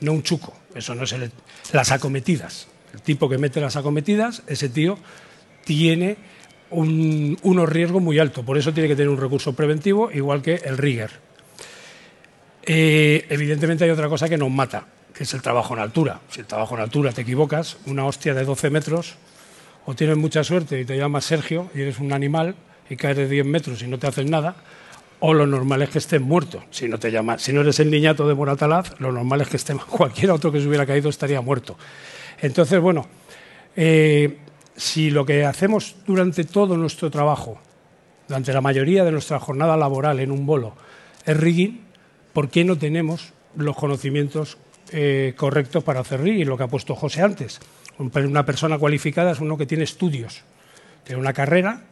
no 0.00 0.12
un 0.12 0.22
chuco, 0.22 0.56
eso 0.74 0.94
no 0.94 1.04
es 1.04 1.12
el, 1.12 1.30
las 1.72 1.90
acometidas. 1.92 2.68
El 2.92 3.02
tipo 3.02 3.28
que 3.28 3.38
mete 3.38 3.60
las 3.60 3.76
acometidas, 3.76 4.42
ese 4.46 4.68
tío 4.68 4.98
tiene 5.64 6.16
un, 6.70 7.36
unos 7.42 7.68
riesgos 7.68 8.02
muy 8.02 8.18
altos, 8.18 8.44
por 8.44 8.58
eso 8.58 8.72
tiene 8.72 8.88
que 8.88 8.96
tener 8.96 9.08
un 9.08 9.20
recurso 9.20 9.54
preventivo, 9.54 10.10
igual 10.12 10.42
que 10.42 10.54
el 10.56 10.78
rigger. 10.78 11.10
Eh, 12.66 13.26
evidentemente 13.28 13.84
hay 13.84 13.90
otra 13.90 14.08
cosa 14.08 14.28
que 14.28 14.38
nos 14.38 14.50
mata, 14.50 14.86
que 15.14 15.22
es 15.22 15.32
el 15.32 15.42
trabajo 15.42 15.74
en 15.74 15.80
altura. 15.80 16.20
Si 16.28 16.40
el 16.40 16.46
trabajo 16.46 16.74
en 16.74 16.82
altura 16.82 17.12
te 17.12 17.22
equivocas, 17.22 17.76
una 17.86 18.04
hostia 18.04 18.34
de 18.34 18.44
12 18.44 18.70
metros, 18.70 19.14
o 19.86 19.94
tienes 19.94 20.16
mucha 20.16 20.42
suerte 20.42 20.80
y 20.80 20.84
te 20.84 20.96
llamas 20.96 21.24
Sergio 21.24 21.70
y 21.74 21.82
eres 21.82 22.00
un 22.00 22.12
animal 22.12 22.56
y 22.90 22.96
caes 22.96 23.16
de 23.16 23.28
10 23.28 23.46
metros 23.46 23.82
y 23.82 23.86
no 23.86 23.98
te 23.98 24.06
haces 24.06 24.28
nada, 24.28 24.56
o 25.20 25.32
lo 25.32 25.46
normal 25.46 25.82
es 25.82 25.90
que 25.90 25.98
estés 25.98 26.20
muerto. 26.20 26.64
Si 26.70 26.88
no, 26.88 26.98
te 26.98 27.10
llamas, 27.10 27.42
si 27.42 27.52
no 27.52 27.60
eres 27.60 27.78
el 27.80 27.90
niñato 27.90 28.26
de 28.26 28.34
Moratalaz, 28.34 28.98
lo 28.98 29.12
normal 29.12 29.40
es 29.42 29.48
que 29.48 29.56
esté, 29.56 29.74
cualquier 29.90 30.32
otro 30.32 30.50
que 30.50 30.60
se 30.60 30.66
hubiera 30.66 30.84
caído 30.84 31.08
estaría 31.08 31.40
muerto. 31.40 31.78
Entonces, 32.40 32.80
bueno, 32.80 33.06
eh, 33.76 34.38
si 34.76 35.10
lo 35.10 35.24
que 35.24 35.44
hacemos 35.44 35.96
durante 36.06 36.44
todo 36.44 36.76
nuestro 36.76 37.10
trabajo, 37.10 37.58
durante 38.26 38.52
la 38.52 38.60
mayoría 38.60 39.04
de 39.04 39.12
nuestra 39.12 39.38
jornada 39.38 39.76
laboral 39.76 40.18
en 40.18 40.32
un 40.32 40.44
bolo, 40.44 40.74
es 41.24 41.36
rigging, 41.36 41.80
¿por 42.32 42.50
qué 42.50 42.64
no 42.64 42.76
tenemos 42.76 43.32
los 43.56 43.76
conocimientos 43.76 44.58
eh, 44.96 45.34
correctos 45.36 45.82
para 45.82 46.00
hacer 46.00 46.20
rigging? 46.20 46.46
Lo 46.46 46.56
que 46.56 46.62
ha 46.62 46.68
puesto 46.68 46.94
José 46.94 47.20
antes. 47.20 47.58
Una 47.98 48.46
persona 48.46 48.78
cualificada 48.78 49.32
es 49.32 49.40
uno 49.40 49.58
que 49.58 49.66
tiene 49.66 49.82
estudios, 49.82 50.42
tiene 51.02 51.20
una 51.20 51.32
carrera, 51.32 51.82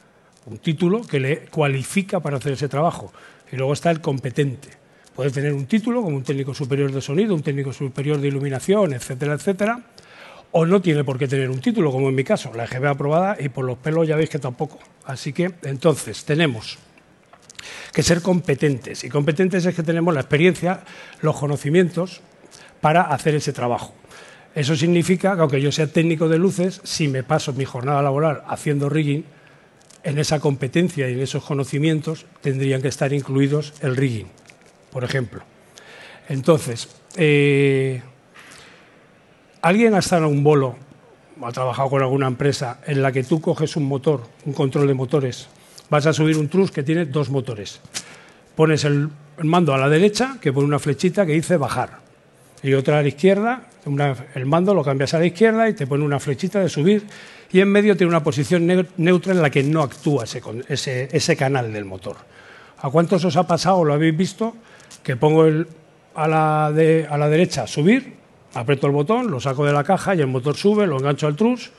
un 0.47 0.59
título 0.59 1.03
que 1.03 1.19
le 1.19 1.39
cualifica 1.47 2.21
para 2.21 2.37
hacer 2.37 2.53
ese 2.53 2.69
trabajo. 2.69 3.13
Y 3.51 3.57
luego 3.57 3.73
está 3.73 3.91
el 3.91 4.01
competente. 4.01 4.69
Puede 5.17 5.33
tener 5.33 5.53
un 5.53 5.67
título 5.67 6.01
como 6.01 6.17
un 6.17 6.23
técnico 6.23 6.55
superior 6.55 6.93
de 6.93 7.01
sonido, 7.01 7.35
un 7.35 7.43
técnico 7.43 7.73
superior 7.73 8.21
de 8.21 8.29
iluminación, 8.29 8.93
etcétera, 8.93 9.35
etcétera. 9.35 9.81
o 10.53 10.65
no 10.65 10.81
tiene 10.81 11.03
por 11.03 11.19
qué 11.19 11.27
tener 11.27 11.51
un 11.51 11.61
título, 11.61 11.91
como 11.91 12.09
en 12.09 12.15
mi 12.15 12.23
caso, 12.23 12.53
la 12.55 12.65
EGB 12.65 12.87
aprobada 12.87 13.37
y 13.41 13.49
por 13.49 13.65
los 13.65 13.79
pelos 13.79 14.07
ya 14.07 14.15
veis 14.15 14.31
que 14.31 14.39
tampoco. 14.39 14.79
Así 15.07 15.33
que 15.33 15.51
entonces 15.63 16.25
tenemos 16.25 16.79
que 17.93 18.03
ser 18.05 18.23
competentes 18.23 19.03
y 19.03 19.09
competentes 19.09 19.67
es 19.67 19.75
que 19.75 19.83
tenemos 19.83 20.15
la 20.15 20.21
experiencia, 20.21 20.85
los 21.21 21.37
conocimientos 21.37 22.21
para 22.83 23.03
hacer 23.03 23.37
ese 23.37 23.55
trabajo. 23.55 23.95
Eso 24.55 24.77
significa 24.77 25.35
que 25.35 25.41
aunque 25.41 25.63
yo 25.63 25.73
sea 25.73 25.87
técnico 25.87 26.29
de 26.29 26.37
luces, 26.37 26.83
si 26.85 27.09
me 27.09 27.23
paso 27.23 27.55
mi 27.55 27.65
jornada 27.65 28.03
laboral 28.03 28.43
haciendo 28.47 28.91
rigging, 28.91 29.25
en 30.05 30.19
esa 30.19 30.41
competencia 30.41 31.09
y 31.09 31.15
en 31.15 31.21
esos 31.21 31.45
conocimientos 31.45 32.27
tendrían 32.41 32.83
que 32.83 32.89
estar 32.89 33.13
incluidos 33.13 33.73
el 33.81 33.97
rigging, 33.97 34.27
por 34.91 35.05
ejemplo. 35.05 35.43
Entonces, 36.29 36.89
eh, 37.17 38.03
¿alguien 39.63 39.95
ha 39.95 40.01
estado 40.01 40.27
en 40.27 40.33
un 40.33 40.45
bolo 40.45 40.77
o 41.41 41.47
ha 41.47 41.53
trabajado 41.53 41.89
con 41.89 42.03
alguna 42.03 42.27
empresa 42.27 42.81
en 42.87 43.01
la 43.01 43.13
que 43.13 43.23
tú 43.23 43.41
coges 43.41 43.77
un 43.77 43.85
motor, 43.85 44.23
un 44.45 44.53
control 44.53 44.89
de 44.89 44.95
motores, 44.95 45.49
vas 45.89 46.07
a 46.07 46.13
subir 46.13 46.37
un 46.37 46.49
trus 46.49 46.73
que 46.73 46.83
tiene 46.83 47.07
dos 47.07 47.31
motores? 47.31 47.81
Pones 48.57 48.85
el, 48.85 49.09
mando 49.39 49.73
a 49.73 49.79
la 49.79 49.89
derecha, 49.89 50.37
que 50.41 50.53
pone 50.53 50.67
una 50.67 50.81
flechita 50.81 51.25
que 51.25 51.33
dice 51.33 51.57
bajar, 51.57 52.03
y 52.63 52.75
otra 52.75 52.99
a 52.99 53.03
la 53.03 53.09
izquierda, 53.09 53.69
el 54.35 54.47
mando 54.47 54.75
lo 54.75 54.85
cambias 54.85 55.15
a 55.15 55.19
la 55.19 55.27
izquierda 55.27 55.69
y 55.69 55.75
te 55.75 55.87
pone 55.87 56.05
una 56.05 56.21
flechita 56.21 56.61
de 56.61 56.69
subir, 56.69 57.07
y 57.53 57.61
en 57.61 57.69
medio 57.69 57.97
tiene 57.97 58.09
una 58.09 58.23
posición 58.23 58.67
neutra 58.97 59.33
en 59.33 59.43
la 59.43 59.51
que 59.51 59.63
no 59.63 59.83
actúa 59.83 60.25
ese, 60.25 61.09
ese, 61.13 61.37
canal 61.37 61.73
del 61.73 61.85
motor. 61.85 62.17
¿A 62.79 62.89
cuántos 62.91 63.25
os 63.25 63.37
ha 63.37 63.47
pasado, 63.47 63.85
lo 63.85 63.93
habéis 63.93 64.17
visto, 64.17 64.55
que 65.03 65.17
pongo 65.17 65.45
el, 65.45 65.67
a, 66.15 66.29
la 66.29 66.67
a 66.67 67.19
la 67.19 67.29
derecha 67.29 67.67
subir, 67.67 68.15
aprieto 68.55 68.87
el 68.87 68.93
botón, 68.93 69.31
lo 69.31 69.41
saco 69.41 69.67
de 69.67 69.73
la 69.73 69.85
caja 69.85 70.15
y 70.15 70.21
el 70.21 70.29
motor 70.29 70.57
sube, 70.57 70.87
lo 70.87 70.99
engancho 70.99 71.27
al 71.27 71.37
trus, 71.37 71.73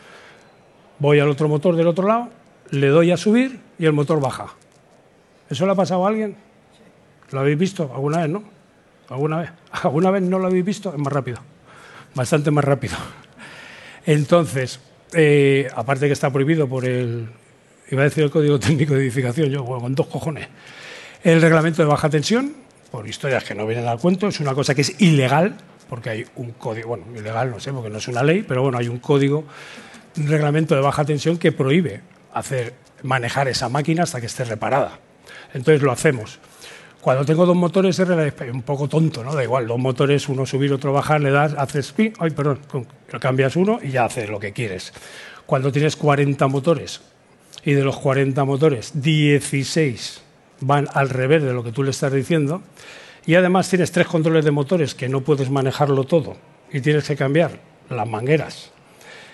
voy 1.00 1.20
al 1.20 1.30
otro 1.30 1.48
motor 1.48 1.76
del 1.76 1.88
otro 1.88 2.08
lado, 2.08 2.30
le 2.70 2.88
doy 2.88 3.12
a 3.12 3.18
subir 3.18 3.60
y 3.80 3.86
el 3.86 3.94
motor 3.94 4.20
baja. 4.20 4.54
¿Eso 5.50 5.66
le 5.66 5.72
ha 5.72 5.76
pasado 5.76 6.06
a 6.06 6.10
alguien? 6.10 6.36
¿Lo 7.32 7.40
habéis 7.40 7.58
visto 7.58 7.92
alguna 7.94 8.20
vez, 8.20 8.30
no? 8.30 8.53
¿Alguna 9.14 9.38
vez? 9.38 9.52
¿Alguna 9.84 10.12
vez 10.12 10.24
no 10.24 10.40
lo 10.40 10.48
habéis 10.48 10.66
visto? 10.66 10.92
Es 10.92 10.98
más 10.98 11.14
rápido, 11.14 11.38
bastante 12.16 12.50
más 12.52 12.66
rápido. 12.66 12.96
Entonces, 14.06 14.80
eh, 15.14 15.70
aparte 15.76 16.08
que 16.08 16.14
está 16.14 16.32
prohibido 16.32 16.68
por 16.68 16.86
el, 16.86 17.28
iba 17.92 18.02
a 18.02 18.06
decir 18.06 18.24
el 18.24 18.32
Código 18.32 18.60
Técnico 18.60 18.96
de 18.96 19.02
Edificación, 19.02 19.50
yo 19.50 19.64
bueno, 19.64 19.84
con 19.84 19.96
dos 19.96 20.08
cojones, 20.08 20.48
el 21.24 21.42
reglamento 21.42 21.82
de 21.82 21.88
baja 21.88 22.10
tensión, 22.10 22.54
por 22.92 23.08
historias 23.08 23.44
que 23.44 23.56
no 23.56 23.66
vienen 23.68 23.88
al 23.88 24.00
cuento, 24.00 24.28
es 24.28 24.40
una 24.40 24.54
cosa 24.54 24.74
que 24.74 24.82
es 24.82 25.00
ilegal, 25.00 25.56
porque 25.90 26.10
hay 26.10 26.26
un 26.36 26.52
código, 26.52 26.90
bueno, 26.90 27.06
ilegal 27.16 27.52
no 27.52 27.60
sé, 27.60 27.72
porque 27.72 27.90
no 27.90 28.00
es 28.00 28.08
una 28.08 28.24
ley, 28.24 28.44
pero 28.48 28.64
bueno, 28.64 28.80
hay 28.80 28.88
un 28.88 29.00
código, 29.00 29.46
un 30.18 30.28
reglamento 30.28 30.74
de 30.76 30.82
baja 30.82 31.06
tensión 31.06 31.38
que 31.38 31.52
prohíbe 31.52 32.02
hacer, 32.34 32.74
manejar 33.04 33.48
esa 33.48 33.70
máquina 33.70 34.04
hasta 34.04 34.20
que 34.20 34.26
esté 34.26 34.44
reparada. 34.44 35.00
Entonces 35.54 35.84
lo 35.84 35.92
hacemos. 35.92 36.40
Cuando 37.04 37.26
tengo 37.26 37.46
dos 37.46 37.58
motores 37.58 38.00
es 38.00 38.34
un 38.54 38.62
poco 38.62 38.88
tonto, 38.88 39.26
¿no? 39.26 39.36
Da 39.36 39.44
igual, 39.44 39.68
dos 39.68 39.78
motores, 39.78 40.30
uno 40.30 40.46
subir, 40.46 40.72
otro 40.72 40.94
bajar, 40.94 41.20
le 41.20 41.32
das, 41.32 41.54
haces 41.58 41.94
ay, 42.18 42.32
perdón, 42.32 42.60
cambias 43.20 43.58
uno 43.58 43.78
y 43.84 43.90
ya 43.90 44.06
haces 44.06 44.30
lo 44.30 44.40
que 44.40 44.54
quieres. 44.54 44.94
Cuando 45.46 45.70
tienes 45.70 45.98
40 45.98 46.48
motores 46.48 47.02
y 47.66 47.74
de 47.74 47.84
los 47.84 47.98
40 47.98 48.46
motores, 48.46 48.92
16 48.94 50.22
van 50.62 50.88
al 50.94 51.10
revés 51.10 51.44
de 51.44 51.52
lo 51.52 51.62
que 51.62 51.74
tú 51.74 51.84
le 51.84 51.92
estás 51.92 52.14
diciendo, 52.14 52.62
y 53.26 53.36
además 53.36 53.68
tienes 53.68 53.92
tres 53.92 54.08
controles 54.08 54.46
de 54.46 54.52
motores 54.52 54.96
que 54.96 55.10
no 55.10 55.20
puedes 55.20 55.50
manejarlo 55.50 56.06
todo 56.06 56.38
y 56.72 56.80
tienes 56.80 57.06
que 57.06 57.18
cambiar 57.18 57.60
las 57.90 58.08
mangueras. 58.08 58.72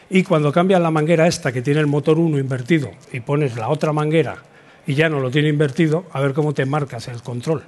Y 0.10 0.24
cuando 0.24 0.52
cambias 0.52 0.82
la 0.82 0.90
manguera 0.90 1.28
esta 1.28 1.52
que 1.52 1.62
tiene 1.62 1.82
el 1.82 1.88
motor 1.88 2.18
1 2.18 2.40
invertido 2.40 2.90
y 3.14 3.20
pones 3.20 3.58
la 3.58 3.70
otra 3.70 3.94
manguera 3.94 4.42
y 4.90 4.96
ya 4.96 5.08
no 5.08 5.20
lo 5.20 5.30
tiene 5.30 5.50
invertido, 5.50 6.06
a 6.12 6.20
ver 6.20 6.34
cómo 6.34 6.56
te 6.56 6.66
marcas 6.66 7.10
el 7.10 7.22
control. 7.22 7.62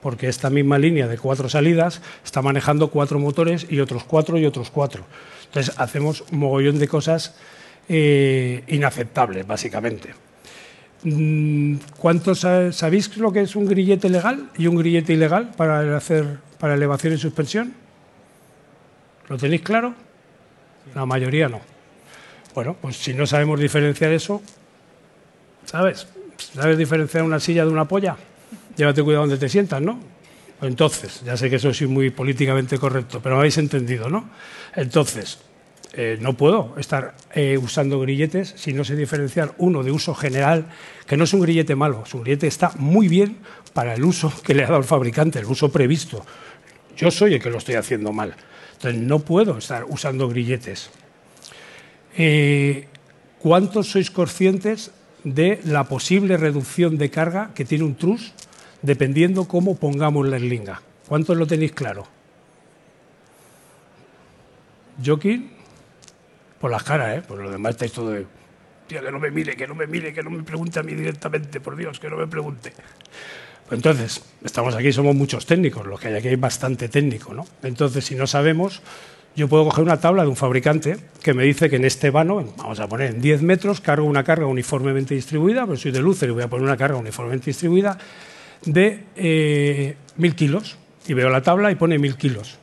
Porque 0.00 0.28
esta 0.28 0.50
misma 0.50 0.78
línea 0.78 1.08
de 1.08 1.18
cuatro 1.18 1.48
salidas 1.48 2.00
está 2.24 2.42
manejando 2.42 2.90
cuatro 2.90 3.18
motores 3.18 3.66
y 3.68 3.80
otros 3.80 4.04
cuatro 4.04 4.38
y 4.38 4.46
otros 4.46 4.70
cuatro. 4.70 5.04
Entonces 5.46 5.74
hacemos 5.80 6.22
un 6.30 6.38
mogollón 6.38 6.78
de 6.78 6.86
cosas 6.86 7.34
eh, 7.88 8.62
inaceptables, 8.68 9.44
básicamente. 9.44 10.14
Mm, 11.02 11.74
¿Cuántos 11.98 12.46
sabéis 12.70 13.16
lo 13.16 13.32
que 13.32 13.40
es 13.40 13.56
un 13.56 13.66
grillete 13.66 14.08
legal 14.08 14.48
y 14.56 14.68
un 14.68 14.76
grillete 14.76 15.12
ilegal 15.12 15.50
para 15.56 15.96
hacer 15.96 16.38
para 16.60 16.74
elevación 16.74 17.14
y 17.14 17.18
suspensión? 17.18 17.74
¿Lo 19.28 19.36
tenéis 19.38 19.62
claro? 19.62 19.92
La 20.94 21.04
mayoría 21.04 21.48
no. 21.48 21.60
Bueno, 22.54 22.76
pues 22.80 22.96
si 22.96 23.12
no 23.12 23.26
sabemos 23.26 23.58
diferenciar 23.58 24.12
eso, 24.12 24.40
¿sabes? 25.64 26.06
¿Sabes 26.54 26.78
diferenciar 26.78 27.24
una 27.24 27.40
silla 27.40 27.64
de 27.64 27.70
una 27.70 27.86
polla? 27.86 28.16
Llévate 28.76 29.02
cuidado 29.02 29.24
donde 29.24 29.38
te 29.38 29.48
sientas, 29.48 29.82
¿no? 29.82 29.98
Entonces, 30.62 31.22
ya 31.24 31.36
sé 31.36 31.50
que 31.50 31.56
eso 31.56 31.70
es 31.70 31.82
muy 31.82 32.10
políticamente 32.10 32.78
correcto, 32.78 33.20
pero 33.20 33.34
me 33.34 33.40
habéis 33.40 33.58
entendido, 33.58 34.08
¿no? 34.08 34.30
Entonces, 34.76 35.38
eh, 35.94 36.16
no 36.20 36.34
puedo 36.34 36.74
estar 36.78 37.14
eh, 37.34 37.58
usando 37.58 38.00
grilletes 38.00 38.54
si 38.56 38.72
no 38.72 38.84
sé 38.84 38.94
diferenciar 38.94 39.54
uno 39.58 39.82
de 39.82 39.90
uso 39.90 40.14
general, 40.14 40.66
que 41.06 41.16
no 41.16 41.24
es 41.24 41.32
un 41.32 41.40
grillete 41.40 41.74
malo, 41.74 42.04
su 42.06 42.20
grillete 42.20 42.46
está 42.46 42.72
muy 42.78 43.08
bien 43.08 43.38
para 43.72 43.94
el 43.94 44.04
uso 44.04 44.32
que 44.44 44.54
le 44.54 44.62
ha 44.62 44.66
dado 44.66 44.78
el 44.78 44.84
fabricante, 44.84 45.40
el 45.40 45.46
uso 45.46 45.70
previsto. 45.70 46.24
Yo 46.96 47.10
soy 47.10 47.34
el 47.34 47.42
que 47.42 47.50
lo 47.50 47.58
estoy 47.58 47.74
haciendo 47.74 48.12
mal. 48.12 48.34
Entonces, 48.74 49.00
no 49.00 49.18
puedo 49.18 49.58
estar 49.58 49.84
usando 49.88 50.28
grilletes. 50.28 50.90
Eh, 52.16 52.86
¿Cuántos 53.40 53.88
sois 53.90 54.10
conscientes 54.10 54.92
de 55.24 55.60
la 55.64 55.84
posible 55.84 56.36
reducción 56.36 56.98
de 56.98 57.10
carga 57.10 57.50
que 57.54 57.64
tiene 57.64 57.84
un 57.84 57.96
trus 57.96 58.32
dependiendo 58.82 59.48
cómo 59.48 59.76
pongamos 59.76 60.28
la 60.28 60.36
eslinga. 60.36 60.82
¿Cuántos 61.08 61.36
lo 61.36 61.46
tenéis 61.46 61.72
claro? 61.72 62.06
Joaquín, 65.04 65.50
por 66.60 66.70
las 66.70 66.82
caras, 66.82 67.18
¿eh? 67.18 67.22
Por 67.26 67.38
lo 67.38 67.50
demás 67.50 67.72
estáis 67.72 67.92
todo 67.92 68.10
de... 68.10 68.26
que 68.86 69.00
no 69.00 69.18
me 69.18 69.30
mire, 69.30 69.56
que 69.56 69.66
no 69.66 69.74
me 69.74 69.86
mire, 69.86 70.12
que 70.12 70.22
no 70.22 70.30
me 70.30 70.42
pregunte 70.42 70.78
a 70.78 70.82
mí 70.82 70.94
directamente, 70.94 71.60
por 71.60 71.76
Dios, 71.76 71.98
que 71.98 72.08
no 72.08 72.16
me 72.16 72.26
pregunte. 72.26 72.72
Entonces, 73.70 74.22
estamos 74.44 74.74
aquí, 74.74 74.92
somos 74.92 75.14
muchos 75.14 75.46
técnicos, 75.46 75.86
los 75.86 75.98
que 75.98 76.08
hay 76.08 76.14
aquí 76.14 76.28
hay 76.28 76.36
bastante 76.36 76.88
técnico, 76.88 77.32
¿no? 77.32 77.46
Entonces, 77.62 78.04
si 78.04 78.14
no 78.14 78.26
sabemos, 78.26 78.82
yo 79.36 79.48
puedo 79.48 79.64
coger 79.64 79.82
una 79.82 79.98
tabla 79.98 80.22
de 80.22 80.28
un 80.28 80.36
fabricante 80.36 80.96
que 81.22 81.34
me 81.34 81.42
dice 81.42 81.68
que 81.68 81.76
en 81.76 81.84
este 81.84 82.10
vano, 82.10 82.44
vamos 82.56 82.78
a 82.78 82.88
poner 82.88 83.10
en 83.10 83.20
10 83.20 83.42
metros, 83.42 83.80
cargo 83.80 84.06
una 84.06 84.22
carga 84.22 84.46
uniformemente 84.46 85.14
distribuida, 85.14 85.64
pero 85.66 85.76
soy 85.76 85.90
de 85.90 86.00
Lucer 86.00 86.28
y 86.28 86.32
voy 86.32 86.44
a 86.44 86.48
poner 86.48 86.64
una 86.64 86.76
carga 86.76 86.96
uniformemente 86.96 87.46
distribuida 87.46 87.98
de 88.64 89.04
eh, 89.16 89.96
1000 90.16 90.34
kilos. 90.36 90.76
Y 91.06 91.14
veo 91.14 91.28
la 91.28 91.42
tabla 91.42 91.70
y 91.70 91.74
pone 91.74 91.98
1000 91.98 92.16
kilos. 92.16 92.58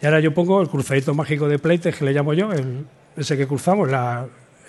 Y 0.00 0.06
ahora 0.06 0.20
yo 0.20 0.32
pongo 0.32 0.62
el 0.62 0.68
cruzadito 0.68 1.12
mágico 1.12 1.48
de 1.48 1.58
Pleite, 1.58 1.92
que 1.92 2.04
le 2.04 2.12
llamo 2.12 2.32
yo, 2.34 2.52
el, 2.52 2.86
ese 3.16 3.36
que 3.36 3.46
cruzamos, 3.46 3.90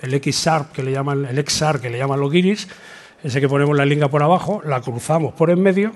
el 0.02 0.14
X-SARP, 0.14 0.72
que 0.72 0.84
le 0.84 0.92
llaman, 0.92 1.26
el 1.26 1.38
X-SAR, 1.40 1.80
que 1.80 1.90
le 1.90 1.98
llaman 2.00 2.20
los 2.20 2.32
guiris, 2.32 2.68
ese 3.24 3.40
que 3.40 3.48
ponemos 3.48 3.78
la 3.78 3.86
linga 3.86 4.10
por 4.10 4.24
abajo, 4.24 4.62
la 4.66 4.82
cruzamos 4.82 5.34
por 5.34 5.50
en 5.52 5.62
medio 5.62 5.94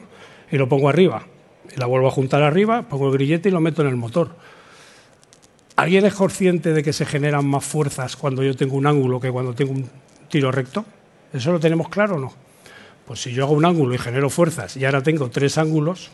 y 0.52 0.58
lo 0.58 0.70
pongo 0.70 0.88
arriba. 0.88 1.24
Y 1.76 1.80
la 1.80 1.88
vuelvo 1.88 2.08
a 2.08 2.12
juntar 2.12 2.44
arriba, 2.44 2.84
pongo 2.84 3.08
el 3.08 3.14
grillete 3.14 3.50
y 3.50 3.52
lo 3.52 3.60
meto 3.60 3.82
en 3.82 3.90
el 3.90 3.98
motor 3.98 4.36
¿Alguien 5.78 6.08
es 6.08 6.16
consciente 6.16 6.74
de 6.74 6.82
que 6.82 6.92
se 6.92 7.06
generan 7.06 7.46
más 7.46 7.64
fuerzas 7.64 8.16
cuando 8.16 8.42
yo 8.42 8.56
tengo 8.56 8.76
un 8.76 8.88
ángulo 8.88 9.20
que 9.20 9.30
cuando 9.30 9.54
tengo 9.54 9.74
un 9.74 9.88
tiro 10.28 10.52
recto? 10.52 10.84
¿Eso 11.32 11.52
lo 11.52 11.60
tenemos 11.60 11.88
claro 11.88 12.16
o 12.16 12.20
no? 12.20 12.34
Pues 13.06 13.22
si 13.22 13.32
yo 13.32 13.44
hago 13.44 13.54
un 13.54 13.64
ángulo 13.64 13.94
y 13.94 14.00
genero 14.00 14.32
fuerzas 14.32 14.76
y 14.76 14.86
ahora 14.86 15.04
tengo 15.04 15.30
tres 15.30 15.60
ángulos 15.60 16.10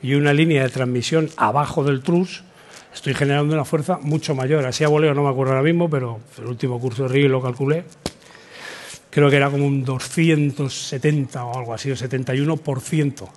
y 0.00 0.14
una 0.14 0.32
línea 0.32 0.62
de 0.62 0.70
transmisión 0.70 1.28
abajo 1.36 1.84
del 1.84 2.00
trus, 2.00 2.42
estoy 2.94 3.12
generando 3.12 3.52
una 3.52 3.66
fuerza 3.66 3.98
mucho 4.00 4.34
mayor. 4.34 4.64
Así 4.64 4.82
a 4.82 4.88
voleo 4.88 5.12
no 5.12 5.24
me 5.24 5.28
acuerdo 5.28 5.52
ahora 5.52 5.62
mismo, 5.62 5.90
pero 5.90 6.18
el 6.38 6.46
último 6.46 6.80
curso 6.80 7.02
de 7.02 7.10
RIG 7.10 7.28
lo 7.28 7.42
calculé. 7.42 7.84
Creo 9.10 9.28
que 9.28 9.36
era 9.36 9.50
como 9.50 9.66
un 9.66 9.84
270 9.84 11.44
o 11.44 11.58
algo 11.58 11.74
así, 11.74 11.90
o 11.90 11.96
71% 11.96 13.28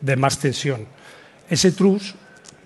de 0.00 0.16
más 0.16 0.38
tensión. 0.38 0.86
Ese 1.50 1.70
trus 1.72 2.14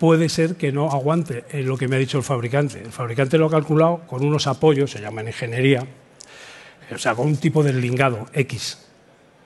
puede 0.04 0.28
ser 0.28 0.56
que 0.56 0.70
no 0.70 0.90
aguante 0.90 1.44
lo 1.62 1.78
que 1.78 1.88
me 1.88 1.96
ha 1.96 1.98
dicho 1.98 2.18
el 2.18 2.24
fabricante. 2.24 2.78
El 2.78 2.92
fabricante 2.92 3.38
lo 3.38 3.46
ha 3.46 3.50
calculado 3.50 4.02
con 4.06 4.22
unos 4.22 4.46
apoyos, 4.46 4.90
se 4.90 5.00
llaman 5.00 5.28
ingeniería, 5.28 5.86
o 6.94 6.98
sea, 6.98 7.14
con 7.14 7.26
un 7.26 7.38
tipo 7.38 7.62
de 7.62 7.72
lingado 7.72 8.26
X, 8.34 8.86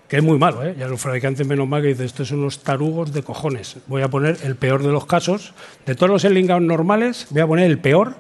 que 0.09 0.17
es 0.17 0.23
muy 0.25 0.37
malo, 0.37 0.65
¿eh? 0.65 0.75
Ya 0.77 0.89
los 0.89 1.01
fabricantes 1.01 1.47
menos 1.47 1.69
mal 1.69 1.81
que 1.81 1.89
dicen, 1.89 2.07
estos 2.07 2.27
son 2.27 2.41
unos 2.41 2.65
tarugos 2.65 3.13
de 3.13 3.23
cojones. 3.23 3.77
Voy 3.87 4.03
a 4.03 4.09
poner 4.09 4.37
el 4.43 4.57
peor 4.57 4.83
de 4.83 4.89
los 4.89 5.07
casos. 5.07 5.55
De 5.87 5.95
todos 5.95 6.11
los 6.11 6.25
enlingados 6.25 6.63
normales, 6.63 7.29
voy 7.31 7.43
a 7.43 7.47
poner 7.47 7.71
el 7.71 7.79
peor, 7.79 8.17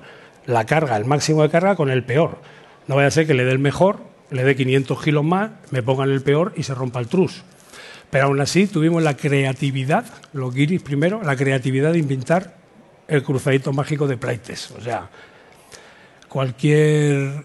la 0.47 0.64
carga, 0.64 0.97
el 0.97 1.07
máximo 1.07 1.43
de 1.43 1.51
carga 1.51 1.74
con 1.74 1.91
el 1.91 2.05
peor. 2.05 2.39
No 2.86 2.95
vaya 2.95 3.09
a 3.09 3.11
ser 3.11 3.26
que 3.26 3.34
le 3.34 3.45
dé 3.45 3.51
el 3.51 3.59
mejor, 3.59 3.99
le 4.30 4.45
dé 4.45 4.55
500 4.55 5.03
kilos 5.03 5.24
más, 5.24 5.51
me 5.72 5.82
pongan 5.82 6.09
el 6.11 6.22
peor 6.22 6.53
y 6.55 6.62
se 6.62 6.72
rompa 6.72 7.01
el 7.01 7.09
trus. 7.09 7.43
Pero 8.11 8.26
aún 8.26 8.40
así 8.40 8.66
tuvimos 8.66 9.02
la 9.02 9.16
creatividad, 9.16 10.06
los 10.32 10.54
guiris 10.54 10.82
primero, 10.82 11.22
la 11.22 11.36
creatividad 11.36 11.92
de 11.92 11.98
inventar 11.98 12.56
el 13.06 13.22
cruzadito 13.22 13.72
mágico 13.72 14.06
de 14.06 14.16
Plaites. 14.16 14.70
O 14.70 14.80
sea, 14.80 15.11
cualquier 16.28 17.44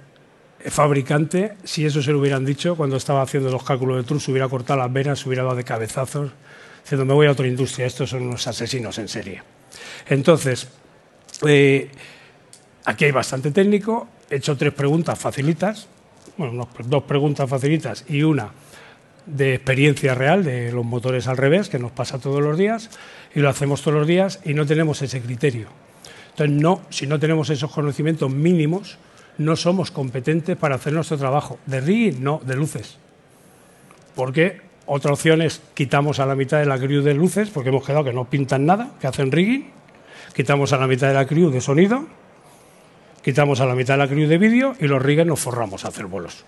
fabricante, 0.68 1.56
si 1.64 1.86
eso 1.86 2.02
se 2.02 2.12
lo 2.12 2.20
hubieran 2.20 2.46
dicho, 2.46 2.76
cuando 2.76 2.96
estaba 2.96 3.22
haciendo 3.22 3.50
los 3.52 3.64
cálculos 3.64 3.98
de 3.98 4.04
Trus, 4.04 4.24
se 4.24 4.32
hubiera 4.32 4.48
cortado 4.48 4.80
las 4.80 4.92
venas, 4.92 5.20
se 5.20 5.28
hubiera 5.28 5.44
dado 5.44 5.56
de 5.56 5.64
cabezazos, 5.64 6.32
diciendo, 6.82 7.06
me 7.06 7.14
voy 7.14 7.28
a 7.28 7.32
otra 7.32 7.48
industria, 7.48 7.86
estos 7.86 8.10
son 8.10 8.24
unos 8.24 8.48
asesinos 8.48 8.98
en 9.00 9.08
serie. 9.10 9.42
Entonces, 10.08 10.70
eh, 11.46 11.90
aquí 12.86 13.06
hay 13.06 13.12
bastante 13.12 13.52
técnico, 13.52 14.08
he 14.30 14.38
hecho 14.38 14.56
tres 14.56 14.74
preguntas 14.74 15.20
facilitas, 15.20 15.88
bueno, 16.38 16.70
dos 16.86 17.04
preguntas 17.04 17.50
facilitas 17.50 18.06
y 18.08 18.24
una 18.24 18.50
de 19.26 19.56
experiencia 19.56 20.16
real 20.16 20.44
de 20.44 20.72
los 20.72 20.86
motores 20.86 21.28
al 21.28 21.38
revés, 21.38 21.70
que 21.70 21.80
nos 21.80 21.92
pasa 21.92 22.20
todos 22.20 22.42
los 22.42 22.58
días, 22.58 22.90
y 23.34 23.40
lo 23.40 23.50
hacemos 23.50 23.82
todos 23.82 23.98
los 23.98 24.08
días 24.08 24.40
y 24.44 24.54
no 24.54 24.66
tenemos 24.66 25.02
ese 25.02 25.22
criterio. 25.22 25.68
Entonces, 26.32 26.56
no, 26.56 26.82
si 26.90 27.08
no 27.08 27.20
tenemos 27.20 27.50
esos 27.50 27.72
conocimientos 27.72 28.32
mínimos, 28.32 28.98
no 29.38 29.56
somos 29.56 29.92
competentes 29.92 30.58
para 30.58 30.76
hacer 30.76 30.94
nuestro 30.94 31.18
trabajo. 31.18 31.60
De 31.66 31.80
rigging, 31.80 32.24
no, 32.24 32.42
de 32.44 32.56
luces. 32.56 32.98
Porque 34.16 34.62
otra 34.86 35.14
opción 35.14 35.42
es 35.42 35.62
quitamos 35.74 36.20
a 36.20 36.26
la 36.26 36.36
mitad 36.36 36.60
de 36.60 36.66
la 36.66 36.78
crew 36.78 37.02
de 37.02 37.14
luces, 37.14 37.50
porque 37.50 37.70
hemos 37.70 37.86
quedado 37.86 38.04
que 38.04 38.14
no 38.14 38.26
pintan 38.26 38.66
nada, 38.66 38.92
que 39.00 39.08
hacen 39.08 39.32
rigging, 39.32 39.72
quitamos 40.34 40.74
a 40.74 40.78
la 40.78 40.88
mitad 40.88 41.08
de 41.08 41.14
la 41.14 41.26
crew 41.26 41.50
de 41.50 41.62
sonido, 41.62 42.06
quitamos 43.24 43.62
a 43.62 43.66
la 43.66 43.76
mitad 43.76 43.96
de 43.96 44.00
la 44.00 44.08
crew 44.08 44.28
de 44.28 44.38
vídeo 44.38 44.76
y 44.80 44.88
los 44.88 45.02
riggers 45.02 45.28
nos 45.28 45.40
forramos 45.40 45.86
a 45.86 45.90
hacer 45.90 46.08
vuelos. 46.08 46.46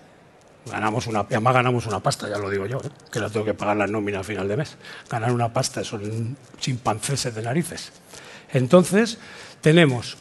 Ganamos 0.70 1.06
una, 1.06 1.20
además 1.20 1.54
ganamos 1.54 1.86
una 1.86 2.00
pasta, 2.00 2.28
ya 2.28 2.38
lo 2.38 2.50
digo 2.50 2.66
yo, 2.66 2.78
¿eh? 2.78 2.88
que 3.10 3.20
la 3.20 3.30
tengo 3.30 3.44
que 3.44 3.54
pagar 3.54 3.76
la 3.76 3.86
nómina 3.86 4.18
al 4.18 4.24
final 4.24 4.48
de 4.48 4.56
mes. 4.56 4.76
Ganar 5.08 5.32
una 5.32 5.52
pasta 5.52 5.84
son 5.84 6.36
chimpancéses 6.58 7.34
de 7.34 7.42
narices. 7.42 7.92
Entonces, 8.52 9.18
tenemos 9.60 10.16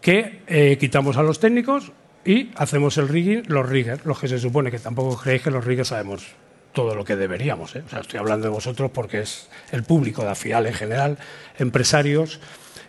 que 0.00 0.42
eh, 0.46 0.76
quitamos 0.78 1.16
a 1.16 1.22
los 1.22 1.40
técnicos 1.40 1.92
y 2.24 2.50
hacemos 2.56 2.96
el 2.98 3.08
rigging, 3.08 3.44
los 3.48 3.68
riggers, 3.68 4.04
los 4.04 4.18
que 4.18 4.28
se 4.28 4.38
supone 4.38 4.70
que 4.70 4.78
tampoco 4.78 5.16
creéis 5.16 5.42
que 5.42 5.50
los 5.50 5.64
riggers 5.64 5.88
sabemos 5.88 6.26
todo 6.72 6.94
lo 6.94 7.04
que 7.04 7.16
deberíamos. 7.16 7.74
¿eh? 7.76 7.82
O 7.86 7.88
sea, 7.88 8.00
estoy 8.00 8.18
hablando 8.18 8.46
de 8.46 8.52
vosotros 8.52 8.90
porque 8.92 9.20
es 9.20 9.48
el 9.72 9.82
público 9.82 10.22
de 10.22 10.30
AFIAL 10.30 10.66
en 10.66 10.74
general, 10.74 11.18
empresarios 11.58 12.40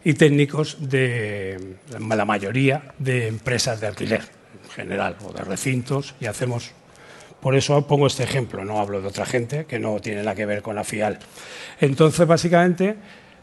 y 0.03 0.13
técnicos 0.13 0.77
de 0.79 1.77
la 1.97 2.25
mayoría 2.25 2.93
de 2.99 3.27
empresas 3.27 3.81
de 3.81 3.87
alquiler 3.87 4.21
en 4.63 4.69
general 4.71 5.17
o 5.25 5.33
de 5.33 5.43
recintos 5.43 6.15
y 6.19 6.25
hacemos 6.25 6.71
por 7.43 7.55
eso 7.55 7.85
pongo 7.85 8.07
este 8.07 8.23
ejemplo, 8.23 8.63
no 8.63 8.79
hablo 8.79 9.01
de 9.01 9.09
otra 9.09 9.25
gente 9.25 9.65
que 9.65 9.77
no 9.77 9.99
tiene 9.99 10.19
nada 10.19 10.33
que 10.33 10.45
ver 10.45 10.61
con 10.61 10.77
AFIAL. 10.77 11.19
Entonces, 11.81 12.25
básicamente, 12.25 12.95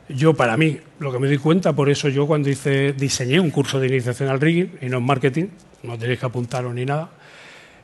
yo 0.09 0.33
para 0.33 0.57
mí, 0.57 0.81
lo 1.01 1.13
que 1.13 1.19
me 1.19 1.27
doy 1.27 1.37
cuenta, 1.37 1.75
por 1.75 1.91
eso 1.91 2.09
yo 2.09 2.27
cuando 2.27 2.49
hice, 2.49 2.95
diseñé 2.95 3.41
un 3.41 3.51
curso 3.51 3.79
de 3.79 3.89
iniciación 3.89 4.31
al 4.31 4.41
rigging 4.41 4.79
y 4.81 4.87
no 4.87 4.97
en 4.97 5.05
marketing, 5.05 5.49
no 5.83 5.99
tenéis 5.99 6.19
que 6.19 6.25
apuntaros 6.25 6.75
ni 6.75 6.87
nada, 6.87 7.11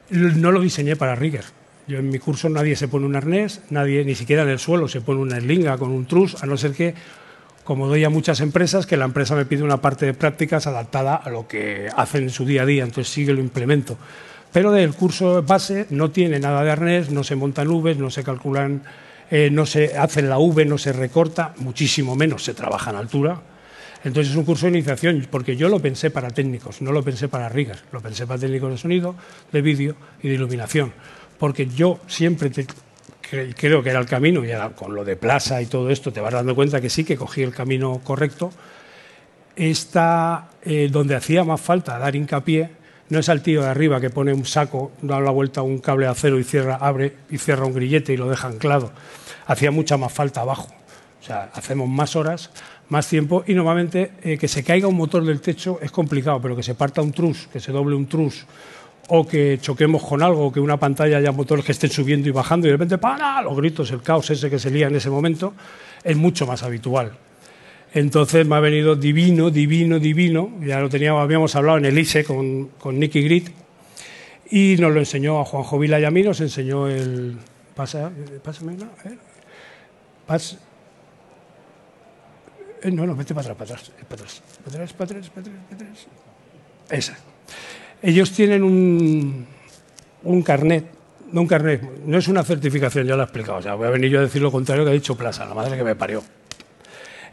no 0.08 0.52
lo 0.52 0.60
diseñé 0.62 0.96
para 0.96 1.14
rigger. 1.16 1.44
Yo 1.86 1.98
en 1.98 2.08
mi 2.08 2.18
curso 2.18 2.48
nadie 2.48 2.76
se 2.76 2.88
pone 2.88 3.04
un 3.04 3.14
arnés, 3.14 3.60
nadie, 3.68 4.02
ni 4.02 4.14
siquiera 4.14 4.42
en 4.44 4.48
el 4.48 4.58
suelo 4.58 4.88
se 4.88 5.02
pone 5.02 5.20
una 5.20 5.36
eslinga 5.36 5.76
con 5.76 5.90
un 5.90 6.06
trus, 6.06 6.42
a 6.42 6.46
no 6.46 6.56
ser 6.56 6.72
que, 6.72 6.94
como 7.62 7.88
doy 7.88 8.04
a 8.04 8.08
muchas 8.08 8.40
empresas, 8.40 8.86
que 8.86 8.96
la 8.96 9.04
empresa 9.04 9.36
me 9.36 9.44
pide 9.44 9.62
una 9.62 9.82
parte 9.82 10.06
de 10.06 10.14
prácticas 10.14 10.66
adaptada 10.66 11.14
a 11.14 11.28
lo 11.28 11.46
que 11.46 11.90
hacen 11.94 12.22
en 12.22 12.30
su 12.30 12.46
día 12.46 12.62
a 12.62 12.66
día, 12.66 12.84
entonces 12.84 13.12
sí 13.12 13.26
que 13.26 13.34
lo 13.34 13.40
implemento. 13.42 13.98
Pero 14.52 14.72
del 14.72 14.94
curso 14.94 15.42
base 15.42 15.86
no 15.90 16.10
tiene 16.10 16.38
nada 16.38 16.62
de 16.64 16.70
arnés, 16.70 17.10
no 17.10 17.24
se 17.24 17.36
montan 17.36 17.68
nubes, 17.68 17.98
no 17.98 18.10
se 18.10 18.24
calculan 18.24 18.82
eh, 19.30 19.50
no 19.50 19.66
se 19.66 19.96
hace 19.98 20.22
la 20.22 20.38
V, 20.38 20.64
no 20.64 20.78
se 20.78 20.92
recorta, 20.92 21.52
muchísimo 21.58 22.14
menos 22.14 22.44
se 22.44 22.54
trabaja 22.54 22.90
en 22.90 22.96
altura. 22.96 23.40
Entonces 24.04 24.32
es 24.32 24.36
un 24.38 24.44
curso 24.44 24.66
de 24.66 24.72
iniciación, 24.72 25.26
porque 25.30 25.56
yo 25.56 25.68
lo 25.68 25.80
pensé 25.80 26.10
para 26.10 26.30
técnicos, 26.30 26.80
no 26.80 26.92
lo 26.92 27.02
pensé 27.02 27.26
para 27.28 27.48
riggers, 27.48 27.82
lo 27.90 28.00
pensé 28.00 28.26
para 28.26 28.38
técnicos 28.38 28.70
de 28.70 28.78
sonido, 28.78 29.16
de 29.50 29.62
vídeo 29.62 29.96
y 30.22 30.28
de 30.28 30.34
iluminación. 30.34 30.92
Porque 31.38 31.66
yo 31.66 31.98
siempre 32.06 32.52
creo 33.56 33.82
que 33.82 33.90
era 33.90 33.98
el 33.98 34.06
camino, 34.06 34.44
y 34.44 34.50
con 34.76 34.94
lo 34.94 35.04
de 35.04 35.16
plaza 35.16 35.60
y 35.60 35.66
todo 35.66 35.90
esto 35.90 36.12
te 36.12 36.20
vas 36.20 36.32
dando 36.32 36.54
cuenta 36.54 36.80
que 36.80 36.88
sí, 36.88 37.02
que 37.02 37.16
cogí 37.16 37.42
el 37.42 37.52
camino 37.52 38.00
correcto. 38.04 38.52
Está 39.56 40.50
eh, 40.62 40.88
donde 40.92 41.16
hacía 41.16 41.42
más 41.42 41.60
falta 41.60 41.98
dar 41.98 42.14
hincapié, 42.14 42.70
no 43.08 43.18
es 43.18 43.28
al 43.28 43.42
tío 43.42 43.62
de 43.62 43.68
arriba 43.68 44.00
que 44.00 44.10
pone 44.10 44.32
un 44.32 44.44
saco, 44.44 44.92
da 45.02 45.20
la 45.20 45.30
vuelta 45.30 45.60
a 45.60 45.64
un 45.64 45.78
cable 45.78 46.06
de 46.06 46.12
acero 46.12 46.38
y 46.38 46.44
cierra, 46.44 46.76
abre 46.76 47.16
y 47.30 47.38
cierra 47.38 47.64
un 47.64 47.74
grillete 47.74 48.12
y 48.12 48.16
lo 48.16 48.28
deja 48.28 48.48
anclado. 48.48 48.92
Hacía 49.46 49.70
mucha 49.70 49.96
más 49.96 50.12
falta 50.12 50.40
abajo. 50.40 50.68
O 51.20 51.24
sea, 51.24 51.50
hacemos 51.54 51.88
más 51.88 52.16
horas, 52.16 52.50
más 52.88 53.08
tiempo 53.08 53.44
y 53.46 53.54
normalmente 53.54 54.12
eh, 54.22 54.38
que 54.38 54.48
se 54.48 54.62
caiga 54.62 54.88
un 54.88 54.96
motor 54.96 55.24
del 55.24 55.40
techo 55.40 55.78
es 55.82 55.90
complicado, 55.90 56.40
pero 56.40 56.56
que 56.56 56.62
se 56.62 56.74
parta 56.74 57.02
un 57.02 57.12
trus, 57.12 57.48
que 57.52 57.60
se 57.60 57.72
doble 57.72 57.96
un 57.96 58.06
trus 58.06 58.46
o 59.08 59.26
que 59.26 59.58
choquemos 59.60 60.02
con 60.04 60.22
algo, 60.22 60.52
que 60.52 60.60
una 60.60 60.78
pantalla 60.78 61.18
haya 61.18 61.32
motores 61.32 61.64
que 61.64 61.72
estén 61.72 61.90
subiendo 61.90 62.28
y 62.28 62.32
bajando 62.32 62.66
y 62.66 62.70
de 62.70 62.74
repente 62.74 62.98
para 62.98 63.40
los 63.42 63.56
gritos, 63.56 63.90
el 63.92 64.02
caos 64.02 64.30
ese 64.30 64.50
que 64.50 64.58
se 64.58 64.70
lía 64.70 64.88
en 64.88 64.96
ese 64.96 65.10
momento, 65.10 65.54
es 66.02 66.16
mucho 66.16 66.46
más 66.46 66.62
habitual. 66.62 67.12
Entonces 67.96 68.46
me 68.46 68.56
ha 68.56 68.60
venido 68.60 68.94
divino, 68.94 69.50
divino, 69.50 69.98
divino. 69.98 70.52
Ya 70.60 70.80
lo 70.80 70.90
teníamos, 70.90 71.22
habíamos 71.22 71.56
hablado 71.56 71.78
en 71.78 71.86
el 71.86 71.98
ISE 71.98 72.24
con, 72.24 72.68
Nicky 72.92 73.22
Grit 73.22 73.48
y 74.50 74.76
nos 74.78 74.92
lo 74.92 74.98
enseñó 74.98 75.40
a 75.40 75.46
Juanjo 75.46 75.78
Vila 75.78 75.98
y 75.98 76.04
a 76.04 76.10
mí, 76.10 76.22
nos 76.22 76.38
enseñó 76.42 76.88
el. 76.88 77.38
Pasa, 77.74 78.12
pásame 78.44 78.74
una. 78.74 78.90
Pas, 80.26 80.58
eh, 82.82 82.90
no, 82.90 83.06
no, 83.06 83.16
vete 83.16 83.34
para 83.34 83.52
atrás, 83.52 83.56
para 83.56 83.80
atrás, 83.80 83.92
para 84.06 84.22
atrás, 84.22 84.42
para 84.62 84.76
atrás, 84.76 84.92
para 84.92 85.04
atrás, 85.06 85.30
para 85.30 85.40
atrás, 85.40 85.56
para 85.70 85.84
atrás. 85.84 86.06
Esa. 86.90 87.16
Ellos 88.02 88.30
tienen 88.32 88.62
un, 88.62 89.46
un 90.22 90.42
carnet, 90.42 90.84
no 91.32 91.40
un 91.40 91.46
carnet, 91.46 91.80
no 92.04 92.18
es 92.18 92.28
una 92.28 92.44
certificación, 92.44 93.06
ya 93.06 93.16
lo 93.16 93.22
he 93.22 93.24
explicado. 93.24 93.56
O 93.56 93.62
sea, 93.62 93.74
voy 93.74 93.86
a 93.86 93.90
venir 93.90 94.10
yo 94.10 94.18
a 94.18 94.22
decir 94.22 94.42
lo 94.42 94.52
contrario 94.52 94.84
que 94.84 94.90
ha 94.90 94.94
dicho 94.94 95.16
Plaza, 95.16 95.46
la 95.46 95.54
madre 95.54 95.78
que 95.78 95.82
me 95.82 95.96
parió. 95.96 96.22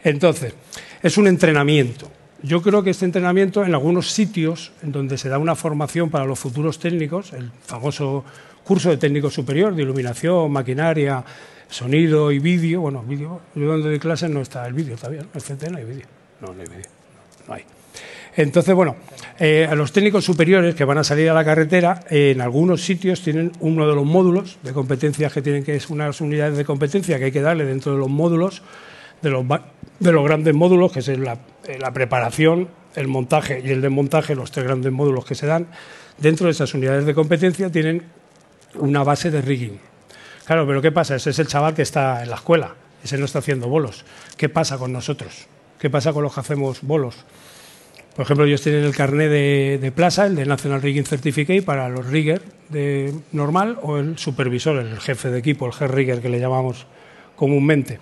Entonces, 0.04 0.54
es 1.02 1.16
un 1.16 1.26
entrenamiento. 1.26 2.10
Yo 2.42 2.60
creo 2.60 2.82
que 2.82 2.90
este 2.90 3.06
entrenamiento, 3.06 3.64
en 3.64 3.74
algunos 3.74 4.10
sitios 4.12 4.70
en 4.82 4.92
donde 4.92 5.16
se 5.16 5.30
da 5.30 5.38
una 5.38 5.56
formación 5.56 6.10
para 6.10 6.26
los 6.26 6.38
futuros 6.38 6.78
técnicos, 6.78 7.32
el 7.32 7.50
famoso 7.64 8.22
curso 8.62 8.90
de 8.90 8.98
técnico 8.98 9.30
superior 9.30 9.74
de 9.74 9.82
iluminación, 9.82 10.52
maquinaria, 10.52 11.24
sonido 11.70 12.30
y 12.30 12.38
vídeo, 12.38 12.82
bueno, 12.82 13.02
vídeo, 13.02 13.40
yo 13.54 13.66
donde 13.66 13.88
doy 13.88 13.98
clases 13.98 14.30
no 14.30 14.42
está 14.42 14.66
el 14.66 14.74
vídeo 14.74 14.96
todavía, 14.96 15.22
¿no? 15.22 15.28
El 15.34 15.42
CT 15.42 15.70
no 15.70 15.78
hay 15.78 15.84
vídeo, 15.84 16.06
no, 16.42 16.52
no 16.52 16.60
hay 16.60 16.68
vídeo, 16.68 16.90
no, 17.48 17.54
hay. 17.54 17.64
Entonces, 18.36 18.74
bueno, 18.74 18.96
eh, 19.38 19.66
a 19.70 19.74
los 19.74 19.92
técnicos 19.92 20.24
superiores 20.24 20.74
que 20.74 20.84
van 20.84 20.98
a 20.98 21.04
salir 21.04 21.30
a 21.30 21.34
la 21.34 21.44
carretera, 21.44 22.04
en 22.10 22.42
algunos 22.42 22.82
sitios 22.82 23.22
tienen 23.22 23.52
uno 23.60 23.88
de 23.88 23.94
los 23.94 24.04
módulos 24.04 24.58
de 24.62 24.72
competencias 24.72 25.32
que 25.32 25.40
tienen 25.40 25.64
que 25.64 25.76
es 25.76 25.88
unas 25.88 26.20
unidades 26.20 26.58
de 26.58 26.64
competencia 26.64 27.18
que 27.18 27.26
hay 27.26 27.32
que 27.32 27.40
darle 27.40 27.64
dentro 27.64 27.92
de 27.92 27.98
los 27.98 28.08
módulos 28.08 28.62
de 29.22 29.30
los, 29.30 29.44
de 29.98 30.12
los 30.12 30.24
grandes 30.24 30.54
módulos, 30.54 30.92
que 30.92 31.00
es 31.00 31.08
la, 31.08 31.38
eh, 31.66 31.78
la 31.80 31.92
preparación, 31.92 32.68
el 32.94 33.08
montaje 33.08 33.62
y 33.64 33.70
el 33.70 33.80
desmontaje, 33.80 34.34
los 34.34 34.50
tres 34.50 34.66
grandes 34.66 34.92
módulos 34.92 35.24
que 35.24 35.34
se 35.34 35.46
dan, 35.46 35.66
dentro 36.18 36.46
de 36.46 36.52
esas 36.52 36.72
unidades 36.74 37.06
de 37.06 37.14
competencia 37.14 37.70
tienen 37.70 38.02
una 38.76 39.02
base 39.02 39.30
de 39.30 39.40
rigging. 39.40 39.78
Claro, 40.44 40.66
pero 40.66 40.82
¿qué 40.82 40.92
pasa? 40.92 41.16
Ese 41.16 41.30
es 41.30 41.38
el 41.38 41.46
chaval 41.46 41.74
que 41.74 41.82
está 41.82 42.22
en 42.22 42.30
la 42.30 42.36
escuela, 42.36 42.74
ese 43.02 43.18
no 43.18 43.24
está 43.24 43.38
haciendo 43.38 43.68
bolos. 43.68 44.04
¿Qué 44.36 44.48
pasa 44.48 44.78
con 44.78 44.92
nosotros? 44.92 45.46
¿Qué 45.78 45.90
pasa 45.90 46.12
con 46.12 46.22
los 46.22 46.34
que 46.34 46.40
hacemos 46.40 46.82
bolos? 46.82 47.24
Por 48.14 48.24
ejemplo, 48.24 48.44
ellos 48.44 48.62
tienen 48.62 48.84
el 48.84 48.94
carnet 48.94 49.28
de, 49.28 49.92
plaza, 49.94 50.26
el 50.26 50.36
de 50.36 50.46
National 50.46 50.80
Rigging 50.80 51.04
Certificate, 51.04 51.62
para 51.62 51.88
los 51.88 52.06
rigger 52.06 52.42
de 52.68 53.12
normal 53.32 53.78
o 53.82 53.98
el 53.98 54.18
supervisor, 54.18 54.76
el 54.76 55.00
jefe 55.00 55.30
de 55.30 55.38
equipo, 55.40 55.66
el 55.66 55.72
head 55.72 55.90
rigger 55.90 56.20
que 56.20 56.28
le 56.28 56.38
llamamos 56.38 56.86
comúnmente. 57.34 57.98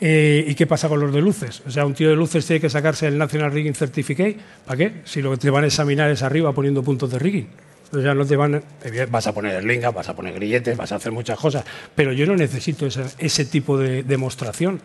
Eh, 0.00 0.44
¿Y 0.48 0.54
qué 0.54 0.66
pasa 0.66 0.88
con 0.88 1.00
los 1.00 1.12
de 1.12 1.20
luces? 1.20 1.62
O 1.66 1.70
sea, 1.70 1.86
un 1.86 1.94
tío 1.94 2.10
de 2.10 2.16
luces 2.16 2.44
tiene 2.46 2.60
que 2.60 2.70
sacarse 2.70 3.06
el 3.06 3.16
National 3.16 3.52
Rigging 3.52 3.74
Certificate. 3.74 4.36
¿Para 4.66 4.76
qué? 4.76 4.92
Si 5.04 5.22
lo 5.22 5.30
que 5.30 5.36
te 5.36 5.50
van 5.50 5.64
a 5.64 5.66
examinar 5.68 6.10
es 6.10 6.22
arriba 6.22 6.52
poniendo 6.52 6.82
puntos 6.82 7.10
de 7.10 7.18
rigging. 7.18 7.48
O 7.92 8.00
sea, 8.02 8.12
no 8.14 8.26
te 8.26 8.34
van, 8.34 8.62
vas 9.08 9.26
a 9.26 9.32
poner 9.32 9.64
lingas, 9.64 9.94
vas 9.94 10.08
a 10.08 10.16
poner 10.16 10.34
grilletes, 10.34 10.76
vas 10.76 10.90
a 10.90 10.96
hacer 10.96 11.12
muchas 11.12 11.38
cosas. 11.38 11.64
Pero 11.94 12.12
yo 12.12 12.26
no 12.26 12.34
necesito 12.34 12.86
ese 12.86 13.44
tipo 13.44 13.78
de 13.78 14.02
demostración, 14.02 14.80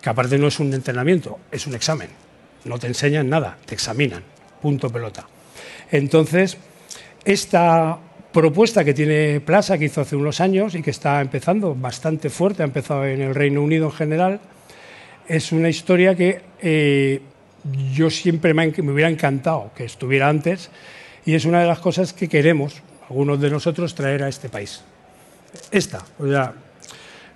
que 0.00 0.08
aparte 0.08 0.38
no 0.38 0.48
es 0.48 0.58
un 0.58 0.72
entrenamiento, 0.72 1.38
es 1.50 1.66
un 1.66 1.74
examen. 1.74 2.08
No 2.64 2.78
te 2.78 2.86
enseñan 2.86 3.28
nada, 3.28 3.58
te 3.66 3.74
examinan. 3.74 4.22
Punto 4.62 4.88
pelota. 4.90 5.26
Entonces, 5.90 6.56
esta 7.24 7.98
propuesta 8.36 8.84
que 8.84 8.92
tiene 8.92 9.40
Plaza, 9.40 9.78
que 9.78 9.86
hizo 9.86 10.02
hace 10.02 10.14
unos 10.14 10.42
años 10.42 10.74
y 10.74 10.82
que 10.82 10.90
está 10.90 11.22
empezando 11.22 11.74
bastante 11.74 12.28
fuerte, 12.28 12.62
ha 12.62 12.66
empezado 12.66 13.06
en 13.06 13.22
el 13.22 13.34
Reino 13.34 13.62
Unido 13.62 13.86
en 13.86 13.92
general, 13.92 14.40
es 15.26 15.52
una 15.52 15.70
historia 15.70 16.14
que 16.14 16.42
eh, 16.60 17.22
yo 17.94 18.10
siempre 18.10 18.52
me, 18.52 18.66
me, 18.66 18.92
hubiera 18.92 19.08
encantado 19.08 19.70
que 19.74 19.86
estuviera 19.86 20.28
antes 20.28 20.70
y 21.24 21.32
es 21.32 21.46
una 21.46 21.62
de 21.62 21.66
las 21.66 21.78
cosas 21.78 22.12
que 22.12 22.28
queremos, 22.28 22.82
algunos 23.08 23.40
de 23.40 23.48
nosotros, 23.48 23.94
traer 23.94 24.22
a 24.22 24.28
este 24.28 24.50
país. 24.50 24.82
Esta, 25.70 26.04
o 26.18 26.28
sea, 26.28 26.52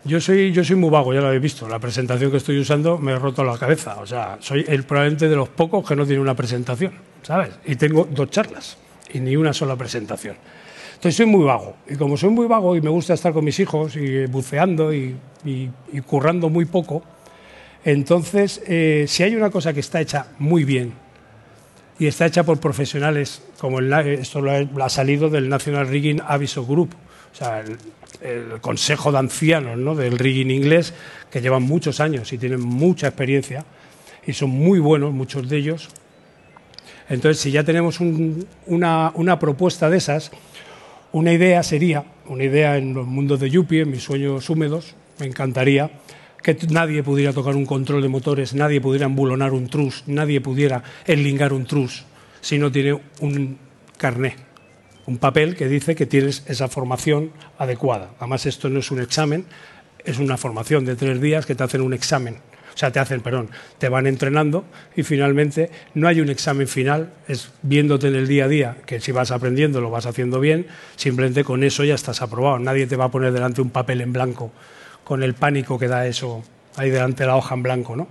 Yo 0.05 0.21
soy, 0.21 0.53
yo 0.53 0.63
soy 0.63 0.77
muy 0.77 0.91
vago, 0.91 1.15
ya 1.15 1.23
lo 1.23 1.29
habéis 1.29 1.43
visto. 1.43 1.67
La 1.67 1.79
presentación 1.79 2.31
que 2.31 2.37
estoy 2.37 2.59
usando 2.59 2.99
me 2.99 3.13
he 3.13 3.19
roto 3.19 3.43
la 3.43 3.57
cabeza. 3.57 4.01
O 4.01 4.07
sea, 4.07 4.37
soy 4.41 4.67
el, 4.69 4.85
probablemente 4.85 5.31
de 5.31 5.37
los 5.37 5.49
pocos 5.49 5.87
que 5.89 5.97
no 5.97 6.05
tiene 6.05 6.21
una 6.21 6.35
presentación, 6.35 6.93
¿sabes? 7.23 7.53
Y 7.65 7.77
tengo 7.77 8.07
dos 8.11 8.29
charlas 8.29 8.77
y 9.15 9.21
ni 9.21 9.35
una 9.37 9.55
sola 9.55 9.77
presentación. 9.77 10.37
Entonces 11.01 11.17
soy 11.17 11.25
muy 11.25 11.47
vago. 11.47 11.77
Y 11.89 11.95
como 11.95 12.19
soy 12.19 12.29
muy 12.29 12.47
vago 12.47 12.77
y 12.77 12.83
me 12.83 12.91
gusta 12.91 13.15
estar 13.15 13.33
con 13.33 13.43
mis 13.43 13.59
hijos 13.59 13.97
y 13.97 14.27
buceando 14.27 14.93
y, 14.93 15.17
currando 16.05 16.51
muy 16.51 16.67
poco, 16.67 17.03
entonces 17.83 18.63
eh, 18.67 19.07
si 19.09 19.23
hay 19.23 19.35
una 19.35 19.49
cosa 19.49 19.73
que 19.73 19.81
está 19.81 20.03
hecha 20.03 20.27
muy 20.39 20.65
bien 20.65 20.93
y 21.99 22.07
está 22.07 22.27
hecha 22.27 22.43
por 22.45 22.61
profesionales 22.61 23.43
como 23.59 23.79
el, 23.79 23.91
esto 23.95 24.43
lo 24.43 24.85
ha, 24.85 24.89
salido 24.91 25.31
del 25.31 25.49
National 25.49 25.89
Rigging 25.89 26.21
Aviso 26.21 26.67
Group, 26.67 26.91
o 27.33 27.35
sea, 27.35 27.65
el, 28.21 28.61
consejo 28.61 29.11
de 29.11 29.21
ancianos 29.21 29.79
¿no? 29.79 29.95
del 29.95 30.19
rigging 30.19 30.51
inglés, 30.51 30.93
que 31.31 31.41
llevan 31.41 31.63
muchos 31.63 32.01
años 32.01 32.31
y 32.35 32.37
tienen 32.37 32.61
mucha 32.61 33.07
experiencia 33.07 33.65
y 34.27 34.35
son 34.35 34.51
muy 34.51 34.81
buenos, 34.81 35.15
muchos 35.15 35.49
de 35.49 35.57
ellos. 35.57 35.89
Entonces, 37.09 37.41
si 37.41 37.51
ya 37.51 37.65
tenemos 37.65 38.01
una, 38.01 39.13
una, 39.15 39.39
propuesta 39.39 39.89
de 39.89 39.97
esas, 39.97 40.31
una 41.13 41.33
idea 41.33 41.63
sería, 41.63 42.05
una 42.27 42.45
idea 42.45 42.77
en 42.77 42.95
los 42.95 43.07
mundos 43.07 43.41
de 43.41 43.51
Yuppie, 43.51 43.83
en 43.83 43.91
mis 43.91 44.03
sueños 44.03 44.49
húmedos, 44.49 44.95
me 45.19 45.27
encantaría 45.27 45.91
que 46.43 46.57
nadie 46.71 47.03
pudiera 47.03 47.33
tocar 47.33 47.55
un 47.57 47.67
control 47.67 48.03
de 48.03 48.09
motores, 48.09 48.55
nadie 48.55 48.81
pudiera 48.81 49.07
embulonar 49.07 49.53
un 49.53 49.69
trus, 49.69 50.05
nadie 50.07 50.41
pudiera 50.41 50.83
enlingar 51.07 51.53
un 51.53 51.67
trus 51.67 52.05
si 52.41 52.59
no 52.59 52.73
tiene 52.73 52.99
un 53.21 53.59
carné, 53.99 54.37
un 55.07 55.19
papel 55.19 55.57
que 55.57 55.69
dice 55.69 55.95
que 55.95 56.07
tienes 56.07 56.43
esa 56.47 56.69
formación 56.69 57.33
adecuada. 57.59 58.13
Además, 58.19 58.47
esto 58.47 58.71
no 58.71 58.79
es 58.79 58.91
un 58.91 59.01
examen, 59.01 59.45
es 60.05 60.19
una 60.19 60.37
formación 60.37 60.85
de 60.85 60.97
tres 60.97 61.21
días 61.21 61.45
que 61.45 61.55
te 61.55 61.65
hacen 61.65 61.83
un 61.83 61.93
examen. 61.93 62.37
Sea, 62.81 62.91
te 62.91 62.99
hacen, 62.99 63.21
perdón, 63.21 63.51
te 63.77 63.91
van 63.91 64.07
entrenando 64.07 64.65
y 64.97 65.03
finalmente 65.03 65.71
no 65.93 66.09
hay 66.09 66.23
un 66.23 66.31
examen 66.31 66.67
final, 66.67 67.13
es 67.29 67.51
viéndote 67.61 68.09
en 68.09 68.15
el 68.15 68.27
día 68.27 68.47
a 68.47 68.49
día, 68.49 68.77
que 68.87 69.01
si 69.01 69.13
vas 69.13 69.33
aprendiendo 69.33 69.83
lo 69.83 69.91
vas 69.91 70.07
haciendo 70.07 70.41
bien, 70.41 70.67
simplemente 70.97 71.45
con 71.45 71.63
eso 71.63 71.85
ya 71.85 71.95
estás 71.95 72.23
aprobado. 72.23 72.59
Nadie 72.59 72.87
te 72.87 72.97
va 72.97 73.05
a 73.05 73.11
poner 73.11 73.35
delante 73.35 73.61
un 73.61 73.69
papel 73.69 74.01
en 74.01 74.15
blanco 74.15 74.51
con 75.05 75.23
el 75.23 75.35
pánico 75.35 75.79
que 75.79 75.89
da 75.89 76.07
eso 76.07 76.43
ahí 76.77 76.89
delante 76.89 77.25
de 77.25 77.27
la 77.27 77.37
hoja 77.37 77.55
en 77.55 77.63
blanco. 77.63 77.97
¿no? 77.97 78.09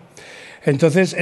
Entonces, 0.64 1.18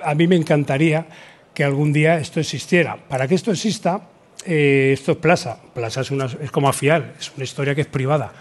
a 0.00 0.14
mí 0.14 0.28
me 0.28 0.36
encantaría 0.36 1.06
que 1.52 1.64
algún 1.64 1.92
día 1.92 2.20
esto 2.20 2.38
existiera. 2.38 2.96
Para 3.08 3.26
que 3.26 3.34
esto 3.34 3.50
exista, 3.50 4.02
eh, 4.46 4.90
esto 4.92 5.10
es 5.10 5.18
Plaza. 5.18 5.58
Plaza 5.74 6.02
es, 6.02 6.12
una, 6.12 6.26
es 6.26 6.52
como 6.52 6.68
Afial, 6.68 7.14
es 7.18 7.32
una 7.34 7.42
historia 7.42 7.74
que 7.74 7.80
es 7.80 7.88
privada. 7.88 8.32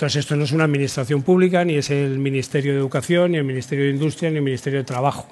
Entonces, 0.00 0.20
esto 0.20 0.34
no 0.34 0.44
es 0.44 0.52
una 0.52 0.64
administración 0.64 1.22
pública, 1.22 1.62
ni 1.62 1.76
es 1.76 1.90
el 1.90 2.18
Ministerio 2.18 2.72
de 2.72 2.78
Educación, 2.78 3.32
ni 3.32 3.36
el 3.36 3.44
Ministerio 3.44 3.84
de 3.84 3.90
Industria, 3.90 4.30
ni 4.30 4.38
el 4.38 4.42
Ministerio 4.42 4.78
de 4.78 4.84
Trabajo. 4.86 5.28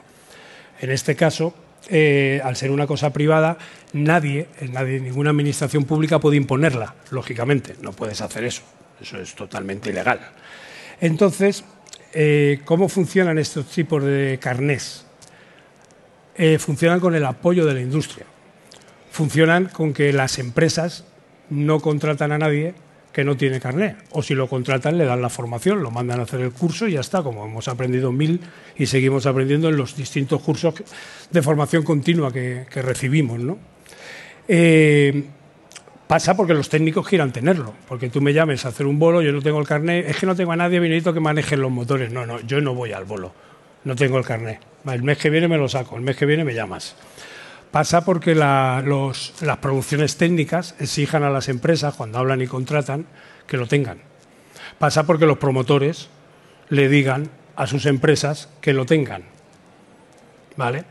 En 0.78 0.90
este 0.90 1.16
caso, 1.16 1.54
eh, 1.88 2.38
al 2.44 2.54
ser 2.54 2.70
una 2.70 2.86
cosa 2.86 3.10
privada, 3.10 3.56
nadie, 3.94 4.46
nadie, 4.70 5.00
ninguna 5.00 5.30
administración 5.30 5.84
pública 5.84 6.18
puede 6.18 6.36
imponerla, 6.36 6.94
lógicamente. 7.10 7.76
No 7.80 7.92
puedes 7.92 8.20
hacer 8.20 8.44
eso. 8.44 8.60
Eso 9.00 9.18
es 9.18 9.34
totalmente 9.34 9.88
ilegal. 9.88 10.20
Entonces, 11.00 11.64
eh, 12.12 12.60
¿cómo 12.66 12.90
funcionan 12.90 13.38
estos 13.38 13.68
tipos 13.68 14.04
de 14.04 14.38
carnés? 14.38 15.06
Eh, 16.36 16.58
funcionan 16.58 17.00
con 17.00 17.14
el 17.14 17.24
apoyo 17.24 17.64
de 17.64 17.72
la 17.72 17.80
industria. 17.80 18.26
Funcionan 19.12 19.70
con 19.70 19.94
que 19.94 20.12
las 20.12 20.38
empresas 20.38 21.04
no 21.48 21.80
contratan 21.80 22.32
a 22.32 22.38
nadie 22.38 22.74
que 23.18 23.24
no 23.24 23.36
tiene 23.36 23.58
carné. 23.58 23.96
O 24.12 24.22
si 24.22 24.32
lo 24.32 24.46
contratan, 24.46 24.96
le 24.96 25.04
dan 25.04 25.20
la 25.20 25.28
formación, 25.28 25.82
lo 25.82 25.90
mandan 25.90 26.20
a 26.20 26.22
hacer 26.22 26.38
el 26.38 26.52
curso 26.52 26.86
y 26.86 26.92
ya 26.92 27.00
está, 27.00 27.20
como 27.20 27.44
hemos 27.44 27.66
aprendido 27.66 28.12
mil 28.12 28.40
y 28.76 28.86
seguimos 28.86 29.26
aprendiendo 29.26 29.68
en 29.68 29.76
los 29.76 29.96
distintos 29.96 30.40
cursos 30.40 30.74
de 31.28 31.42
formación 31.42 31.82
continua 31.82 32.32
que, 32.32 32.64
recibimos. 32.76 33.40
¿no? 33.40 33.58
Eh, 34.46 35.24
Pasa 36.06 36.36
porque 36.36 36.54
los 36.54 36.68
técnicos 36.68 37.08
quieran 37.08 37.32
tenerlo, 37.32 37.74
porque 37.88 38.08
tú 38.08 38.20
me 38.20 38.32
llames 38.32 38.64
a 38.64 38.68
hacer 38.68 38.86
un 38.86 39.00
bolo, 39.00 39.20
yo 39.20 39.32
no 39.32 39.42
tengo 39.42 39.58
el 39.58 39.66
carnet, 39.66 40.08
es 40.08 40.16
que 40.16 40.24
no 40.24 40.36
tengo 40.36 40.52
a 40.52 40.56
nadie 40.56 40.78
necesito 40.78 41.12
que 41.12 41.18
maneje 41.18 41.56
los 41.56 41.72
motores. 41.72 42.12
No, 42.12 42.24
no, 42.24 42.40
yo 42.42 42.60
no 42.60 42.72
voy 42.72 42.92
al 42.92 43.04
bolo, 43.04 43.32
no 43.82 43.96
tengo 43.96 44.16
el 44.16 44.24
carnet. 44.24 44.60
El 44.86 45.02
mes 45.02 45.18
que 45.18 45.28
viene 45.28 45.48
me 45.48 45.58
lo 45.58 45.68
saco, 45.68 45.96
el 45.96 46.02
mes 46.02 46.16
que 46.16 46.24
viene 46.24 46.44
me 46.44 46.54
llamas. 46.54 46.94
Pasa 47.70 48.04
porque 48.04 48.34
las 48.34 49.58
producciones 49.60 50.16
técnicas 50.16 50.74
exijan 50.78 51.22
a 51.22 51.30
las 51.30 51.48
empresas, 51.48 51.94
cuando 51.94 52.18
hablan 52.18 52.40
y 52.40 52.46
contratan, 52.46 53.06
que 53.46 53.56
lo 53.56 53.66
tengan. 53.66 53.98
Pasa 54.78 55.04
porque 55.04 55.26
los 55.26 55.38
promotores 55.38 56.08
le 56.68 56.88
digan 56.88 57.30
a 57.56 57.66
sus 57.66 57.86
empresas 57.86 58.48
que 58.60 58.72
lo 58.72 58.86
tengan. 58.86 59.24
¿Vale? 60.56 60.84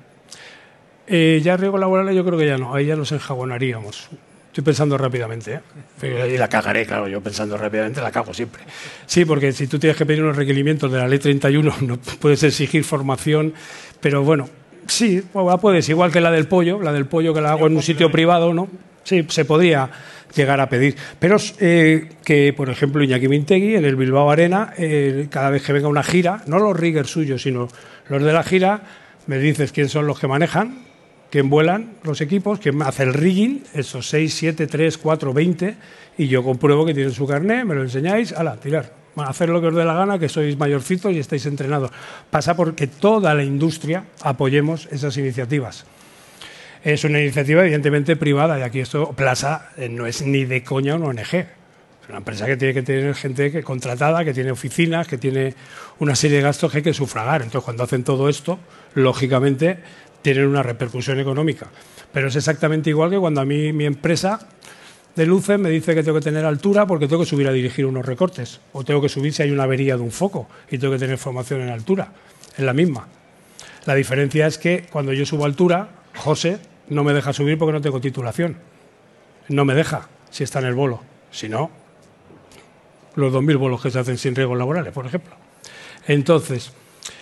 Eh, 1.08 1.42
ya 1.44 1.56
riesgos 1.56 1.80
laborales 1.80 2.16
yo 2.16 2.26
creo 2.26 2.38
que 2.38 2.46
ya 2.46 2.58
no, 2.58 2.76
ahí 2.76 2.86
ya 2.86 2.96
nos 2.96 3.12
enjabonaríamos. 3.12 4.10
Estoy 4.48 4.64
pensando 4.64 4.98
rápidamente. 4.98 5.62
¿eh? 6.02 6.32
Y 6.34 6.38
la 6.38 6.50
cagaré, 6.50 6.86
claro, 6.86 7.08
yo 7.08 7.22
pensando 7.22 7.58
rápidamente 7.58 8.02
la 8.02 8.12
cago 8.12 8.34
siempre. 8.34 8.64
Sí, 9.06 9.24
porque 9.24 9.52
si 9.52 9.68
tú 9.68 9.80
tienes 9.80 9.96
que 9.96 10.06
pedir 10.06 10.24
unos 10.24 10.36
requerimientos 10.36 10.92
de 10.92 10.98
la 10.98 11.08
ley 11.08 11.20
31, 11.20 11.76
no 11.82 11.98
puedes 11.98 12.44
exigir 12.44 12.84
formación, 12.84 13.54
pero 14.02 14.24
bueno, 14.24 14.50
sí, 14.88 15.24
puedes, 15.62 15.90
igual 15.90 16.12
que 16.12 16.22
la 16.22 16.32
del 16.32 16.48
pollo, 16.48 16.82
la 16.82 16.92
del 16.92 17.06
pollo 17.06 17.34
que 17.34 17.42
la 17.42 17.52
hago 17.52 17.68
en 17.68 17.76
un 17.76 17.84
sitio 17.84 18.12
privado, 18.12 18.54
¿no? 18.54 18.68
Sí, 19.04 19.26
se 19.30 19.46
podría 19.46 19.90
llegar 20.36 20.60
a 20.60 20.70
pedir. 20.70 20.96
Pero 21.20 21.38
eh, 21.60 22.10
que, 22.24 22.54
por 22.54 22.70
ejemplo, 22.70 23.04
Iñaki 23.04 23.28
Mintegui, 23.28 23.76
en 23.76 23.86
el 23.86 23.96
Bilbao 23.96 24.30
Arena, 24.30 24.74
eh, 24.78 25.28
cada 25.30 25.50
vez 25.50 25.64
que 25.64 25.74
venga 25.74 25.88
una 25.88 26.04
gira, 26.04 26.44
no 26.48 26.60
los 26.60 26.78
riggers 26.78 27.10
suyos, 27.10 27.42
sino 27.42 27.68
los 28.10 28.24
de 28.24 28.34
la 28.34 28.44
gira, 28.44 28.82
me 29.28 29.40
dices 29.40 29.72
quién 29.72 29.90
son 29.90 30.08
los 30.08 30.20
que 30.20 30.28
manejan, 30.28 30.80
quién 31.30 31.50
vuelan 31.50 31.94
los 32.04 32.22
equipos, 32.22 32.60
quién 32.60 32.82
hace 32.82 33.04
el 33.04 33.14
rigging, 33.14 33.64
esos 33.74 34.10
6, 34.10 34.34
7, 34.34 34.68
3, 34.68 34.98
4, 34.98 35.34
20, 35.34 35.76
y 36.18 36.28
yo 36.28 36.44
compruebo 36.44 36.86
que 36.86 36.94
tienen 36.94 37.14
su 37.14 37.28
carnet, 37.28 37.66
me 37.66 37.76
lo 37.76 37.84
enseñáis, 37.84 38.34
ala, 38.34 38.58
tirar. 38.58 39.07
Hacer 39.26 39.50
lo 39.50 39.62
que 39.62 39.68
os 39.68 39.76
dé 39.76 39.86
la 39.86 39.94
gana, 39.94 40.20
que 40.20 40.30
sois 40.30 40.58
mayorcitos 40.58 41.12
y 41.14 41.20
estáis 41.20 41.46
entrenados. 41.46 41.92
Pasa 42.30 42.56
porque 42.56 42.88
toda 42.88 43.34
la 43.34 43.44
industria 43.44 44.06
apoyemos 44.22 44.88
esas 44.92 45.18
iniciativas. 45.18 45.86
Es 46.84 47.04
una 47.04 47.20
iniciativa 47.20 47.64
evidentemente 47.64 48.16
privada 48.16 48.60
y 48.60 48.62
aquí 48.62 48.80
esto, 48.80 49.12
Plaza, 49.14 49.70
eh, 49.78 49.90
no 49.90 50.06
es 50.06 50.22
ni 50.22 50.46
de 50.46 50.64
coña 50.64 50.96
una 50.96 51.08
ONG. 51.08 51.34
Es 51.34 52.10
una 52.10 52.20
empresa 52.20 52.46
que 52.46 52.56
tiene 52.56 52.74
que 52.74 52.84
tener 52.84 53.14
gente 53.16 53.52
que, 53.52 53.64
contratada, 53.64 54.24
que 54.24 54.34
tiene 54.34 54.52
oficinas, 54.52 55.08
que 55.08 55.18
tiene 55.18 55.54
una 56.00 56.16
serie 56.16 56.38
de 56.38 56.44
gastos 56.44 56.72
que 56.72 56.78
hay 56.78 56.84
que 56.84 56.94
sufragar. 56.94 57.42
Entonces, 57.42 57.66
cuando 57.66 57.84
hacen 57.84 58.04
todo 58.04 58.30
esto, 58.30 58.60
lógicamente 58.94 59.80
tienen 60.22 60.48
una 60.48 60.64
repercusión 60.64 61.20
económica. 61.20 61.68
Pero 62.14 62.30
es 62.30 62.36
exactamente 62.36 62.90
igual 62.90 63.10
que 63.10 63.18
cuando 63.18 63.42
a 63.42 63.46
mí 63.46 63.74
mi 63.74 63.86
empresa 63.86 64.40
de 65.18 65.26
luces 65.26 65.58
me 65.58 65.72
dice 65.72 65.96
que 65.96 66.04
tengo 66.04 66.20
que 66.20 66.24
tener 66.24 66.46
altura 66.46 66.86
porque 66.86 67.08
tengo 67.08 67.24
que 67.24 67.30
subir 67.30 67.48
a 67.48 67.52
dirigir 67.52 67.88
unos 67.88 68.06
recortes 68.06 68.62
o 68.72 68.84
tengo 68.84 69.02
que 69.02 69.10
subir 69.10 69.34
si 69.34 69.42
hay 69.42 69.50
una 69.50 69.64
avería 69.64 69.98
de 69.98 70.04
un 70.04 70.12
foco 70.12 70.48
y 70.70 70.78
tengo 70.78 70.94
que 70.94 71.00
tener 71.00 71.18
formación 71.18 71.62
en 71.62 71.70
altura. 71.70 72.14
Es 72.56 72.64
la 72.64 72.72
misma. 72.72 73.08
La 73.88 73.96
diferencia 73.96 74.46
es 74.46 74.60
que 74.60 74.86
cuando 74.92 75.14
yo 75.14 75.26
subo 75.26 75.46
altura, 75.46 75.90
José 76.16 76.60
no 76.90 77.04
me 77.04 77.14
deja 77.14 77.34
subir 77.34 77.58
porque 77.58 77.74
no 77.74 77.82
tengo 77.82 78.00
titulación. 78.00 78.58
No 79.50 79.66
me 79.66 79.74
deja 79.74 80.08
si 80.30 80.44
está 80.44 80.60
en 80.60 80.66
el 80.66 80.76
bolo. 80.76 81.02
Si 81.32 81.50
no, 81.50 81.72
los 83.16 83.34
2.000 83.34 83.58
bolos 83.58 83.82
que 83.82 83.90
se 83.90 83.98
hacen 83.98 84.20
sin 84.20 84.36
riesgos 84.36 84.60
laborales, 84.60 84.94
por 84.94 85.08
ejemplo. 85.08 85.34
Entonces, 86.06 86.72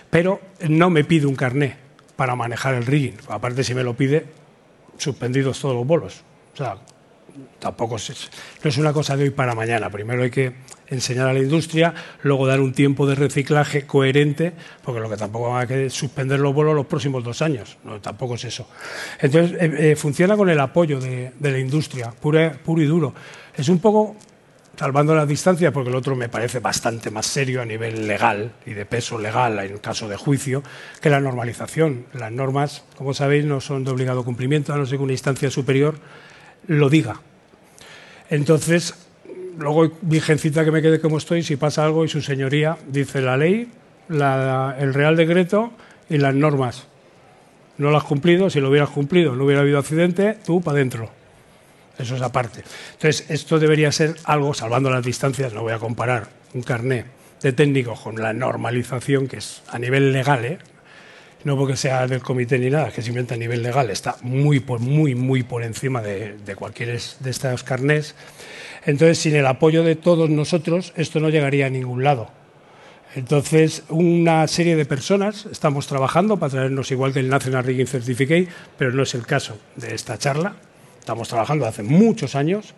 pero 0.10 0.42
no 0.68 0.90
me 0.90 1.06
pide 1.06 1.28
un 1.28 1.36
carné 1.36 1.78
para 2.18 2.36
manejar 2.36 2.74
el 2.74 2.86
rigging. 2.86 3.16
Aparte, 3.30 3.64
si 3.64 3.74
me 3.74 3.84
lo 3.84 3.96
pide, 3.96 4.26
suspendidos 4.98 5.62
todos 5.62 5.76
los 5.76 5.88
bolos. 5.88 6.24
O 6.54 6.58
sea, 6.58 6.78
tampoco 7.60 7.96
es, 7.98 8.30
no 8.64 8.70
es 8.70 8.78
una 8.78 8.94
cosa 8.94 9.16
de 9.18 9.24
hoy 9.24 9.30
para 9.30 9.56
mañana. 9.56 9.90
Primero 9.90 10.24
hay 10.24 10.32
que 10.32 10.54
enseñar 10.88 11.28
a 11.28 11.34
la 11.34 11.40
industria, 11.40 11.94
luego 12.22 12.48
dar 12.48 12.62
un 12.62 12.74
tiempo 12.74 13.08
de 13.08 13.16
reciclaje 13.16 13.86
coherente, 13.86 14.54
porque 14.84 15.00
lo 15.00 15.10
que 15.10 15.18
tampoco 15.18 15.50
va 15.50 15.62
a 15.62 15.68
que 15.68 15.90
suspender 15.90 16.40
los 16.40 16.54
bolos 16.54 16.76
los 16.76 16.86
próximos 16.86 17.24
dos 17.24 17.42
años. 17.42 17.78
No, 17.84 18.00
tampoco 18.00 18.36
es 18.36 18.46
eso. 18.46 18.68
Entonces, 19.20 19.58
eh, 19.60 19.92
eh, 19.92 19.96
funciona 19.96 20.38
con 20.38 20.50
el 20.50 20.60
apoyo 20.60 21.00
de, 21.00 21.32
la 21.40 21.60
industria, 21.60 22.12
puro, 22.12 22.52
puro 22.64 22.82
y 22.82 22.86
duro. 22.86 23.14
Es 23.56 23.70
un 23.70 23.80
poco 23.80 24.16
salvando 24.78 25.16
las 25.16 25.28
distancias, 25.28 25.72
porque 25.72 25.90
el 25.90 25.96
otro 25.96 26.16
me 26.16 26.30
parece 26.30 26.60
bastante 26.60 27.10
más 27.10 27.26
serio 27.26 27.62
a 27.62 27.66
nivel 27.66 28.08
legal 28.08 28.52
y 28.66 28.74
de 28.74 28.86
peso 28.86 29.18
legal 29.18 29.58
en 29.60 29.78
caso 29.78 30.08
de 30.10 30.18
juicio, 30.18 30.64
que 31.02 31.10
la 31.10 31.22
normalización. 31.22 32.06
Las 32.14 32.32
normas, 32.32 32.84
como 32.98 33.14
sabéis, 33.14 33.46
no 33.46 33.62
son 33.62 33.86
de 33.86 33.92
obligado 33.92 34.24
cumplimiento, 34.26 34.74
a 34.74 34.78
no 34.78 34.86
ser 34.86 34.98
que 34.98 35.04
una 35.04 35.14
instancia 35.14 35.50
superior 35.50 35.96
lo 36.68 36.90
diga. 36.90 37.22
Entonces, 38.30 38.94
luego 39.58 39.92
vigencita 40.02 40.66
que 40.66 40.72
me 40.72 40.82
quede 40.82 41.00
como 41.00 41.18
estoy, 41.18 41.44
si 41.44 41.56
pasa 41.56 41.86
algo 41.86 42.06
y 42.06 42.10
su 42.10 42.22
señoría 42.22 42.78
dice 42.88 43.22
la 43.22 43.38
ley, 43.38 43.70
el 44.10 44.94
Real 44.94 45.16
Decreto 45.16 45.72
y 46.10 46.18
las 46.18 46.34
normas. 46.34 46.88
No 47.78 47.92
lo 47.92 47.98
has 47.98 48.04
cumplido, 48.04 48.50
si 48.50 48.60
lo 48.60 48.70
hubieras 48.70 48.90
cumplido, 48.90 49.36
no 49.36 49.46
hubiera 49.46 49.62
habido 49.62 49.80
accidente, 49.80 50.38
tú 50.46 50.62
para 50.62 50.78
adentro. 50.78 51.10
Eso 51.98 52.16
es 52.16 52.22
aparte. 52.22 52.64
Entonces, 52.94 53.30
esto 53.30 53.60
debería 53.60 53.92
ser 53.92 54.16
algo, 54.26 54.54
salvando 54.54 54.90
las 54.90 55.04
distancias, 55.04 55.54
no 55.54 55.62
voy 55.62 55.74
a 55.74 55.80
comparar 55.80 56.28
un 56.54 56.62
carné 56.62 57.06
de 57.42 57.54
técnicos 57.54 58.00
con 58.00 58.22
la 58.22 58.34
normalización 58.34 59.28
que 59.28 59.38
es 59.38 59.62
a 59.70 59.78
nivel 59.78 60.12
legal, 60.12 60.46
¿eh? 60.46 60.58
No 61.46 61.56
porque 61.56 61.78
sea 61.78 62.08
del 62.08 62.22
comité 62.22 62.60
ni 62.60 62.70
nada, 62.70 62.90
es 62.90 62.96
que 62.96 63.02
simplemente 63.04 63.36
a 63.36 63.38
nivel 63.38 63.62
legal 63.64 63.90
está 63.92 64.18
muy, 64.24 64.60
por, 64.60 64.80
muy, 64.80 65.14
muy 65.14 65.44
por 65.44 65.64
encima 65.64 66.02
de, 66.02 66.38
de 66.38 66.56
cualquier 66.56 67.00
de 67.00 67.30
estos 67.30 67.64
carnés. 67.64 68.16
Entonces, 68.86 69.20
sin 69.20 69.36
el 69.36 69.46
apoyo 69.46 69.84
de 69.84 69.96
todos 69.96 70.30
nosotros, 70.30 70.92
esto 70.98 71.20
no 71.20 71.30
llegaría 71.30 71.68
a 71.68 71.70
ningún 71.70 72.04
lado. 72.04 72.30
Entonces, 73.16 73.84
una 73.90 74.48
serie 74.48 74.76
de 74.76 74.86
personas 74.86 75.48
estamos 75.52 75.86
trabajando 75.88 76.38
para 76.38 76.50
traernos 76.50 76.92
igual 76.92 77.14
que 77.14 77.20
el 77.20 77.30
National 77.30 77.64
Rigging 77.64 77.88
Certificate, 77.88 78.48
pero 78.78 78.92
no 78.92 79.04
es 79.04 79.14
el 79.14 79.26
caso 79.26 79.58
de 79.76 79.94
esta 79.94 80.18
charla. 80.18 80.56
Estamos 81.00 81.30
trabajando 81.30 81.68
hace 81.68 81.84
muchos 81.84 82.36
años. 82.36 82.74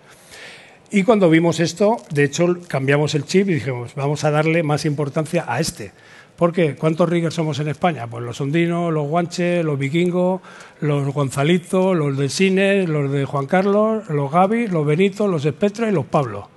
Y 0.92 1.04
cuando 1.04 1.30
vimos 1.30 1.62
esto, 1.62 1.98
de 2.12 2.26
hecho, 2.26 2.58
cambiamos 2.68 3.16
el 3.16 3.26
chip 3.26 3.50
y 3.50 3.56
dijimos, 3.56 3.96
vamos 3.96 4.26
a 4.26 4.32
darle 4.32 4.62
más 4.62 4.86
importancia 4.86 5.46
a 5.48 5.60
este. 5.62 5.92
¿Por 6.38 6.54
qué? 6.54 6.76
¿Cuántos 6.76 7.10
riggers 7.10 7.34
somos 7.34 7.58
en 7.60 7.68
España? 7.68 8.06
Pues 8.06 8.24
los 8.24 8.40
ondinos, 8.40 8.94
los 8.94 9.08
guanches, 9.08 9.66
los 9.66 9.80
vikingos, 9.80 10.40
los 10.82 11.12
Gonzalitos, 11.12 11.98
los 11.98 12.16
de 12.16 12.30
Cine, 12.30 12.86
los 12.86 13.12
de 13.12 13.26
Juan 13.26 13.48
Carlos, 13.48 14.08
los 14.10 14.32
Gaby, 14.32 14.68
los 14.68 14.86
Benito, 14.86 15.28
los 15.28 15.44
Espectra 15.46 15.90
y 15.90 15.92
los 15.92 16.06
Pablo. 16.06 16.48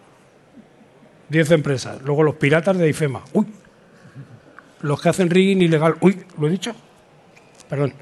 Diez 1.30 1.50
empresas. 1.50 2.02
Luego 2.02 2.22
los 2.22 2.34
piratas 2.34 2.76
de 2.76 2.90
IFEMA. 2.90 3.22
Uy, 3.32 3.46
los 4.82 5.00
que 5.00 5.08
hacen 5.08 5.30
rigging 5.30 5.62
ilegal. 5.62 5.96
Uy, 6.02 6.24
¿lo 6.38 6.48
he 6.48 6.50
dicho? 6.50 6.74
Perdón. 7.70 7.94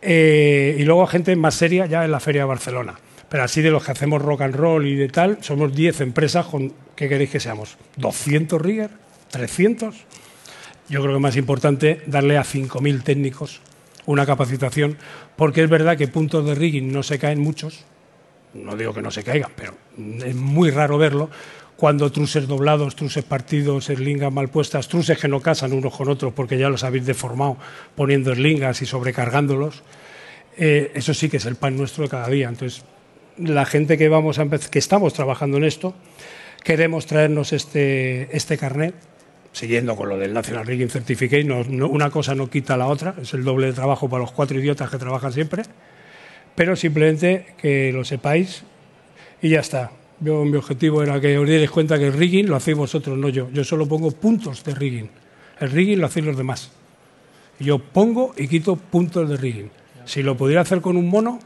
Eh, 0.00 0.76
y 0.78 0.84
luego 0.84 1.04
gente 1.08 1.34
más 1.34 1.56
seria 1.56 1.86
ya 1.86 2.04
en 2.04 2.12
la 2.12 2.20
Feria 2.20 2.42
de 2.42 2.48
Barcelona. 2.48 2.94
Pero 3.28 3.42
así 3.42 3.60
de 3.60 3.72
los 3.72 3.84
que 3.84 3.90
hacemos 3.90 4.22
rock 4.22 4.42
and 4.42 4.54
roll 4.54 4.86
y 4.86 4.94
de 4.94 5.08
tal, 5.08 5.38
somos 5.40 5.74
10 5.74 6.00
empresas 6.02 6.46
con, 6.46 6.72
¿qué 6.94 7.08
queréis 7.08 7.30
que 7.30 7.40
seamos? 7.40 7.76
¿200 7.98 8.60
riggers? 8.60 8.92
¿300? 9.32 9.94
Yo 10.88 11.02
creo 11.02 11.14
que 11.14 11.20
más 11.20 11.36
importante 11.36 12.02
darle 12.06 12.38
a 12.38 12.42
5.000 12.42 13.02
técnicos 13.02 13.60
una 14.06 14.24
capacitación, 14.24 14.96
porque 15.34 15.62
es 15.62 15.68
verdad 15.68 15.96
que 15.96 16.08
puntos 16.08 16.46
de 16.46 16.54
rigging 16.54 16.92
no 16.92 17.02
se 17.02 17.18
caen 17.18 17.40
muchos, 17.40 17.84
no 18.54 18.76
digo 18.76 18.94
que 18.94 19.02
no 19.02 19.10
se 19.10 19.24
caigan, 19.24 19.50
pero 19.56 19.74
es 20.24 20.34
muy 20.34 20.70
raro 20.70 20.96
verlo, 20.96 21.28
cuando 21.76 22.10
truces 22.10 22.46
doblados, 22.46 22.96
truces 22.96 23.24
partidos, 23.24 23.90
eslingas 23.90 24.32
mal 24.32 24.48
puestas, 24.48 24.88
truces 24.88 25.18
que 25.18 25.28
no 25.28 25.40
casan 25.40 25.72
unos 25.72 25.94
con 25.94 26.08
otros 26.08 26.32
porque 26.32 26.56
ya 26.56 26.70
los 26.70 26.84
habéis 26.84 27.04
deformado 27.04 27.58
poniendo 27.94 28.32
eslingas 28.32 28.80
y 28.80 28.86
sobrecargándolos, 28.86 29.82
eh, 30.56 30.92
eso 30.94 31.12
sí 31.12 31.28
que 31.28 31.36
es 31.36 31.44
el 31.44 31.56
pan 31.56 31.76
nuestro 31.76 32.04
de 32.04 32.10
cada 32.10 32.28
día. 32.28 32.48
Entonces, 32.48 32.82
la 33.36 33.66
gente 33.66 33.98
que, 33.98 34.08
vamos 34.08 34.38
a 34.38 34.48
que 34.48 34.78
estamos 34.78 35.12
trabajando 35.12 35.58
en 35.58 35.64
esto, 35.64 35.94
queremos 36.64 37.04
traernos 37.04 37.52
este, 37.52 38.34
este 38.34 38.56
carnet, 38.56 38.94
siguiendo 39.56 39.96
con 39.96 40.10
lo 40.10 40.18
del 40.18 40.34
National 40.34 40.66
Rigging 40.66 40.90
Certificate, 40.90 41.42
una 41.50 42.10
cosa 42.10 42.34
no 42.34 42.50
quita 42.50 42.76
la 42.76 42.88
otra, 42.88 43.14
es 43.22 43.32
el 43.32 43.42
doble 43.42 43.68
de 43.68 43.72
trabajo 43.72 44.06
para 44.06 44.20
los 44.20 44.30
cuatro 44.30 44.58
idiotas 44.58 44.90
que 44.90 44.98
trabajan 44.98 45.32
siempre, 45.32 45.62
pero 46.54 46.76
simplemente 46.76 47.54
que 47.56 47.90
lo 47.90 48.04
sepáis 48.04 48.64
y 49.40 49.48
ya 49.48 49.60
está. 49.60 49.92
Yo, 50.20 50.44
mi 50.44 50.58
objetivo 50.58 51.02
era 51.02 51.18
que 51.22 51.38
os 51.38 51.48
dierais 51.48 51.70
cuenta 51.70 51.98
que 51.98 52.08
el 52.08 52.12
rigging 52.12 52.50
lo 52.50 52.56
hacéis 52.56 52.76
vosotros, 52.76 53.16
no 53.16 53.30
yo. 53.30 53.48
Yo 53.50 53.64
solo 53.64 53.88
pongo 53.88 54.10
puntos 54.10 54.62
de 54.62 54.74
rigging. 54.74 55.08
El 55.58 55.70
rigging 55.70 56.00
lo 56.00 56.06
hacéis 56.06 56.26
los 56.26 56.36
demás. 56.36 56.70
Yo 57.58 57.78
pongo 57.78 58.34
y 58.36 58.48
quito 58.48 58.76
puntos 58.76 59.26
de 59.26 59.38
rigging. 59.38 59.70
Si 60.04 60.22
lo 60.22 60.36
pudiera 60.36 60.60
hacer 60.60 60.82
con 60.82 60.98
un 60.98 61.08
mono, 61.08 61.38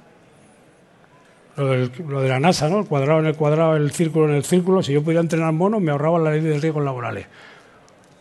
lo, 1.57 1.69
del, 1.69 1.93
de 1.93 2.29
la 2.29 2.41
NASA, 2.41 2.69
¿no? 2.69 2.81
el 2.81 2.87
cuadrado 2.87 3.21
en 3.21 3.27
el 3.27 3.37
cuadrado, 3.37 3.77
el 3.77 3.93
círculo 3.93 4.29
en 4.29 4.35
el 4.35 4.43
círculo, 4.43 4.83
si 4.83 4.93
yo 4.93 5.03
pudiera 5.05 5.21
entrenar 5.21 5.53
monos, 5.53 5.81
me 5.81 5.93
ahorraba 5.93 6.19
la 6.19 6.33
ley 6.33 6.41
de 6.41 6.59
riesgos 6.59 6.85
laborales. 6.85 7.27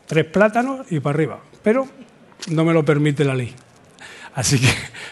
Tres 0.09 0.25
plátanos 0.25 0.91
y 0.91 0.99
para 0.99 1.13
arriba. 1.13 1.39
Pero 1.61 1.87
no 2.49 2.65
me 2.65 2.73
lo 2.73 2.83
permite 2.83 3.23
la 3.23 3.35
ley. 3.35 3.53
Así 4.33 4.59
que, 4.59 4.67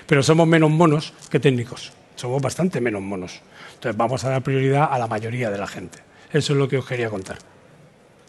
pero 0.08 0.24
somos 0.24 0.48
menos 0.48 0.72
monos 0.72 1.14
que 1.30 1.40
técnicos. 1.40 1.94
Somos 2.16 2.42
bastante 2.42 2.82
menos 2.82 3.02
monos. 3.04 3.42
Entonces 3.76 3.96
vamos 3.96 4.24
a 4.26 4.30
dar 4.32 4.42
prioridad 4.42 4.90
a 4.92 4.98
la 4.98 5.06
mayoría 5.06 5.52
de 5.52 5.58
la 5.60 5.68
gente. 5.68 6.00
Eso 6.34 6.54
es 6.54 6.60
lo 6.60 6.68
que 6.68 6.78
os 6.80 6.86
quería 6.88 7.12
contar. 7.12 7.38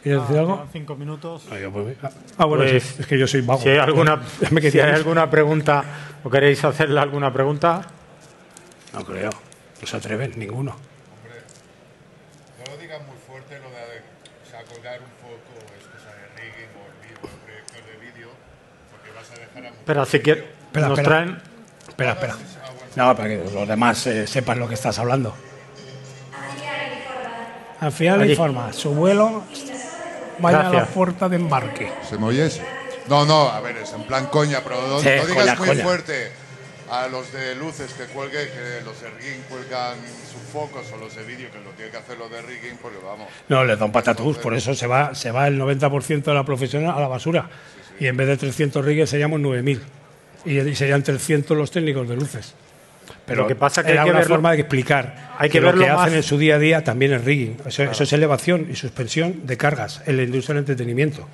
¿Quieres 0.03 0.21
decir 0.23 0.37
Ah, 0.37 0.41
algo? 0.41 0.55
quedan 0.57 0.69
cinco 0.73 0.95
minutos. 0.97 1.45
Yo, 1.61 1.73
pues, 1.73 1.97
ah, 2.37 2.45
bueno, 2.45 2.65
Pues, 2.65 2.83
sí, 2.83 2.97
es 3.01 3.07
que 3.07 3.19
yo 3.19 3.27
soy 3.27 3.41
vago. 3.41 3.63
Si 3.63 3.71
hay 3.71 3.79
alguna, 3.79 4.21
si 4.71 4.79
hay 4.79 4.93
alguna 4.93 5.31
pregunta 5.31 5.83
o 6.23 6.29
queréis 6.29 6.63
hacerle 6.65 7.01
alguna 7.01 7.33
pregunta, 7.33 7.81
No 8.93 9.05
creo. 9.05 9.31
No 9.81 9.87
se 9.87 9.97
atreven, 9.97 10.33
ninguno. 10.37 10.77
No 12.59 12.65
lo 12.73 12.77
digas 12.79 13.01
muy 13.07 13.17
fuerte 13.27 13.59
lo 13.59 13.71
de 13.71 14.03
o 14.43 14.51
sea, 14.51 14.63
colgar 14.65 15.01
un 15.01 15.13
foco 15.23 15.53
o 15.55 15.65
es 15.79 15.85
cosa 15.87 16.11
de 16.15 16.27
rigging 16.41 16.73
o 16.75 16.83
el 16.89 16.97
vídeo, 17.05 17.21
el 17.23 17.39
proyector 17.45 17.83
de 17.87 17.97
vídeo, 18.07 18.29
porque 18.91 19.11
vas 19.15 19.29
a 19.31 19.35
dejar 19.95 19.99
a 19.99 20.01
mucha 20.01 20.07
pero 20.07 20.07
si 20.07 20.21
quieres, 20.21 20.45
Espera, 20.67 20.89
nos 20.89 20.99
espera. 20.99 21.17
traen. 21.17 21.43
Espera, 21.89 22.13
espera. 22.13 22.37
No, 22.97 23.17
para 23.17 23.29
que 23.29 23.37
los 23.53 23.69
demás 23.69 24.07
eh, 24.07 24.27
sepan 24.27 24.59
lo 24.59 24.69
que 24.69 24.75
estás 24.75 24.99
hablando. 24.99 25.35
Afiar 27.81 28.21
Allí. 28.21 28.33
informa. 28.33 28.73
Su 28.73 28.91
vuelo 28.95 29.45
vaya 30.41 30.61
a 30.61 30.63
la 30.65 30.71
Gracias. 30.71 30.95
puerta 30.95 31.29
de 31.29 31.37
embarque. 31.37 31.93
¿Se 32.09 32.19
me 32.19 32.27
oyes? 32.27 32.61
No, 33.09 33.25
no, 33.25 33.49
a 33.49 33.61
ver, 33.61 33.77
es 33.79 33.93
en 33.93 34.03
plan 34.03 34.27
coña, 34.27 34.61
pero 34.63 34.87
no, 34.87 35.01
Sí, 35.01 35.09
no 35.17 35.27
digas 35.27 35.37
coña, 35.45 35.55
muy 35.57 35.69
coña. 35.69 35.83
fuerte 35.85 36.33
a 36.91 37.07
los 37.07 37.33
de 37.33 37.55
luces 37.55 37.93
que 37.95 38.05
cuelgue, 38.07 38.51
que 38.51 38.81
los 38.85 39.01
de 39.01 39.11
rigging 39.11 39.43
cuelgan 39.49 39.95
sus 40.31 40.43
focos 40.53 40.91
o 40.93 40.97
los 40.97 41.15
de 41.15 41.23
vídeo 41.23 41.51
que 41.51 41.59
lo 41.61 41.71
tiene 41.71 41.91
que 41.91 41.99
hacer 41.99 42.19
los 42.19 42.31
de 42.31 42.43
rigging, 42.43 42.77
porque 42.83 42.99
vamos. 43.05 43.29
No, 43.49 43.65
les 43.65 43.79
da 43.79 43.85
un 43.85 43.93
patatús, 43.93 44.39
por 44.39 44.55
eso 44.55 44.75
se 44.75 44.87
va, 44.87 45.15
se 45.15 45.31
va 45.31 45.47
el 45.47 45.59
90% 45.61 46.23
de 46.25 46.35
la 46.35 46.45
profesión 46.45 46.87
a 46.87 46.99
la 46.99 47.09
basura. 47.09 47.49
Y 48.01 48.07
en 48.07 48.17
vez 48.17 48.29
de 48.29 48.37
300 48.37 48.85
rigues 48.85 49.11
seríamos 49.11 49.41
9.000. 49.41 49.81
Y, 50.45 50.75
serían 50.75 51.03
300 51.03 51.57
los 51.57 51.71
técnicos 51.71 52.09
de 52.09 52.17
luces. 52.17 52.55
Pero 53.27 53.43
Lo 53.43 53.49
que 53.49 53.55
pasa 53.55 53.83
que 53.85 53.93
era 53.93 54.03
hay 54.03 54.07
que 54.07 54.11
una 54.13 54.21
verlo- 54.21 54.29
forma 54.29 54.53
de 54.53 54.61
explicar 54.61 55.35
hay 55.39 55.51
que 55.51 55.61
lo 55.61 55.69
verlo 55.69 55.85
que 55.85 55.91
más- 55.93 56.01
hacen 56.07 56.15
en 56.15 56.23
su 56.23 56.39
día 56.39 56.57
a 56.57 56.59
día 56.59 56.85
también 56.85 57.13
es 57.13 57.25
rigging. 57.25 57.57
Eso, 57.67 57.83
eso 57.85 58.03
es 58.05 58.13
elevación 58.13 58.67
y 58.71 58.75
suspensión 58.77 59.47
de 59.47 59.57
cargas 59.57 60.03
en 60.07 60.17
la 60.17 60.23
industria 60.23 60.55
del 60.55 60.63
entretenimiento. 60.63 61.27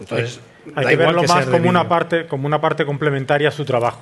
Entonces, 0.00 0.40
Hay 0.74 0.86
que 0.86 0.96
verlo 0.96 1.22
que 1.22 1.28
más 1.28 1.46
como 1.46 1.68
una 1.68 1.88
parte, 1.88 2.26
como 2.26 2.46
una 2.46 2.60
parte 2.60 2.84
complementaria 2.84 3.48
a 3.48 3.52
su 3.52 3.64
trabajo. 3.64 4.00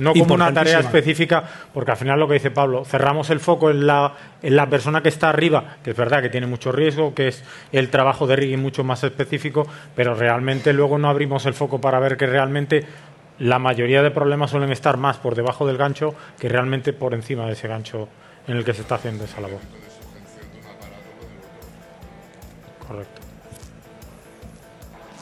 No 0.00 0.14
como 0.14 0.34
una 0.34 0.52
tarea 0.52 0.80
específica, 0.80 1.44
porque 1.74 1.90
al 1.90 1.96
final 1.98 2.18
lo 2.18 2.26
que 2.26 2.34
dice 2.34 2.50
Pablo, 2.50 2.86
cerramos 2.86 3.28
el 3.28 3.38
foco 3.38 3.70
en 3.70 3.86
la, 3.86 4.14
en 4.42 4.56
la 4.56 4.66
persona 4.70 5.02
que 5.02 5.10
está 5.10 5.28
arriba, 5.28 5.76
que 5.84 5.90
es 5.90 5.96
verdad 5.96 6.22
que 6.22 6.30
tiene 6.30 6.46
mucho 6.46 6.72
riesgo, 6.72 7.14
que 7.14 7.28
es 7.28 7.44
el 7.70 7.90
trabajo 7.90 8.26
de 8.26 8.36
rigging 8.36 8.62
mucho 8.62 8.82
más 8.82 9.04
específico, 9.04 9.66
pero 9.94 10.14
realmente 10.14 10.72
luego 10.72 10.96
no 10.96 11.10
abrimos 11.10 11.44
el 11.44 11.52
foco 11.52 11.82
para 11.82 12.00
ver 12.00 12.16
que 12.16 12.26
realmente 12.26 12.86
la 13.40 13.58
mayoría 13.58 14.02
de 14.02 14.10
problemas 14.10 14.50
suelen 14.50 14.72
estar 14.72 14.96
más 14.96 15.18
por 15.18 15.34
debajo 15.34 15.66
del 15.66 15.76
gancho 15.76 16.14
que 16.38 16.48
realmente 16.48 16.94
por 16.94 17.12
encima 17.12 17.44
de 17.44 17.52
ese 17.52 17.68
gancho 17.68 18.08
en 18.48 18.56
el 18.56 18.64
que 18.64 18.72
se 18.72 18.80
está 18.80 18.94
haciendo 18.94 19.24
esa 19.24 19.42
labor. 19.42 19.60
Correcto. 22.88 23.20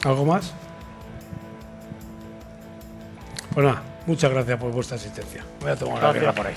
¿Algo 0.05 0.23
más? 0.23 0.53
Pues 3.53 3.65
nada, 3.65 3.83
muchas 4.09 4.31
gracias 4.31 4.59
por 4.59 4.71
vuestra 4.71 4.97
asistencia. 4.97 5.43
Voy 5.61 5.69
a 5.71 5.75
tomar 5.75 5.99
una 5.99 6.11
Gracias. 6.11 6.35
por 6.35 6.47
ahí. 6.47 6.55